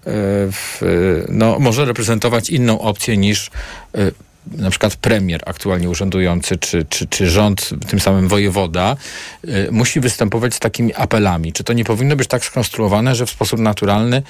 w, 0.53 0.81
no, 1.29 1.59
może 1.59 1.85
reprezentować 1.85 2.51
inną 2.51 2.81
opcję 2.81 3.17
niż 3.17 3.51
na 4.47 4.71
przykład 4.71 4.97
premier 4.97 5.41
aktualnie 5.47 5.91
urzędujący, 5.91 6.57
czy, 6.59 6.85
czy, 6.85 7.07
czy 7.07 7.31
rząd, 7.31 7.71
tym 7.89 8.01
samym 8.01 8.29
wojewoda, 8.29 8.97
musi 9.71 10.01
występować 10.01 10.55
z 10.55 10.59
takimi 10.59 10.95
apelami. 10.95 11.53
Czy 11.53 11.65
to 11.65 11.73
nie 11.73 11.85
powinno 11.85 12.17
być 12.17 12.29
tak 12.29 12.45
skonstruowane, 12.45 13.15
że 13.15 13.27
w 13.27 13.31
sposób 13.31 13.61
naturalny 13.61 14.23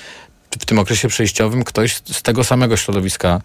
w 0.59 0.65
tym 0.65 0.79
okresie 0.79 1.09
przejściowym 1.09 1.65
ktoś 1.65 1.97
z 2.13 2.23
tego 2.23 2.45
samego 2.45 2.77
środowiska 2.77 3.41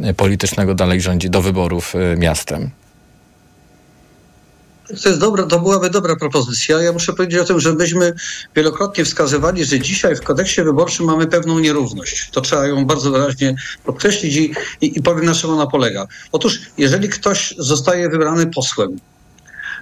e, 0.00 0.14
politycznego 0.14 0.74
dalej 0.74 1.00
rządzi 1.00 1.30
do 1.30 1.42
wyborów 1.42 1.94
e, 1.94 2.16
miastem. 2.16 2.70
To, 5.02 5.08
jest 5.08 5.20
dobra, 5.20 5.46
to 5.46 5.60
byłaby 5.60 5.90
dobra 5.90 6.16
propozycja. 6.16 6.82
Ja 6.82 6.92
muszę 6.92 7.12
powiedzieć 7.12 7.38
o 7.38 7.44
tym, 7.44 7.60
że 7.60 7.74
myśmy 7.74 8.12
wielokrotnie 8.56 9.04
wskazywali, 9.04 9.64
że 9.64 9.80
dzisiaj 9.80 10.16
w 10.16 10.20
kodeksie 10.20 10.62
wyborczym 10.62 11.06
mamy 11.06 11.26
pewną 11.26 11.58
nierówność. 11.58 12.30
To 12.32 12.40
trzeba 12.40 12.66
ją 12.66 12.84
bardzo 12.84 13.10
wyraźnie 13.10 13.54
podkreślić 13.84 14.36
i, 14.36 14.52
i, 14.80 14.98
i 14.98 15.02
powiem 15.02 15.24
na 15.24 15.34
czym 15.34 15.50
ona 15.50 15.66
polega. 15.66 16.06
Otóż, 16.32 16.60
jeżeli 16.78 17.08
ktoś 17.08 17.54
zostaje 17.58 18.08
wybrany 18.08 18.46
posłem, 18.46 18.96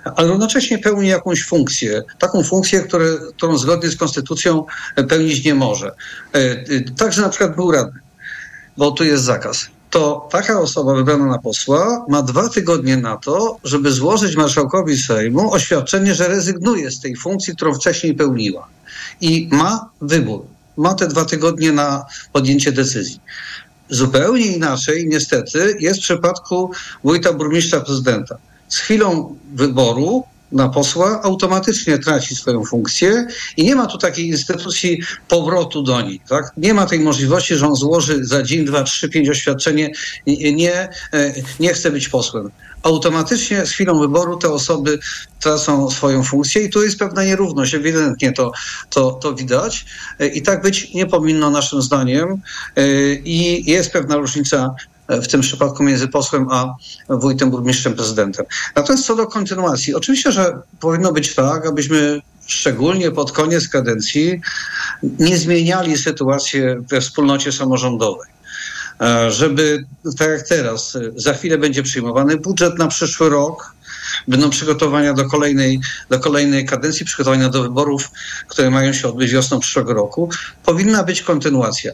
ale 0.04 0.28
równocześnie 0.28 0.78
pełni 0.78 1.08
jakąś 1.08 1.44
funkcję, 1.44 2.02
taką 2.18 2.42
funkcję, 2.42 2.80
które, 2.80 3.06
którą 3.36 3.58
zgodnie 3.58 3.90
z 3.90 3.96
konstytucją 3.96 4.64
pełnić 5.08 5.44
nie 5.44 5.54
może. 5.54 5.94
E, 6.34 6.38
e, 6.38 6.64
także 6.96 7.22
na 7.22 7.28
przykład 7.28 7.56
był 7.56 7.70
radny, 7.70 8.00
bo 8.76 8.90
tu 8.90 9.04
jest 9.04 9.24
zakaz. 9.24 9.66
To 9.90 10.28
taka 10.32 10.60
osoba 10.60 10.94
wybrana 10.94 11.26
na 11.26 11.38
posła 11.38 12.04
ma 12.08 12.22
dwa 12.22 12.48
tygodnie 12.48 12.96
na 12.96 13.16
to, 13.16 13.56
żeby 13.64 13.92
złożyć 13.92 14.36
marszałkowi 14.36 14.98
Sejmu 14.98 15.52
oświadczenie, 15.52 16.14
że 16.14 16.28
rezygnuje 16.28 16.90
z 16.90 17.00
tej 17.00 17.16
funkcji, 17.16 17.56
którą 17.56 17.74
wcześniej 17.74 18.14
pełniła. 18.14 18.68
I 19.20 19.48
ma 19.52 19.90
wybór. 20.00 20.44
Ma 20.76 20.94
te 20.94 21.08
dwa 21.08 21.24
tygodnie 21.24 21.72
na 21.72 22.04
podjęcie 22.32 22.72
decyzji. 22.72 23.20
Zupełnie 23.88 24.46
inaczej, 24.46 25.06
niestety, 25.08 25.76
jest 25.80 26.00
w 26.00 26.02
przypadku 26.02 26.70
wójta, 27.04 27.32
burmistrza, 27.32 27.80
prezydenta 27.80 28.38
z 28.68 28.78
chwilą 28.78 29.36
wyboru 29.54 30.24
na 30.52 30.68
posła 30.68 31.22
automatycznie 31.22 31.98
traci 31.98 32.36
swoją 32.36 32.64
funkcję 32.64 33.26
i 33.56 33.64
nie 33.64 33.74
ma 33.74 33.86
tu 33.86 33.98
takiej 33.98 34.26
instytucji 34.26 35.02
powrotu 35.28 35.82
do 35.82 36.00
niej. 36.00 36.20
Tak? 36.28 36.52
Nie 36.56 36.74
ma 36.74 36.86
tej 36.86 37.00
możliwości, 37.00 37.54
że 37.54 37.66
on 37.66 37.76
złoży 37.76 38.24
za 38.24 38.42
dzień, 38.42 38.64
dwa, 38.64 38.82
trzy, 38.82 39.08
pięć 39.08 39.28
oświadczenie 39.28 39.90
nie, 40.52 40.88
e, 41.12 41.34
nie 41.60 41.74
chce 41.74 41.90
być 41.90 42.08
posłem. 42.08 42.50
Automatycznie 42.82 43.66
z 43.66 43.70
chwilą 43.70 44.00
wyboru 44.00 44.36
te 44.36 44.52
osoby 44.52 44.98
tracą 45.40 45.90
swoją 45.90 46.22
funkcję 46.22 46.62
i 46.62 46.70
tu 46.70 46.82
jest 46.82 46.98
pewna 46.98 47.24
nierówność, 47.24 47.74
ewidentnie 47.74 48.32
to, 48.32 48.52
to, 48.90 49.10
to 49.10 49.34
widać 49.34 49.86
e, 50.18 50.26
i 50.26 50.42
tak 50.42 50.62
być 50.62 50.94
nie 50.94 51.06
powinno 51.06 51.50
naszym 51.50 51.82
zdaniem 51.82 52.42
e, 52.76 53.14
i 53.14 53.70
jest 53.70 53.92
pewna 53.92 54.16
różnica 54.16 54.74
w 55.08 55.28
tym 55.28 55.40
przypadku 55.40 55.82
między 55.82 56.08
posłem 56.08 56.46
a 56.50 56.74
wójtem, 57.08 57.50
burmistrzem, 57.50 57.94
prezydentem. 57.94 58.46
Natomiast 58.76 59.06
co 59.06 59.16
do 59.16 59.26
kontynuacji, 59.26 59.94
oczywiście, 59.94 60.32
że 60.32 60.58
powinno 60.80 61.12
być 61.12 61.34
tak, 61.34 61.66
abyśmy 61.66 62.20
szczególnie 62.46 63.10
pod 63.10 63.32
koniec 63.32 63.68
kadencji 63.68 64.40
nie 65.02 65.36
zmieniali 65.36 65.98
sytuacji 65.98 66.60
we 66.90 67.00
wspólnocie 67.00 67.52
samorządowej 67.52 68.28
e, 69.00 69.30
żeby, 69.30 69.84
tak 70.18 70.28
jak 70.28 70.48
teraz, 70.48 70.98
za 71.16 71.34
chwilę 71.34 71.58
będzie 71.58 71.82
przyjmowany 71.82 72.36
budżet 72.36 72.78
na 72.78 72.86
przyszły 72.86 73.28
rok, 73.28 73.74
będą 74.28 74.50
przygotowania 74.50 75.14
do 75.14 75.24
kolejnej, 75.24 75.80
do 76.10 76.20
kolejnej 76.20 76.66
kadencji, 76.66 77.06
przygotowania 77.06 77.48
do 77.48 77.62
wyborów, 77.62 78.10
które 78.48 78.70
mają 78.70 78.92
się 78.92 79.08
odbyć 79.08 79.32
wiosną 79.32 79.60
przyszłego 79.60 79.94
roku, 79.94 80.30
powinna 80.64 81.04
być 81.04 81.22
kontynuacja. 81.22 81.92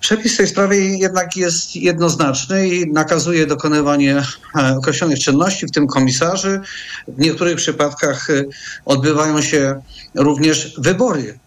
Przepis 0.00 0.34
w 0.34 0.36
tej 0.36 0.46
sprawie 0.46 0.98
jednak 0.98 1.36
jest 1.36 1.76
jednoznaczny 1.76 2.68
i 2.68 2.92
nakazuje 2.92 3.46
dokonywanie 3.46 4.22
e, 4.56 4.76
określonych 4.76 5.18
czynności, 5.18 5.66
w 5.66 5.70
tym 5.70 5.86
komisarzy. 5.86 6.60
W 7.08 7.18
niektórych 7.18 7.56
przypadkach 7.56 8.30
e, 8.30 8.44
odbywają 8.84 9.42
się 9.42 9.80
również 10.14 10.74
wybory. 10.78 11.38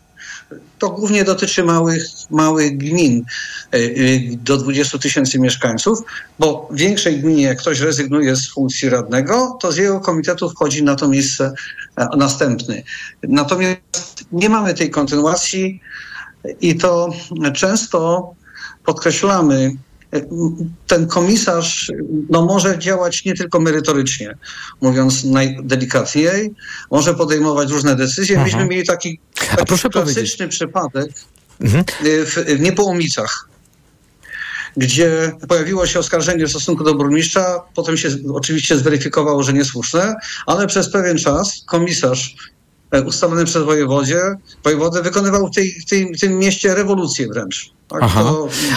To 0.79 0.89
głównie 0.89 1.23
dotyczy 1.23 1.63
małych, 1.63 2.03
małych 2.29 2.77
gmin 2.77 3.25
e, 3.71 3.79
do 4.37 4.57
20 4.57 4.97
tysięcy 4.97 5.39
mieszkańców, 5.39 5.99
bo 6.39 6.69
w 6.71 6.77
większej 6.77 7.19
gminie, 7.19 7.43
jak 7.43 7.57
ktoś 7.57 7.79
rezygnuje 7.79 8.35
z 8.35 8.49
funkcji 8.49 8.89
radnego, 8.89 9.57
to 9.61 9.71
z 9.71 9.77
jego 9.77 9.99
komitetu 9.99 10.49
wchodzi 10.49 10.83
na 10.83 10.95
to 10.95 11.07
miejsce 11.07 11.53
następny. 12.17 12.83
Natomiast 13.23 14.23
nie 14.31 14.49
mamy 14.49 14.73
tej 14.73 14.89
kontynuacji 14.89 15.81
i 16.61 16.75
to 16.75 17.13
często 17.53 18.33
podkreślamy, 18.85 19.71
ten 20.87 21.07
komisarz 21.07 21.91
no, 22.29 22.45
może 22.45 22.79
działać 22.79 23.25
nie 23.25 23.33
tylko 23.33 23.59
merytorycznie, 23.59 24.37
mówiąc 24.81 25.23
najdelikatniej, 25.23 26.53
może 26.91 27.13
podejmować 27.13 27.71
różne 27.71 27.95
decyzje. 27.95 28.37
Myśmy 28.37 28.59
mhm. 28.59 28.69
mieli 28.69 28.87
taki, 28.87 29.19
taki 29.57 29.89
klasyczny 29.89 30.47
przypadek 30.47 31.11
mhm. 31.61 31.83
w, 32.25 32.45
w 32.57 32.59
Niepołomicach, 32.59 33.49
gdzie 34.77 35.31
pojawiło 35.47 35.87
się 35.87 35.99
oskarżenie 35.99 36.45
w 36.45 36.49
stosunku 36.49 36.83
do 36.83 36.95
burmistrza, 36.95 37.61
potem 37.75 37.97
się 37.97 38.09
oczywiście 38.33 38.77
zweryfikowało, 38.77 39.43
że 39.43 39.53
niesłuszne, 39.53 40.15
ale 40.45 40.67
przez 40.67 40.91
pewien 40.91 41.17
czas 41.17 41.63
komisarz 41.65 42.35
e, 42.91 43.01
ustalony 43.01 43.45
przez 43.45 43.63
wojewodzie, 43.63 44.19
wojewodę 44.63 45.01
wykonywał 45.01 45.47
w, 45.47 45.55
tej, 45.55 45.71
w, 45.71 45.85
tej, 45.85 46.13
w 46.13 46.19
tym 46.19 46.39
mieście 46.39 46.75
rewolucję 46.75 47.27
wręcz. 47.27 47.73
Tak, 47.93 48.01
Aha. 48.03 48.33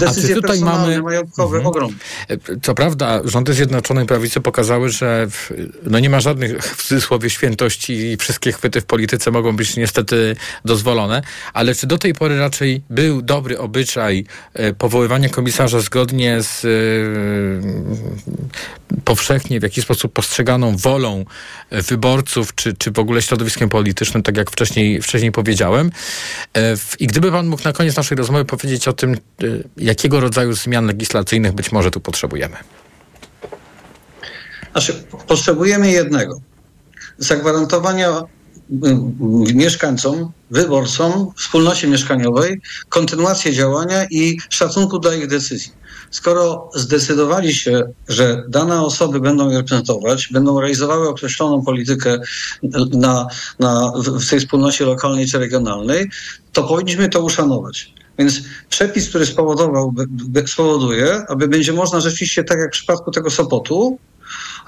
A 0.07 0.15
czy 0.15 0.35
tutaj 0.35 0.61
mamy 0.61 1.03
majątkowe 1.03 1.57
mhm. 1.57 1.67
ogromne. 1.67 1.97
Co 2.63 2.75
prawda 2.75 3.21
rządy 3.25 3.55
Zjednoczonej 3.55 4.07
Prawicy 4.07 4.41
pokazały, 4.41 4.89
że 4.89 5.27
w, 5.31 5.53
no 5.83 5.99
nie 5.99 6.11
ma 6.11 6.21
żadnych 6.21 6.59
w 6.63 6.83
cudzysłowie 6.83 7.31
świętości 7.31 7.93
i 7.93 8.17
wszystkie 8.17 8.53
chwyty 8.53 8.81
w 8.81 8.87
polityce 8.87 9.31
mogą 9.31 9.57
być 9.57 9.77
niestety 9.77 10.37
dozwolone, 10.65 11.23
ale 11.53 11.75
czy 11.75 11.87
do 11.87 11.99
tej 11.99 12.15
pory 12.15 12.39
raczej 12.39 12.83
był 12.91 13.23
dobry 13.23 13.59
obyczaj 13.59 14.25
e, 14.55 14.73
powoływania 14.73 15.29
komisarza 15.29 15.81
zgodnie 15.81 16.43
z 16.43 16.65
e, 16.65 16.69
powszechnie 19.05 19.61
w 19.61 19.63
jakiś 19.63 19.85
sposób 19.85 20.13
postrzeganą 20.13 20.77
wolą 20.77 21.25
e, 21.71 21.83
wyborców, 21.83 22.55
czy, 22.55 22.75
czy 22.75 22.91
w 22.91 22.99
ogóle 22.99 23.23
środowiskiem 23.23 23.69
politycznym, 23.69 24.23
tak 24.23 24.37
jak 24.37 24.51
wcześniej, 24.51 25.03
wcześniej 25.03 25.33
powiedziałem. 25.33 25.91
I 26.99 27.07
gdyby 27.07 27.31
pan 27.31 27.47
mógł 27.47 27.65
na 27.65 27.73
koniec 27.73 27.97
naszej 27.97 28.19
rozmowy 28.19 28.45
powiedzieć 28.45 28.89
o 28.89 28.93
tym, 28.93 29.06
y, 29.15 29.65
jakiego 29.77 30.21
rodzaju 30.21 30.53
zmian 30.53 30.87
legislacyjnych 30.87 31.53
być 31.53 31.73
może 31.73 31.91
tu 31.91 32.01
potrzebujemy? 32.01 32.57
Znaczy, 34.73 35.05
potrzebujemy 35.27 35.91
jednego. 35.91 36.41
Zagwarantowania 37.19 38.11
y, 38.21 39.55
mieszkańcom, 39.55 40.33
wyborcom, 40.51 41.33
wspólnocie 41.37 41.89
mieszkaniowej 41.89 42.61
kontynuację 42.89 43.53
działania 43.53 44.07
i 44.11 44.39
szacunku 44.51 44.99
dla 44.99 45.15
ich 45.15 45.27
decyzji. 45.27 45.73
Skoro 46.11 46.71
zdecydowali 46.75 47.55
się, 47.55 47.83
że 48.09 48.43
dane 48.49 48.83
osoby 48.83 49.21
będą 49.21 49.51
je 49.51 49.57
reprezentować, 49.57 50.29
będą 50.33 50.61
realizowały 50.61 51.09
określoną 51.09 51.65
politykę 51.65 52.19
na, 52.93 53.27
na, 53.59 53.93
w 53.97 54.31
tej 54.31 54.41
wspólnocie 54.41 54.85
lokalnej 54.85 55.27
czy 55.27 55.39
regionalnej, 55.39 56.11
to 56.53 56.63
powinniśmy 56.63 57.09
to 57.09 57.23
uszanować. 57.23 57.95
Więc 58.19 58.41
przepis, 58.71 59.09
który 59.09 59.27
spowodował, 59.27 59.95
spowoduje, 60.47 61.23
aby 61.29 61.49
będzie 61.49 61.73
można 61.73 62.01
rzeczywiście, 62.01 62.45
tak 62.45 62.59
jak 62.59 62.69
w 62.69 62.73
przypadku 62.73 63.11
tego 63.11 63.31
Sopotu, 63.31 63.99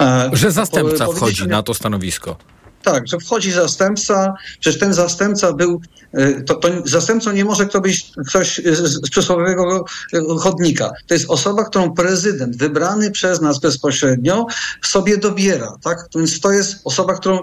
e, 0.01 0.31
że 0.33 0.53
zastępca 0.53 1.07
wchodzi 1.07 1.49
na 1.49 1.63
to 1.63 1.75
stanowisko. 1.75 2.37
Tak, 2.83 3.09
że 3.09 3.19
wchodzi 3.19 3.53
zastępca, 3.53 4.35
przecież 4.61 4.81
ten 4.81 4.95
zastępca 4.95 5.53
był, 5.53 5.81
e, 6.13 6.43
to, 6.43 6.55
to 6.55 6.69
zastępcą 6.85 7.33
nie 7.33 7.45
może 7.45 7.67
kto 7.67 7.81
być 7.81 8.13
ktoś 8.29 8.61
z, 8.65 9.11
przysłowiowego 9.11 9.85
e, 10.15 10.21
chodnika. 10.39 10.91
To 11.07 11.15
jest 11.15 11.31
osoba, 11.31 11.65
którą 11.65 11.95
prezydent 11.95 12.57
wybrany 12.57 13.11
przez 13.11 13.41
nas 13.41 13.61
bezpośrednio 13.61 14.47
sobie 14.83 15.17
dobiera, 15.17 15.73
tak? 15.83 16.09
Więc 16.15 16.41
to 16.41 16.53
jest 16.53 16.77
osoba, 16.85 17.15
którą 17.15 17.39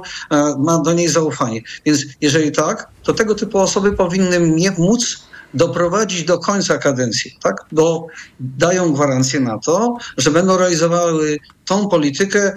ma 0.58 0.82
do 0.82 0.94
niej 0.94 1.08
zaufanie. 1.08 1.62
Więc 1.86 2.02
jeżeli 2.22 2.52
tak, 2.52 2.88
to 3.04 3.14
tego 3.14 3.36
typu 3.36 3.60
osoby 3.60 3.92
powinny 3.92 4.40
móc 4.78 5.25
doprowadzić 5.56 6.24
do 6.24 6.40
końca 6.40 6.78
kadencji, 6.78 7.38
tak? 7.44 7.56
Bo 7.72 8.08
dają 8.40 8.94
gwarancję 8.94 9.40
na 9.40 9.60
to, 9.60 9.98
że 10.18 10.32
będą 10.32 10.58
realizowały 10.58 11.38
tą 11.66 11.88
politykę 11.88 12.54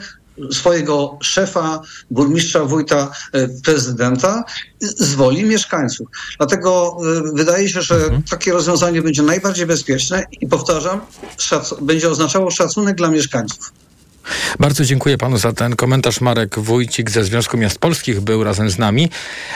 swojego 0.53 1.19
szefa, 1.23 1.81
burmistrza, 2.11 2.65
wujta, 2.65 3.11
e, 3.33 3.49
prezydenta 3.49 4.45
z 4.81 5.15
woli 5.15 5.45
mieszkańców. 5.45 6.09
Dlatego 6.39 6.97
e, 7.19 7.23
wydaje 7.35 7.69
się, 7.69 7.83
że 7.83 7.95
mhm. 7.95 8.23
takie 8.23 8.53
rozwiązanie 8.53 9.03
będzie 9.03 9.23
najbardziej 9.23 9.67
bezpieczne 9.67 10.25
i 10.41 10.47
powtarzam, 10.47 11.01
będzie 11.81 12.11
oznaczało 12.11 12.51
szacunek 12.51 12.97
dla 12.97 13.11
mieszkańców. 13.11 13.73
Bardzo 14.61 14.85
dziękuję 14.85 15.19
panu 15.19 15.39
za 15.39 15.53
ten 15.53 15.77
komentarz. 15.77 16.21
Marek 16.21 16.59
Wójcik 16.59 17.11
ze 17.11 17.25
Związku 17.25 17.57
Miast 17.57 17.79
Polskich 17.79 18.21
był 18.21 18.45
razem 18.45 18.71
z 18.71 18.79
nami, 18.79 19.11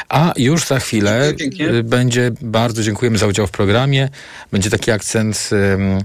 a 0.08 0.32
już 0.36 0.66
za 0.66 0.78
chwilę 0.78 1.32
y, 1.60 1.82
będzie, 1.82 2.30
bardzo 2.40 2.82
dziękujemy 2.82 3.18
za 3.18 3.26
udział 3.26 3.46
w 3.46 3.50
programie, 3.50 4.08
będzie 4.52 4.70
taki 4.70 4.90
akcent 4.90 5.50
um, 5.52 5.98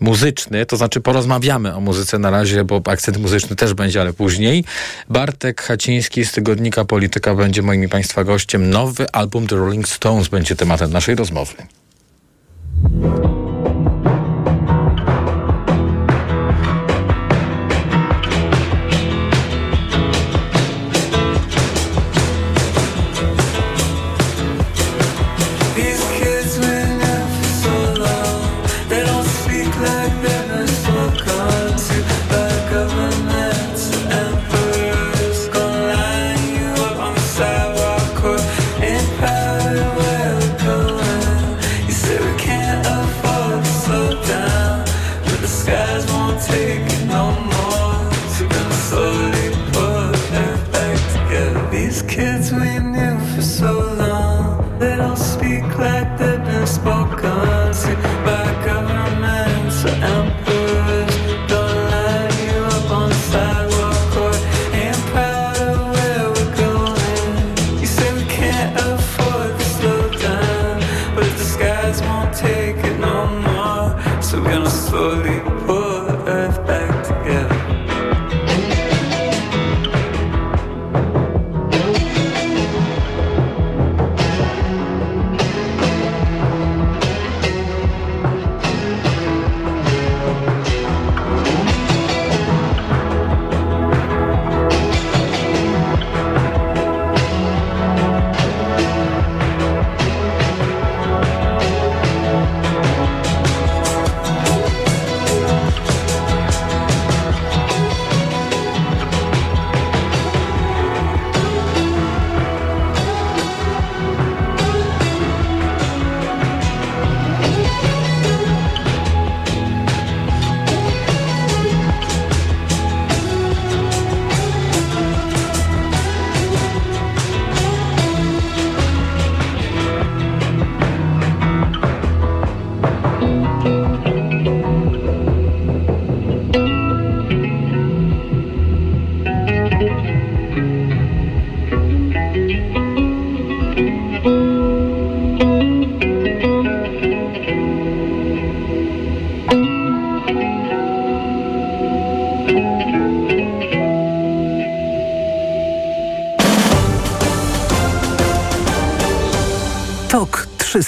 muzyczny, 0.00 0.66
to 0.66 0.76
znaczy 0.76 1.00
porozmawiamy 1.00 1.74
o 1.74 1.80
muzyce 1.80 2.18
na 2.18 2.30
razie, 2.30 2.64
bo 2.64 2.82
akcent 2.84 3.16
muzyczny 3.16 3.56
też 3.56 3.74
będzie, 3.74 4.00
ale 4.00 4.12
później. 4.12 4.64
Bartek 5.08 5.62
Haciński 5.62 6.24
z 6.24 6.32
tygodnika 6.32 6.84
Polityka 6.84 7.34
będzie 7.34 7.62
moim 7.62 7.84
i 7.84 7.88
państwa 7.88 8.24
gościem. 8.24 8.70
Nowy 8.70 9.10
album 9.10 9.46
The 9.46 9.56
Rolling 9.56 9.88
Stones 9.88 10.28
będzie 10.28 10.56
tematem 10.56 10.92
naszej 10.92 11.14
rozmowy. 11.14 11.54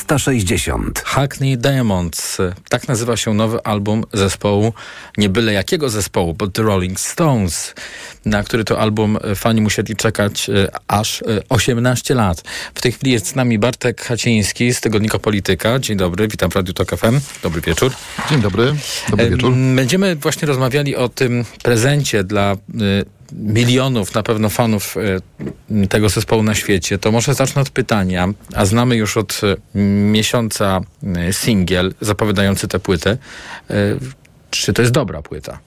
360. 0.07 1.03
Hackney 1.05 1.59
Diamonds. 1.59 2.39
Tak 2.69 2.89
nazywa 2.89 3.17
się 3.17 3.35
nowy 3.35 3.63
album 3.63 4.05
zespołu, 4.13 4.73
nie 5.17 5.29
byle 5.29 5.53
jakiego 5.53 5.89
zespołu, 5.89 6.35
bo 6.35 6.49
The 6.49 6.63
Rolling 6.63 7.01
Stones, 7.01 7.75
na 8.25 8.43
który 8.43 8.65
to 8.65 8.81
album 8.81 9.19
fani 9.35 9.61
musieli 9.61 9.97
czekać 9.97 10.51
e, 10.51 10.69
aż 10.89 11.25
18 11.49 12.15
e, 12.15 12.17
lat. 12.17 12.43
W 12.75 12.81
tej 12.81 12.93
chwili 12.93 13.13
jest 13.13 13.27
z 13.27 13.35
nami 13.35 13.59
Bartek 13.59 14.03
Haciński 14.03 14.75
z 14.75 14.81
Tygodnika 14.81 15.19
Polityka. 15.19 15.79
Dzień 15.79 15.97
dobry, 15.97 16.29
witam 16.29 16.51
w 16.51 16.55
Radiu 16.55 16.75
Tok 16.75 16.97
FM. 16.97 17.21
Dobry 17.43 17.61
wieczór. 17.61 17.93
Dzień 18.31 18.41
dobry, 18.41 18.75
dobry 19.11 19.31
wieczór. 19.31 19.53
Będziemy 19.77 20.17
właśnie 20.17 20.49
rozmawiali 20.49 20.97
o 20.97 21.09
tym 21.09 21.45
prezencie 21.63 22.25
dla 22.25 22.53
e, 22.53 22.57
milionów 23.33 24.15
na 24.15 24.23
pewno 24.23 24.49
fanów 24.49 24.97
e, 24.97 25.87
tego 25.87 26.09
zespołu 26.09 26.43
na 26.43 26.55
świecie, 26.55 26.99
to 26.99 27.13
może 27.13 27.35
zacznę 27.35 27.63
od 27.63 27.71
pytania, 27.71 28.29
a 28.55 28.65
znamy 28.65 28.97
już 28.97 29.17
od 29.17 29.41
e, 29.43 29.79
miesiąca 30.13 30.81
e, 31.17 31.33
singiel 31.33 31.95
zapowiadający 32.01 32.69
tę 32.69 32.81
płytę. 32.81 33.19
Czy 34.51 34.73
to 34.73 34.83
jest 34.83 34.95
dobra 34.95 35.23
płyta? 35.23 35.59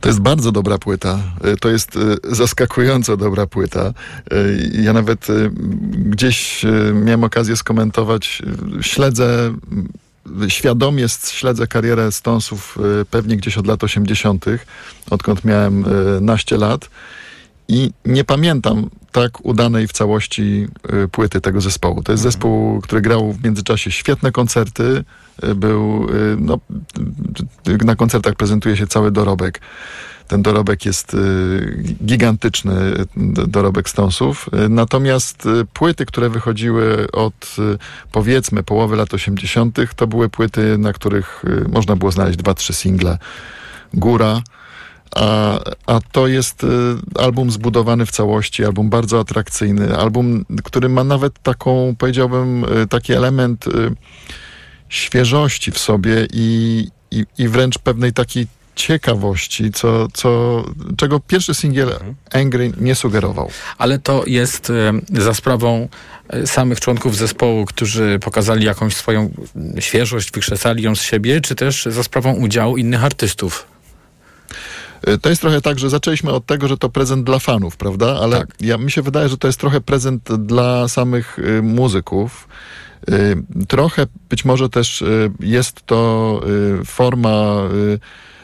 To 0.00 0.08
jest 0.08 0.20
bardzo 0.20 0.52
dobra 0.52 0.78
płyta. 0.78 1.18
To 1.60 1.68
jest 1.68 1.98
zaskakująco 2.24 3.16
dobra 3.16 3.46
płyta. 3.46 3.92
Ja 4.72 4.92
nawet 4.92 5.26
gdzieś 5.92 6.64
miałem 6.94 7.24
okazję 7.24 7.56
skomentować, 7.56 8.42
śledzę 8.80 9.54
świadomie 10.48 11.06
śledzę 11.08 11.66
karierę 11.66 12.12
Stonesów 12.12 12.78
pewnie 13.10 13.36
gdzieś 13.36 13.58
od 13.58 13.66
lat 13.66 13.84
80., 13.84 14.44
odkąd 15.10 15.44
miałem 15.44 15.84
naście 16.20 16.56
lat. 16.56 16.90
I 17.68 17.90
nie 18.04 18.24
pamiętam 18.24 18.90
tak 19.12 19.44
udanej 19.44 19.88
w 19.88 19.92
całości 19.92 20.66
y, 21.04 21.08
płyty 21.08 21.40
tego 21.40 21.60
zespołu. 21.60 22.02
To 22.02 22.12
jest 22.12 22.22
zespół, 22.22 22.80
który 22.80 23.00
grał 23.00 23.32
w 23.32 23.44
międzyczasie 23.44 23.90
świetne 23.90 24.32
koncerty. 24.32 25.04
y, 25.44 25.54
Był, 25.54 26.10
y, 26.10 26.36
no, 26.38 26.58
y, 27.68 27.84
na 27.84 27.96
koncertach 27.96 28.34
prezentuje 28.34 28.76
się 28.76 28.86
cały 28.86 29.10
dorobek. 29.10 29.60
Ten 30.28 30.42
dorobek 30.42 30.84
jest 30.84 31.14
y, 31.14 31.84
gigantyczny, 32.04 32.74
dorobek 33.46 33.88
Stonesów. 33.88 34.48
Y, 34.66 34.68
Natomiast 34.68 35.46
y, 35.46 35.64
płyty, 35.72 36.06
które 36.06 36.30
wychodziły 36.30 37.10
od 37.12 37.56
powiedzmy 38.12 38.62
połowy 38.62 38.96
lat 38.96 39.14
80., 39.14 39.78
to 39.96 40.06
były 40.06 40.28
płyty, 40.28 40.78
na 40.78 40.92
których 40.92 41.42
można 41.68 41.96
było 41.96 42.12
znaleźć 42.12 42.38
dwa, 42.38 42.54
trzy 42.54 42.72
single. 42.72 43.18
Góra, 43.94 44.42
a, 45.16 45.58
a 45.86 46.00
to 46.12 46.26
jest 46.26 46.66
album 47.18 47.50
zbudowany 47.50 48.06
w 48.06 48.10
całości, 48.10 48.64
album 48.64 48.90
bardzo 48.90 49.20
atrakcyjny, 49.20 49.96
album, 49.96 50.44
który 50.64 50.88
ma 50.88 51.04
nawet 51.04 51.42
taką, 51.42 51.94
powiedziałbym, 51.98 52.64
taki 52.88 53.12
element 53.12 53.64
świeżości 54.88 55.70
w 55.70 55.78
sobie 55.78 56.26
i, 56.32 56.88
i, 57.10 57.24
i 57.38 57.48
wręcz 57.48 57.78
pewnej 57.78 58.12
takiej 58.12 58.46
ciekawości, 58.78 59.72
co, 59.72 60.08
co, 60.14 60.64
czego 60.96 61.20
pierwszy 61.20 61.54
singiel 61.54 61.90
Angry 62.32 62.72
nie 62.80 62.94
sugerował. 62.94 63.50
Ale 63.78 63.98
to 63.98 64.22
jest 64.26 64.70
e, 64.70 64.92
za 65.22 65.34
sprawą 65.34 65.88
e, 66.28 66.46
samych 66.46 66.80
członków 66.80 67.16
zespołu, 67.16 67.64
którzy 67.64 68.18
pokazali 68.18 68.64
jakąś 68.64 68.96
swoją 68.96 69.30
świeżość, 69.78 70.32
wykrzesali 70.32 70.82
ją 70.82 70.96
z 70.96 71.02
siebie, 71.02 71.40
czy 71.40 71.54
też 71.54 71.84
za 71.90 72.02
sprawą 72.02 72.32
udziału 72.32 72.76
innych 72.76 73.04
artystów? 73.04 73.66
Y, 75.08 75.18
To 75.18 75.28
jest 75.28 75.40
trochę 75.40 75.60
tak, 75.60 75.78
że 75.78 75.90
zaczęliśmy 75.90 76.32
od 76.32 76.46
tego, 76.46 76.68
że 76.68 76.76
to 76.76 76.88
prezent 76.88 77.24
dla 77.24 77.38
fanów, 77.38 77.76
prawda? 77.76 78.18
Ale 78.22 78.44
ja, 78.60 78.78
mi 78.78 78.90
się 78.90 79.02
wydaje, 79.02 79.28
że 79.28 79.38
to 79.38 79.46
jest 79.46 79.60
trochę 79.60 79.80
prezent 79.80 80.32
dla 80.32 80.88
samych 80.88 81.38
y, 81.38 81.62
muzyków. 81.62 82.48
Y, 83.10 83.66
trochę 83.68 84.06
być 84.30 84.44
może 84.44 84.68
też 84.68 85.02
y, 85.02 85.30
jest 85.40 85.86
to 85.86 86.40
y, 86.80 86.84
forma 86.84 87.62
y, 87.94 87.98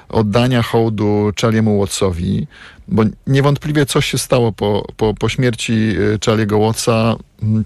oddania 0.09 0.63
hołdu 0.63 1.33
Charliemu 1.41 1.81
Wattsowi, 1.81 2.47
bo 2.89 3.03
niewątpliwie 3.27 3.87
coś 3.87 4.07
się 4.07 4.19
stało 4.19 4.53
po, 4.53 4.87
po, 4.97 5.15
po 5.15 5.29
śmierci 5.29 5.73
y, 5.73 6.19
Charliego 6.27 6.61
Wattsa. 6.61 7.17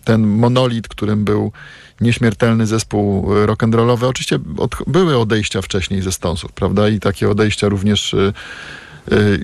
Ten 0.04 0.26
monolit, 0.26 0.88
którym 0.88 1.24
był 1.24 1.52
nieśmiertelny 2.00 2.66
zespół 2.66 3.34
y, 3.36 3.46
rock'n'rollowy. 3.46 4.06
Oczywiście 4.06 4.38
od, 4.58 4.74
były 4.86 5.18
odejścia 5.18 5.62
wcześniej 5.62 6.02
ze 6.02 6.12
Stonesów, 6.12 6.52
prawda? 6.52 6.88
I 6.88 7.00
takie 7.00 7.30
odejścia 7.30 7.68
również 7.68 8.14
y, 8.14 8.32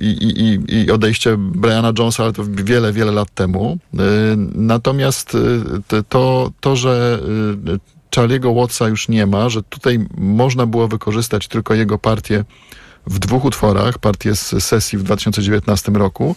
i, 0.00 0.06
i, 0.06 0.74
i- 0.84 0.90
odejście 0.90 1.36
Briana 1.38 1.92
Jonesa, 1.98 2.22
ale 2.22 2.32
to 2.32 2.42
wiele, 2.48 2.92
wiele 2.92 3.12
lat 3.12 3.34
temu. 3.34 3.78
Natomiast 4.54 5.36
to, 6.08 6.50
to 6.60 6.76
że 6.76 7.18
Charlie'ego 8.16 8.54
Wattsa 8.60 8.88
już 8.88 9.08
nie 9.08 9.26
ma, 9.26 9.48
że 9.48 9.62
tutaj 9.62 10.06
można 10.18 10.66
było 10.66 10.88
wykorzystać 10.88 11.48
tylko 11.48 11.74
jego 11.74 11.98
partię 11.98 12.44
w 13.06 13.18
dwóch 13.18 13.44
utworach, 13.44 13.98
partię 13.98 14.36
z 14.36 14.64
sesji 14.64 14.98
w 14.98 15.02
2019 15.02 15.92
roku, 15.92 16.36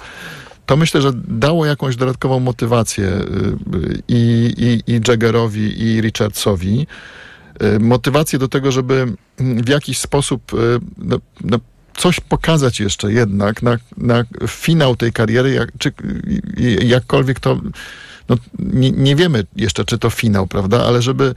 to 0.66 0.78
myślę, 0.78 1.02
że 1.02 1.12
dało 1.28 1.66
jakąś 1.66 1.96
dodatkową 1.96 2.40
motywację 2.40 3.06
y, 3.06 3.18
y, 3.78 4.02
i, 4.08 4.54
i, 4.58 4.92
i 4.92 5.02
Jaggerowi, 5.08 5.82
i 5.84 6.02
Richardsowi. 6.02 6.88
Y, 7.64 7.80
Motywację 7.80 8.40
do 8.40 8.48
tego, 8.48 8.72
żeby 8.72 9.06
mm, 9.40 9.64
w 9.64 9.70
jakiś 9.70 10.00
sposób 10.00 10.52
no, 10.98 11.18
no, 11.42 11.60
coś 11.98 12.20
pokazać 12.20 12.80
jeszcze 12.80 13.12
jednak 13.12 13.64
na, 13.64 13.78
na 13.98 14.24
finał 14.48 14.96
tej 14.96 15.14
kariery, 15.14 15.52
jak, 15.52 15.70
czy 15.78 15.94
jakkolwiek 16.82 17.40
to, 17.40 17.62
no, 18.30 18.36
nie, 18.60 18.92
nie 18.92 19.16
wiemy 19.16 19.46
jeszcze, 19.56 19.86
czy 19.86 19.98
to 19.98 20.10
finał, 20.10 20.48
prawda, 20.48 20.86
ale 20.86 21.02
żeby, 21.02 21.36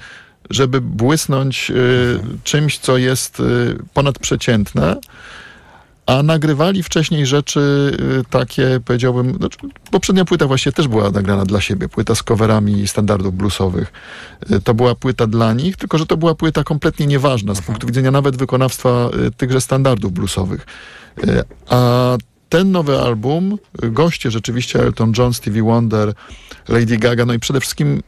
żeby 0.51 0.81
błysnąć 0.81 1.71
y, 1.71 2.21
czymś, 2.45 2.79
co 2.79 2.97
jest 2.99 3.41
y, 3.41 3.79
ponadprzeciętne, 3.95 4.97
a 6.07 6.23
nagrywali 6.23 6.83
wcześniej 6.83 7.27
rzeczy 7.27 7.61
y, 8.21 8.25
takie, 8.31 8.81
powiedziałbym, 8.85 9.35
znaczy, 9.35 9.59
poprzednia 9.91 10.25
płyta 10.25 10.47
właściwie 10.47 10.73
też 10.73 10.89
była 10.89 11.11
nagrana 11.11 11.45
dla 11.45 11.61
siebie, 11.61 11.89
płyta 11.89 12.15
z 12.15 12.23
coverami 12.23 12.89
standardów 12.89 13.35
bluesowych. 13.35 13.93
Y, 14.53 14.61
To 14.61 14.75
była 14.75 14.95
płyta 14.95 15.27
dla 15.27 15.53
nich, 15.55 15.77
tylko 15.77 15.99
że 15.99 16.07
to 16.07 16.17
była 16.17 16.35
płyta 16.35 16.65
kompletnie 16.65 17.07
nieważna 17.07 17.55
z 17.55 17.61
punktu 17.61 17.87
widzenia 17.87 18.11
nawet 18.11 18.37
wykonawstwa 18.37 19.11
y, 19.27 19.31
tychże 19.31 19.61
standardów 19.61 20.13
bluesowych. 20.13 20.67
A 21.69 22.17
ten 22.49 22.71
nowy 22.71 22.99
album, 23.01 23.59
goście 23.83 24.31
rzeczywiście 24.31 24.81
Elton 24.81 25.13
John, 25.19 25.35
Stevie 25.35 25.63
Wonder, 25.63 26.15
Lady 26.69 26.97
Gaga, 26.97 27.27
no 27.27 27.35
i 27.35 27.39
przede 27.39 27.61
wszystkim 27.61 28.03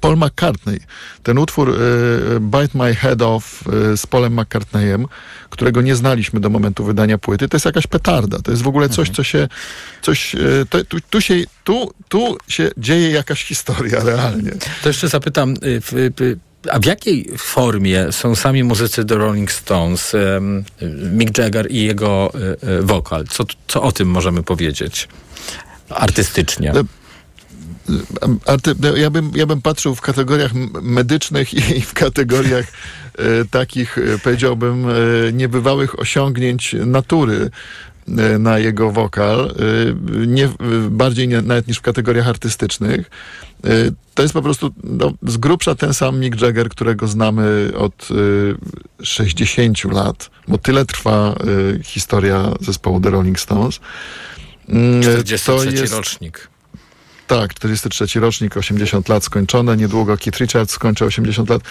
Paul 0.00 0.16
McCartney. 0.16 0.80
Ten 1.22 1.38
utwór 1.38 1.70
y, 1.70 2.40
Bite 2.40 2.78
My 2.78 2.94
Head 2.94 3.22
Off 3.22 3.62
y, 3.92 3.96
z 3.96 4.06
Paulem 4.06 4.40
McCartneyem, 4.40 5.06
którego 5.50 5.82
nie 5.82 5.96
znaliśmy 5.96 6.40
do 6.40 6.50
momentu 6.50 6.84
wydania 6.84 7.18
płyty, 7.18 7.48
to 7.48 7.56
jest 7.56 7.66
jakaś 7.66 7.86
petarda. 7.86 8.38
To 8.38 8.50
jest 8.50 8.62
w 8.62 8.68
ogóle 8.68 8.88
coś, 8.88 9.10
co 9.10 9.24
się... 9.24 9.48
Coś, 10.02 10.34
y, 10.34 10.66
to, 10.70 10.84
tu, 10.84 10.98
tu, 11.10 11.20
się 11.20 11.34
tu, 11.64 11.92
tu 12.08 12.36
się 12.48 12.70
dzieje 12.76 13.10
jakaś 13.10 13.44
historia 13.44 14.04
realnie. 14.04 14.52
To 14.82 14.88
jeszcze 14.88 15.08
zapytam, 15.08 15.54
y, 15.64 15.82
y, 16.20 16.38
a 16.70 16.78
w 16.78 16.84
jakiej 16.84 17.30
formie 17.38 18.12
są 18.12 18.34
sami 18.34 18.64
muzycy 18.64 19.04
The 19.04 19.14
Rolling 19.14 19.52
Stones, 19.52 20.16
Mick 21.12 21.38
Jagger 21.38 21.70
i 21.70 21.84
jego 21.84 22.32
y, 22.62 22.82
wokal? 22.82 23.24
Co, 23.24 23.44
co 23.68 23.82
o 23.82 23.92
tym 23.92 24.08
możemy 24.08 24.42
powiedzieć 24.42 25.08
artystycznie? 25.88 26.72
Ja, 28.96 29.10
bym, 29.10 29.30
ja 29.34 29.46
bym 29.46 29.62
patrzył 29.62 29.94
w 29.94 30.00
kategoriach 30.00 30.54
medycznych 30.82 31.54
i 31.76 31.80
w 31.80 31.92
kategoriach 31.92 32.66
e, 33.18 33.44
takich, 33.50 33.98
e, 33.98 34.18
powiedziałbym, 34.18 34.86
e, 34.88 34.92
niebywałych 35.32 35.98
osiągnięć 35.98 36.76
natury 36.86 37.50
na 38.38 38.58
jego 38.58 38.92
wokal, 38.92 39.54
nie, 40.26 40.48
bardziej 40.90 41.28
nie, 41.28 41.42
nawet 41.42 41.68
niż 41.68 41.78
w 41.78 41.82
kategoriach 41.82 42.28
artystycznych. 42.28 43.10
To 44.14 44.22
jest 44.22 44.34
po 44.34 44.42
prostu 44.42 44.70
no, 44.84 45.12
z 45.22 45.36
grubsza 45.36 45.74
ten 45.74 45.94
sam 45.94 46.20
Mick 46.20 46.42
Jagger, 46.42 46.68
którego 46.68 47.08
znamy 47.08 47.72
od 47.76 48.08
e, 49.00 49.04
60 49.04 49.84
lat, 49.84 50.30
bo 50.48 50.58
tyle 50.58 50.84
trwa 50.84 51.34
historia 51.82 52.52
zespołu 52.60 53.00
The 53.00 53.10
Rolling 53.10 53.40
Stones. 53.40 53.80
Mm, 54.68 55.02
43 55.02 55.86
rocznik. 55.96 56.49
Tak, 57.30 57.54
43 57.54 58.20
rocznik, 58.20 58.56
80 58.56 59.08
lat 59.08 59.24
skończone, 59.24 59.76
niedługo 59.76 60.16
Keith 60.16 60.38
Richards 60.40 60.72
skończy 60.72 61.04
80 61.04 61.50
lat. 61.50 61.62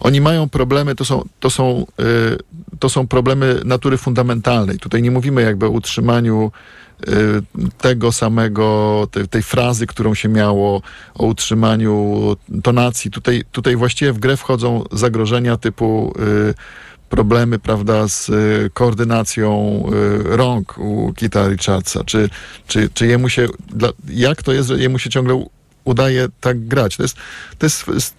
Oni 0.00 0.20
mają 0.20 0.48
problemy, 0.48 0.94
to 0.94 1.04
są, 1.04 1.24
to 1.40 1.50
są, 1.50 1.86
y, 2.00 2.78
to 2.78 2.88
są 2.88 3.06
problemy 3.06 3.60
natury 3.64 3.96
fundamentalnej. 3.96 4.78
Tutaj 4.78 5.02
nie 5.02 5.10
mówimy 5.10 5.42
jakby 5.42 5.66
o 5.66 5.70
utrzymaniu 5.70 6.52
y, 7.08 7.12
tego 7.78 8.12
samego, 8.12 9.08
tej, 9.10 9.28
tej 9.28 9.42
frazy, 9.42 9.86
którą 9.86 10.14
się 10.14 10.28
miało, 10.28 10.82
o 11.14 11.26
utrzymaniu 11.26 12.20
tonacji. 12.62 13.10
Tutaj, 13.10 13.44
tutaj 13.52 13.76
właściwie 13.76 14.12
w 14.12 14.18
grę 14.18 14.36
wchodzą 14.36 14.84
zagrożenia 14.92 15.56
typu 15.56 16.14
y, 16.50 16.54
problemy, 17.12 17.58
prawda, 17.58 18.08
z 18.08 18.28
y, 18.28 18.70
koordynacją 18.74 19.82
y, 20.30 20.36
rąk 20.36 20.78
u 20.78 21.12
Kita 21.16 21.48
Richardsa. 21.48 22.04
Czy, 22.04 22.30
czy, 22.66 22.88
czy 22.94 23.06
jemu 23.06 23.28
się, 23.28 23.48
jak 24.08 24.42
to 24.42 24.52
jest, 24.52 24.68
że 24.68 24.78
jemu 24.78 24.98
się 24.98 25.10
ciągle 25.10 25.44
udaje 25.84 26.28
tak 26.40 26.66
grać? 26.66 26.96
To 26.96 27.02
jest, 27.02 27.16
to 27.58 27.66
jest, 27.66 28.14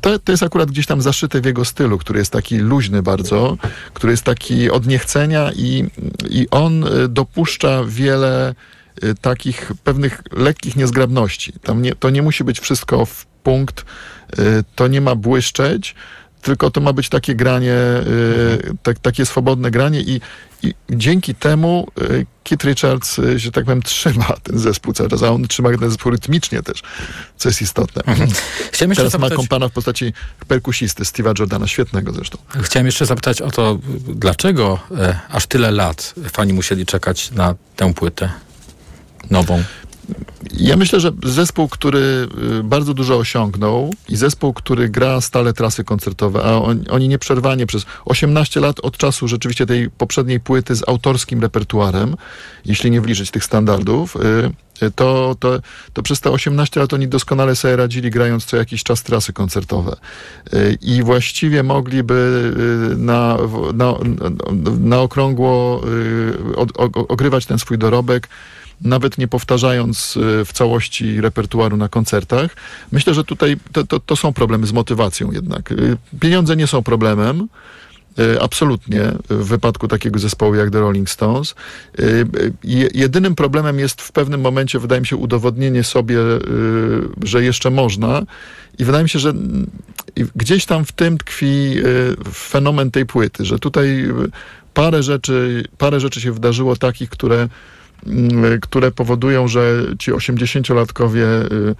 to, 0.00 0.18
to 0.18 0.32
jest 0.32 0.42
akurat 0.42 0.70
gdzieś 0.70 0.86
tam 0.86 1.02
zaszyte 1.02 1.40
w 1.40 1.44
jego 1.44 1.64
stylu, 1.64 1.98
który 1.98 2.18
jest 2.18 2.32
taki 2.32 2.58
luźny 2.58 3.02
bardzo, 3.02 3.56
który 3.94 4.12
jest 4.12 4.24
taki 4.24 4.70
od 4.70 4.86
niechcenia 4.86 5.50
i, 5.56 5.90
i 6.30 6.46
on 6.50 6.84
y, 6.84 7.08
dopuszcza 7.08 7.84
wiele 7.86 8.54
takich 9.20 9.72
pewnych 9.84 10.22
lekkich 10.32 10.76
niezgrabności. 10.76 11.52
Tam 11.52 11.82
nie, 11.82 11.94
to 11.94 12.10
nie 12.10 12.22
musi 12.22 12.44
być 12.44 12.60
wszystko 12.60 13.06
w 13.06 13.26
punkt, 13.26 13.84
to 14.74 14.88
nie 14.88 15.00
ma 15.00 15.14
błyszczeć, 15.14 15.94
tylko 16.46 16.70
to 16.70 16.80
ma 16.80 16.92
być 16.92 17.08
takie 17.08 17.34
granie, 17.34 17.74
y, 17.74 18.74
tak, 18.82 18.98
takie 18.98 19.26
swobodne 19.26 19.70
granie 19.70 20.00
i, 20.00 20.20
i 20.62 20.74
dzięki 20.90 21.34
temu 21.34 21.88
y, 22.02 22.26
Kit 22.44 22.64
Richards, 22.64 23.18
y, 23.18 23.38
że 23.38 23.52
tak 23.52 23.64
powiem, 23.64 23.82
trzyma 23.82 24.36
ten 24.42 24.58
zespół 24.58 24.92
cały 24.92 25.10
czas, 25.10 25.22
a 25.22 25.30
on 25.30 25.48
trzyma 25.48 25.70
ten 25.70 25.90
zespół 25.90 26.12
rytmicznie 26.12 26.62
też, 26.62 26.82
co 27.36 27.48
jest 27.48 27.62
istotne. 27.62 28.02
Chciałem 28.72 28.90
jeszcze 28.90 29.10
Teraz 29.10 29.20
ma 29.20 29.30
kompana 29.30 29.68
w 29.68 29.72
postaci 29.72 30.12
perkusisty 30.48 31.02
Steve'a 31.02 31.38
Jordana, 31.38 31.66
świetnego 31.66 32.12
zresztą. 32.12 32.38
Chciałem 32.62 32.86
jeszcze 32.86 33.06
zapytać 33.06 33.42
o 33.42 33.50
to, 33.50 33.78
dlaczego 34.08 34.78
e, 34.98 35.18
aż 35.30 35.46
tyle 35.46 35.70
lat 35.70 36.14
fani 36.32 36.52
musieli 36.52 36.86
czekać 36.86 37.30
na 37.30 37.54
tę 37.76 37.94
płytę 37.94 38.30
nową? 39.30 39.62
Ja 40.52 40.76
myślę, 40.76 41.00
że 41.00 41.12
zespół, 41.24 41.68
który 41.68 42.28
y, 42.60 42.62
bardzo 42.62 42.94
dużo 42.94 43.16
osiągnął 43.16 43.94
i 44.08 44.16
zespół, 44.16 44.52
który 44.52 44.88
gra 44.88 45.20
stale 45.20 45.52
trasy 45.52 45.84
koncertowe, 45.84 46.42
a 46.44 46.52
on, 46.52 46.84
oni 46.90 47.08
nieprzerwanie 47.08 47.66
przez 47.66 47.86
18 48.04 48.60
lat 48.60 48.80
od 48.80 48.96
czasu 48.96 49.28
rzeczywiście 49.28 49.66
tej 49.66 49.90
poprzedniej 49.90 50.40
płyty 50.40 50.74
z 50.76 50.88
autorskim 50.88 51.40
repertuarem, 51.40 52.16
jeśli 52.64 52.90
nie 52.90 53.00
wliczyć 53.00 53.30
tych 53.30 53.44
standardów, 53.44 54.16
y, 54.16 54.90
to, 54.94 55.36
to, 55.40 55.60
to 55.92 56.02
przez 56.02 56.20
te 56.20 56.30
18 56.30 56.80
lat 56.80 56.92
oni 56.92 57.08
doskonale 57.08 57.56
sobie 57.56 57.76
radzili, 57.76 58.10
grając 58.10 58.44
co 58.44 58.56
jakiś 58.56 58.82
czas 58.82 59.02
trasy 59.02 59.32
koncertowe. 59.32 59.96
Y, 60.54 60.78
I 60.82 61.02
właściwie 61.02 61.62
mogliby 61.62 62.52
na, 62.96 63.38
na, 63.74 63.94
na 64.80 65.00
okrągło 65.00 65.82
ogrywać 67.08 67.46
ten 67.46 67.58
swój 67.58 67.78
dorobek 67.78 68.28
nawet 68.80 69.18
nie 69.18 69.28
powtarzając 69.28 70.16
e, 70.16 70.44
w 70.44 70.52
całości 70.52 71.20
repertuaru 71.20 71.76
na 71.76 71.88
koncertach. 71.88 72.56
Myślę, 72.92 73.14
że 73.14 73.24
tutaj 73.24 73.56
to, 73.72 73.86
to, 73.86 74.00
to 74.00 74.16
są 74.16 74.32
problemy 74.32 74.66
z 74.66 74.72
motywacją 74.72 75.32
jednak. 75.32 75.72
E, 75.72 75.74
pieniądze 76.20 76.56
nie 76.56 76.66
są 76.66 76.82
problemem. 76.82 77.48
E, 78.18 78.42
absolutnie 78.42 79.12
w 79.30 79.44
wypadku 79.44 79.88
takiego 79.88 80.18
zespołu 80.18 80.54
jak 80.54 80.70
The 80.70 80.80
Rolling 80.80 81.10
Stones. 81.10 81.54
Jedynym 82.94 83.34
problemem 83.34 83.78
jest 83.78 84.02
w 84.02 84.12
pewnym 84.12 84.40
momencie, 84.40 84.78
wydaje 84.78 85.00
mi 85.00 85.06
się, 85.06 85.16
udowodnienie 85.16 85.84
sobie, 85.84 86.18
że 87.24 87.42
jeszcze 87.42 87.70
można. 87.70 88.22
I 88.78 88.84
wydaje 88.84 89.02
mi 89.02 89.08
się, 89.08 89.18
że 89.18 89.32
gdzieś 90.36 90.66
tam 90.66 90.84
w 90.84 90.92
tym 90.92 91.18
tkwi 91.18 91.74
fenomen 92.32 92.90
tej 92.90 93.06
płyty, 93.06 93.44
że 93.44 93.58
tutaj 93.58 94.08
parę 94.74 95.02
rzeczy, 95.02 95.64
parę 95.78 96.00
rzeczy 96.00 96.20
się 96.20 96.32
wydarzyło 96.32 96.76
takich, 96.76 97.10
które 97.10 97.48
które 98.60 98.90
powodują, 98.90 99.48
że 99.48 99.84
ci 99.98 100.12
80-latkowie 100.12 101.22
y, 101.52 101.74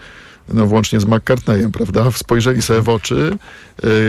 no 0.54 0.66
włącznie 0.66 1.00
z 1.00 1.04
McCartneyem, 1.04 1.72
prawda, 1.72 2.10
spojrzeli 2.10 2.62
sobie 2.62 2.80
w 2.80 2.88
oczy. 2.88 3.14
Y, 3.14 3.36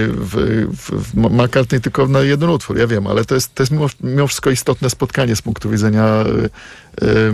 w, 0.07 0.67
w, 0.73 0.91
w 0.91 1.15
McCartney 1.15 1.81
tylko 1.81 2.07
na 2.07 2.21
jeden 2.21 2.49
utwór, 2.49 2.77
ja 2.77 2.87
wiem, 2.87 3.07
ale 3.07 3.25
to 3.25 3.35
jest, 3.35 3.55
to 3.55 3.63
jest 3.63 3.71
mimo, 3.71 3.87
mimo 4.01 4.27
wszystko 4.27 4.49
istotne 4.49 4.89
spotkanie 4.89 5.35
z 5.35 5.41
punktu 5.41 5.69
widzenia 5.69 6.23
y, 6.23 7.05
y, 7.05 7.07
y, 7.07 7.33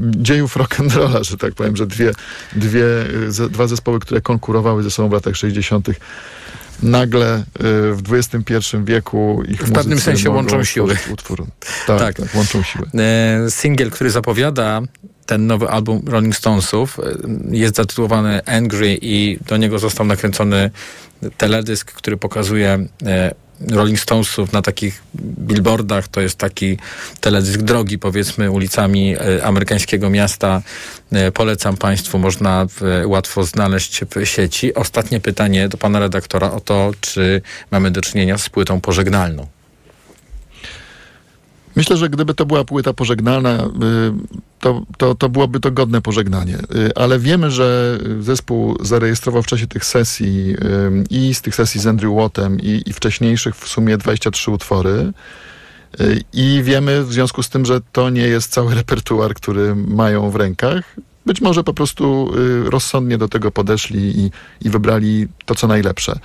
dziejów 0.00 0.56
rock'n'rolla, 0.56 1.24
że 1.24 1.36
tak 1.36 1.54
powiem, 1.54 1.76
że 1.76 1.86
dwie, 1.86 2.12
dwie, 2.56 2.84
dwa 3.50 3.66
zespoły, 3.66 4.00
które 4.00 4.20
konkurowały 4.20 4.82
ze 4.82 4.90
sobą 4.90 5.08
w 5.08 5.12
latach 5.12 5.36
60 5.36 5.88
nagle 6.82 7.38
y, 7.38 7.42
w 7.94 8.02
XXI 8.12 8.76
wieku 8.84 9.42
ich 9.48 9.62
W 9.62 9.72
pewnym 9.72 10.00
sensie 10.00 10.30
łączą 10.30 10.64
siły. 10.64 10.96
Utwór. 11.12 11.46
Tak, 11.86 11.98
tak. 11.98 12.16
tak, 12.16 12.34
łączą 12.34 12.62
siły. 12.62 12.86
E, 12.94 13.50
singiel, 13.50 13.90
który 13.90 14.10
zapowiada 14.10 14.80
ten 15.26 15.46
nowy 15.46 15.68
album 15.68 16.02
Rolling 16.06 16.36
Stonesów 16.36 16.98
e, 16.98 17.02
jest 17.50 17.76
zatytułowany 17.76 18.44
Angry 18.44 18.98
i 19.02 19.38
do 19.48 19.56
niego 19.56 19.78
został 19.78 20.06
nakręcony 20.06 20.70
teledysk, 21.36 21.92
który 21.92 22.16
pokazuje 22.16 22.86
e, 23.06 23.34
Rolling 23.70 24.00
Stonesów 24.00 24.52
na 24.52 24.62
takich 24.62 25.02
billboardach. 25.14 26.08
To 26.08 26.20
jest 26.20 26.38
taki 26.38 26.78
teledysk 27.20 27.62
drogi, 27.62 27.98
powiedzmy, 27.98 28.50
ulicami 28.50 29.14
e, 29.14 29.44
amerykańskiego 29.44 30.10
miasta. 30.10 30.62
E, 31.12 31.32
polecam 31.32 31.76
Państwu, 31.76 32.18
można 32.18 32.66
łatwo 33.04 33.44
znaleźć 33.44 34.00
w 34.04 34.26
sieci. 34.26 34.74
Ostatnie 34.74 35.20
pytanie 35.20 35.68
do 35.68 35.78
pana 35.78 35.98
redaktora 35.98 36.50
o 36.50 36.60
to, 36.60 36.90
czy 37.00 37.42
mamy 37.70 37.90
do 37.90 38.00
czynienia 38.00 38.38
z 38.38 38.48
płytą 38.48 38.80
pożegnalną. 38.80 39.46
Myślę, 41.76 41.96
że 41.96 42.08
gdyby 42.08 42.34
to 42.34 42.46
była 42.46 42.64
płyta 42.64 42.92
pożegnalna, 42.92 43.64
y, 43.64 43.68
to, 44.60 44.82
to, 44.96 45.14
to 45.14 45.28
byłoby 45.28 45.60
to 45.60 45.70
godne 45.70 46.02
pożegnanie. 46.02 46.58
Y, 46.74 46.94
ale 46.94 47.18
wiemy, 47.18 47.50
że 47.50 47.98
zespół 48.20 48.76
zarejestrował 48.80 49.42
w 49.42 49.46
czasie 49.46 49.66
tych 49.66 49.84
sesji 49.84 50.54
y, 50.54 51.04
i 51.10 51.34
z 51.34 51.42
tych 51.42 51.54
sesji 51.54 51.80
z 51.80 51.86
Andrew 51.86 52.12
Wattem 52.14 52.60
i, 52.60 52.82
i 52.86 52.92
wcześniejszych 52.92 53.56
w 53.56 53.68
sumie 53.68 53.98
23 53.98 54.50
utwory. 54.50 55.12
I 56.32 56.60
wiemy 56.64 57.04
w 57.04 57.12
związku 57.12 57.42
z 57.42 57.48
tym, 57.48 57.64
że 57.64 57.80
to 57.92 58.10
nie 58.10 58.22
jest 58.22 58.52
cały 58.52 58.74
repertuar, 58.74 59.34
który 59.34 59.74
mają 59.74 60.30
w 60.30 60.36
rękach. 60.36 60.96
Być 61.26 61.40
może 61.40 61.64
po 61.64 61.74
prostu 61.74 62.30
rozsądnie 62.64 63.18
do 63.18 63.28
tego 63.28 63.50
podeszli 63.50 64.20
i, 64.20 64.30
i 64.60 64.70
wybrali 64.70 65.28
to, 65.46 65.54
co 65.54 65.66
najlepsze 65.66 66.18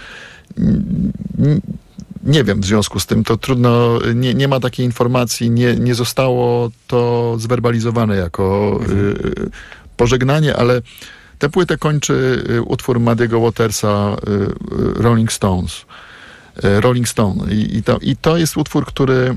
nie 2.24 2.44
wiem 2.44 2.62
w 2.62 2.66
związku 2.66 3.00
z 3.00 3.06
tym, 3.06 3.24
to 3.24 3.38
trudno, 3.38 4.00
nie, 4.16 4.34
nie 4.34 4.48
ma 4.48 4.60
takiej 4.60 4.86
informacji, 4.86 5.52
nie, 5.52 5.76
nie 5.76 5.96
zostało 5.96 6.72
to 6.88 7.36
zwerbalizowane 7.40 8.16
jako 8.16 8.78
mhm. 8.82 9.00
y, 9.10 9.50
pożegnanie, 9.98 10.56
ale 10.56 10.82
tę 11.40 11.50
płytę 11.50 11.78
kończy 11.78 12.44
y, 12.50 12.62
utwór 12.62 13.00
Madiego 13.00 13.40
Watersa 13.40 14.16
y, 14.28 14.32
y 14.32 15.04
Rolling 15.04 15.32
Stones. 15.32 15.86
Y, 16.64 16.82
Rolling 16.82 17.10
Stone. 17.10 17.54
I, 17.54 17.78
i, 17.78 17.84
to, 17.84 17.98
I 18.02 18.16
to 18.16 18.38
jest 18.38 18.58
utwór, 18.58 18.86
który 18.86 19.36